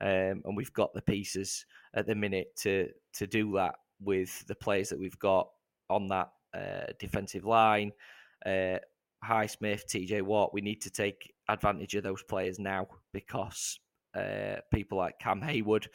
um, 0.00 0.42
and 0.44 0.56
we've 0.56 0.72
got 0.72 0.92
the 0.94 1.02
pieces 1.02 1.64
at 1.94 2.06
the 2.06 2.14
minute 2.14 2.56
to 2.58 2.88
to 3.14 3.26
do 3.26 3.52
that 3.54 3.74
with 4.00 4.46
the 4.46 4.54
players 4.54 4.90
that 4.90 4.98
we've 4.98 5.18
got 5.18 5.48
on 5.90 6.08
that 6.08 6.30
uh, 6.54 6.92
defensive 6.98 7.44
line. 7.44 7.92
Uh, 8.44 8.78
Highsmith, 9.24 9.84
TJ 9.86 10.22
Watt. 10.22 10.54
We 10.54 10.60
need 10.60 10.80
to 10.82 10.90
take 10.90 11.34
advantage 11.48 11.94
of 11.96 12.04
those 12.04 12.22
players 12.22 12.58
now 12.58 12.86
because 13.12 13.80
uh, 14.14 14.56
people 14.72 14.98
like 14.98 15.18
Cam 15.18 15.40
Heyward. 15.40 15.86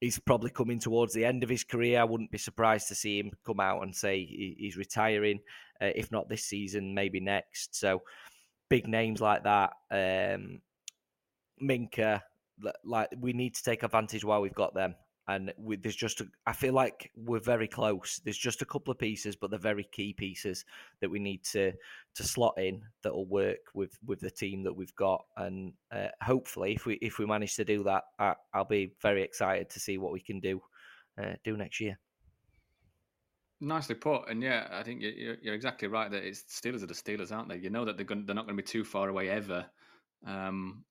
He's 0.00 0.18
probably 0.18 0.50
coming 0.50 0.80
towards 0.80 1.12
the 1.12 1.24
end 1.24 1.44
of 1.44 1.48
his 1.48 1.62
career. 1.62 2.00
I 2.00 2.04
wouldn't 2.04 2.32
be 2.32 2.38
surprised 2.38 2.88
to 2.88 2.94
see 2.94 3.18
him 3.20 3.30
come 3.46 3.60
out 3.60 3.82
and 3.82 3.94
say 3.94 4.24
he's 4.58 4.76
retiring, 4.76 5.40
uh, 5.80 5.90
if 5.94 6.10
not 6.10 6.28
this 6.28 6.44
season, 6.44 6.92
maybe 6.92 7.20
next. 7.20 7.76
So 7.76 8.02
big 8.68 8.88
names 8.88 9.20
like 9.20 9.44
that, 9.44 9.72
um, 9.90 10.60
Minkah, 11.62 12.22
like 12.84 13.10
we 13.18 13.32
need 13.32 13.54
to 13.54 13.62
take 13.62 13.82
advantage 13.82 14.24
while 14.24 14.40
we've 14.40 14.54
got 14.54 14.74
them. 14.74 14.94
And 15.28 15.52
we, 15.56 15.76
there's 15.76 15.96
just, 15.96 16.20
a, 16.20 16.26
I 16.46 16.52
feel 16.52 16.74
like 16.74 17.12
we're 17.16 17.38
very 17.38 17.68
close. 17.68 18.20
There's 18.24 18.38
just 18.38 18.60
a 18.62 18.66
couple 18.66 18.90
of 18.90 18.98
pieces, 18.98 19.36
but 19.36 19.50
they're 19.50 19.58
very 19.58 19.88
key 19.92 20.12
pieces 20.12 20.64
that 21.00 21.10
we 21.10 21.20
need 21.20 21.44
to 21.52 21.72
to 22.14 22.24
slot 22.24 22.54
in 22.58 22.82
that 23.02 23.14
will 23.14 23.26
work 23.26 23.58
with 23.72 23.96
with 24.04 24.20
the 24.20 24.30
team 24.30 24.62
that 24.64 24.72
we've 24.74 24.94
got. 24.96 25.24
And 25.36 25.72
uh, 25.92 26.08
hopefully, 26.22 26.74
if 26.74 26.86
we 26.86 26.94
if 26.96 27.18
we 27.18 27.26
manage 27.26 27.54
to 27.56 27.64
do 27.64 27.84
that, 27.84 28.04
I, 28.18 28.34
will 28.54 28.64
be 28.64 28.94
very 29.00 29.22
excited 29.22 29.70
to 29.70 29.80
see 29.80 29.96
what 29.98 30.12
we 30.12 30.20
can 30.20 30.40
do 30.40 30.60
uh, 31.18 31.34
do 31.44 31.56
next 31.56 31.80
year. 31.80 31.98
Nicely 33.60 33.94
put, 33.94 34.28
and 34.28 34.42
yeah, 34.42 34.66
I 34.72 34.82
think 34.82 35.00
you're, 35.00 35.36
you're 35.40 35.54
exactly 35.54 35.86
right 35.86 36.10
that 36.10 36.24
it's 36.24 36.42
Steelers 36.42 36.82
are 36.82 36.86
the 36.86 36.94
Steelers, 36.94 37.30
aren't 37.30 37.48
they? 37.48 37.58
You 37.58 37.70
know 37.70 37.84
that 37.84 37.96
they're 37.96 38.04
going, 38.04 38.26
they're 38.26 38.34
not 38.34 38.46
going 38.46 38.56
to 38.56 38.62
be 38.62 38.66
too 38.66 38.82
far 38.82 39.08
away 39.08 39.30
ever. 39.30 39.64
Um, 40.26 40.84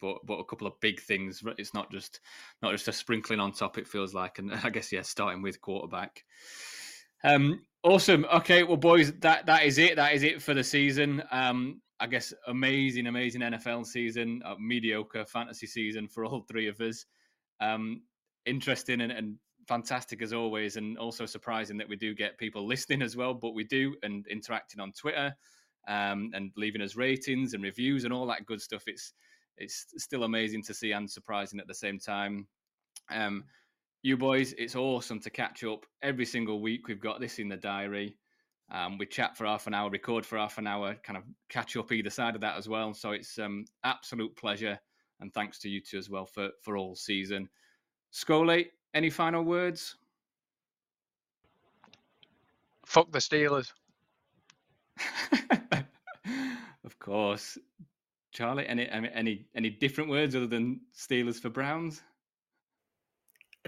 but 0.00 0.18
but 0.24 0.38
a 0.38 0.44
couple 0.44 0.66
of 0.66 0.80
big 0.80 1.00
things. 1.00 1.42
It's 1.58 1.74
not 1.74 1.90
just 1.90 2.20
not 2.62 2.72
just 2.72 2.88
a 2.88 2.92
sprinkling 2.92 3.40
on 3.40 3.52
top. 3.52 3.78
It 3.78 3.88
feels 3.88 4.14
like, 4.14 4.38
and 4.38 4.52
I 4.64 4.70
guess 4.70 4.92
yeah, 4.92 5.02
starting 5.02 5.42
with 5.42 5.60
quarterback. 5.60 6.24
Um, 7.24 7.66
awesome. 7.82 8.24
Okay, 8.32 8.62
well, 8.62 8.76
boys, 8.76 9.12
that 9.20 9.46
that 9.46 9.64
is 9.64 9.78
it. 9.78 9.96
That 9.96 10.14
is 10.14 10.22
it 10.22 10.42
for 10.42 10.54
the 10.54 10.64
season. 10.64 11.22
Um, 11.30 11.80
I 12.00 12.06
guess 12.06 12.32
amazing, 12.46 13.06
amazing 13.06 13.42
NFL 13.42 13.84
season, 13.86 14.42
mediocre 14.58 15.26
fantasy 15.26 15.66
season 15.66 16.08
for 16.08 16.24
all 16.24 16.40
three 16.40 16.66
of 16.66 16.80
us. 16.80 17.04
Um, 17.60 18.02
interesting 18.46 19.02
and, 19.02 19.12
and 19.12 19.36
fantastic 19.68 20.22
as 20.22 20.32
always, 20.32 20.76
and 20.76 20.96
also 20.96 21.26
surprising 21.26 21.76
that 21.76 21.88
we 21.88 21.96
do 21.96 22.14
get 22.14 22.38
people 22.38 22.66
listening 22.66 23.02
as 23.02 23.16
well. 23.16 23.34
But 23.34 23.54
we 23.54 23.64
do 23.64 23.94
and 24.02 24.26
interacting 24.28 24.80
on 24.80 24.92
Twitter 24.92 25.34
um, 25.88 26.30
and 26.32 26.52
leaving 26.56 26.82
us 26.82 26.96
ratings 26.96 27.54
and 27.54 27.62
reviews 27.62 28.04
and 28.04 28.12
all 28.12 28.26
that 28.26 28.46
good 28.46 28.60
stuff. 28.60 28.84
It's 28.86 29.12
it's 29.60 29.86
still 29.98 30.24
amazing 30.24 30.62
to 30.64 30.74
see 30.74 30.92
and 30.92 31.10
surprising 31.10 31.60
at 31.60 31.68
the 31.68 31.74
same 31.74 31.98
time. 31.98 32.46
Um, 33.10 33.44
you 34.02 34.16
boys, 34.16 34.54
it's 34.56 34.76
awesome 34.76 35.20
to 35.20 35.30
catch 35.30 35.62
up 35.64 35.84
every 36.02 36.24
single 36.24 36.60
week. 36.60 36.88
We've 36.88 37.00
got 37.00 37.20
this 37.20 37.38
in 37.38 37.48
the 37.48 37.56
diary. 37.56 38.16
Um, 38.72 38.98
we 38.98 39.06
chat 39.06 39.36
for 39.36 39.46
half 39.46 39.66
an 39.66 39.74
hour, 39.74 39.90
record 39.90 40.24
for 40.24 40.38
half 40.38 40.58
an 40.58 40.66
hour, 40.66 40.94
kind 41.02 41.16
of 41.16 41.24
catch 41.48 41.76
up 41.76 41.92
either 41.92 42.08
side 42.08 42.34
of 42.34 42.40
that 42.40 42.56
as 42.56 42.68
well. 42.68 42.94
So 42.94 43.10
it's 43.10 43.38
um, 43.38 43.64
absolute 43.84 44.34
pleasure, 44.36 44.78
and 45.20 45.34
thanks 45.34 45.58
to 45.60 45.68
you 45.68 45.80
two 45.80 45.98
as 45.98 46.08
well 46.08 46.24
for 46.24 46.50
for 46.62 46.76
all 46.76 46.94
season. 46.94 47.48
Scully, 48.12 48.70
any 48.94 49.10
final 49.10 49.42
words? 49.42 49.96
Fuck 52.86 53.12
the 53.12 53.18
Steelers. 53.18 53.72
of 56.84 56.98
course, 56.98 57.58
Charlie. 58.32 58.66
Any 58.66 58.88
any 58.88 59.46
any 59.54 59.70
different 59.70 60.10
words 60.10 60.36
other 60.36 60.46
than 60.46 60.80
Steelers 60.94 61.40
for 61.40 61.50
Browns? 61.50 62.02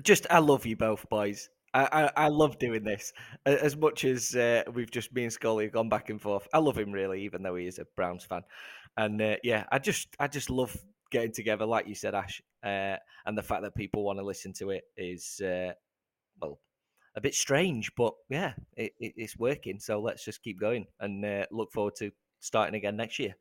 Just 0.03 0.27
I 0.31 0.39
love 0.39 0.65
you 0.65 0.77
both, 0.77 1.09
boys. 1.09 1.49
I, 1.75 1.89
I, 1.93 2.11
I 2.25 2.29
love 2.29 2.59
doing 2.59 2.85
this 2.85 3.13
as 3.47 3.77
much 3.77 4.05
as 4.05 4.35
uh, 4.35 4.63
we've 4.73 4.91
just 4.91 5.13
me 5.15 5.25
and 5.25 5.33
Scully 5.33 5.69
gone 5.69 5.89
back 5.89 6.11
and 6.11 6.21
forth. 6.21 6.47
I 6.53 6.59
love 6.59 6.79
him 6.79 6.93
really, 6.93 7.23
even 7.23 7.43
though 7.43 7.57
he 7.57 7.67
is 7.67 7.79
a 7.79 7.87
Browns 7.97 8.25
fan, 8.25 8.43
and 8.97 9.21
uh, 9.21 9.37
yeah, 9.43 9.65
I 9.71 9.79
just 9.79 10.09
I 10.19 10.29
just 10.29 10.51
love 10.51 10.77
getting 11.11 11.33
together, 11.33 11.67
like 11.67 11.87
you 11.87 11.95
said, 11.95 12.15
Ash, 12.15 12.41
uh, 12.65 12.97
and 13.27 13.37
the 13.37 13.43
fact 13.43 13.63
that 13.63 13.75
people 13.75 14.03
want 14.03 14.19
to 14.19 14.25
listen 14.25 14.53
to 14.55 14.71
it 14.71 14.85
is, 14.97 15.41
uh, 15.45 15.73
well, 16.41 16.59
a 17.15 17.21
bit 17.21 17.35
strange, 17.35 17.93
but 17.97 18.15
yeah, 18.31 18.55
it, 18.77 18.93
it, 18.99 19.13
it's 19.17 19.37
working. 19.37 19.79
So 19.79 20.01
let's 20.01 20.25
just 20.25 20.43
keep 20.43 20.59
going 20.59 20.87
and 20.99 21.25
uh, 21.25 21.45
look 21.51 21.71
forward 21.71 21.95
to 21.99 22.11
starting 22.41 22.75
again 22.75 22.97
next 22.97 23.19
year. 23.19 23.37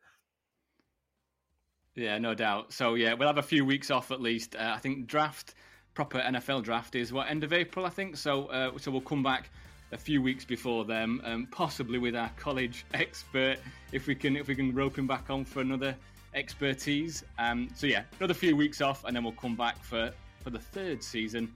Yeah, 1.96 2.18
no 2.20 2.34
doubt. 2.34 2.72
So 2.74 2.96
yeah, 2.96 3.14
we'll 3.14 3.28
have 3.28 3.38
a 3.38 3.44
few 3.44 3.66
weeks 3.66 3.92
off 3.92 4.12
at 4.12 4.22
least. 4.22 4.56
Uh, 4.56 4.74
I 4.76 4.80
think 4.80 5.08
draft, 5.08 5.56
proper 5.94 6.20
NFL 6.20 6.64
draft 6.64 6.96
is 6.96 7.12
what 7.12 7.30
end 7.30 7.44
of 7.44 7.52
April, 7.54 7.86
I 7.86 7.89
think. 7.89 8.18
So 8.18 8.46
uh, 8.46 8.78
so 8.78 8.92
we'll 8.92 9.02
come 9.02 9.24
back 9.24 9.50
a 9.92 9.98
few 9.98 10.22
weeks 10.22 10.46
before 10.46 10.86
them, 10.86 11.22
um, 11.26 11.48
possibly 11.52 12.00
with 12.00 12.16
our 12.16 12.30
college 12.38 12.86
expert 12.94 13.58
if 13.92 14.08
we 14.08 14.16
can 14.16 14.36
if 14.36 14.48
we 14.48 14.56
can 14.56 14.74
rope 14.74 14.98
him 14.98 15.08
back 15.08 15.30
on 15.30 15.44
for 15.44 15.62
another 15.62 15.96
expertise. 16.34 17.24
Um, 17.38 17.70
so 17.76 17.88
yeah, 17.88 18.04
another 18.20 18.34
few 18.34 18.56
weeks 18.56 18.82
off, 18.82 19.04
and 19.04 19.16
then 19.16 19.24
we'll 19.24 19.34
come 19.34 19.56
back 19.56 19.84
for 19.84 20.12
for 20.44 20.50
the 20.50 20.60
third 20.60 21.04
season 21.04 21.52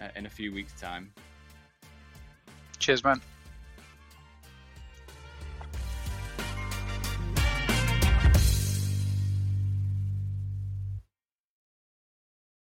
uh, 0.00 0.08
in 0.16 0.26
a 0.26 0.30
few 0.30 0.52
weeks' 0.52 0.80
time. 0.80 1.12
Cheers, 2.78 3.02
man. 3.02 3.20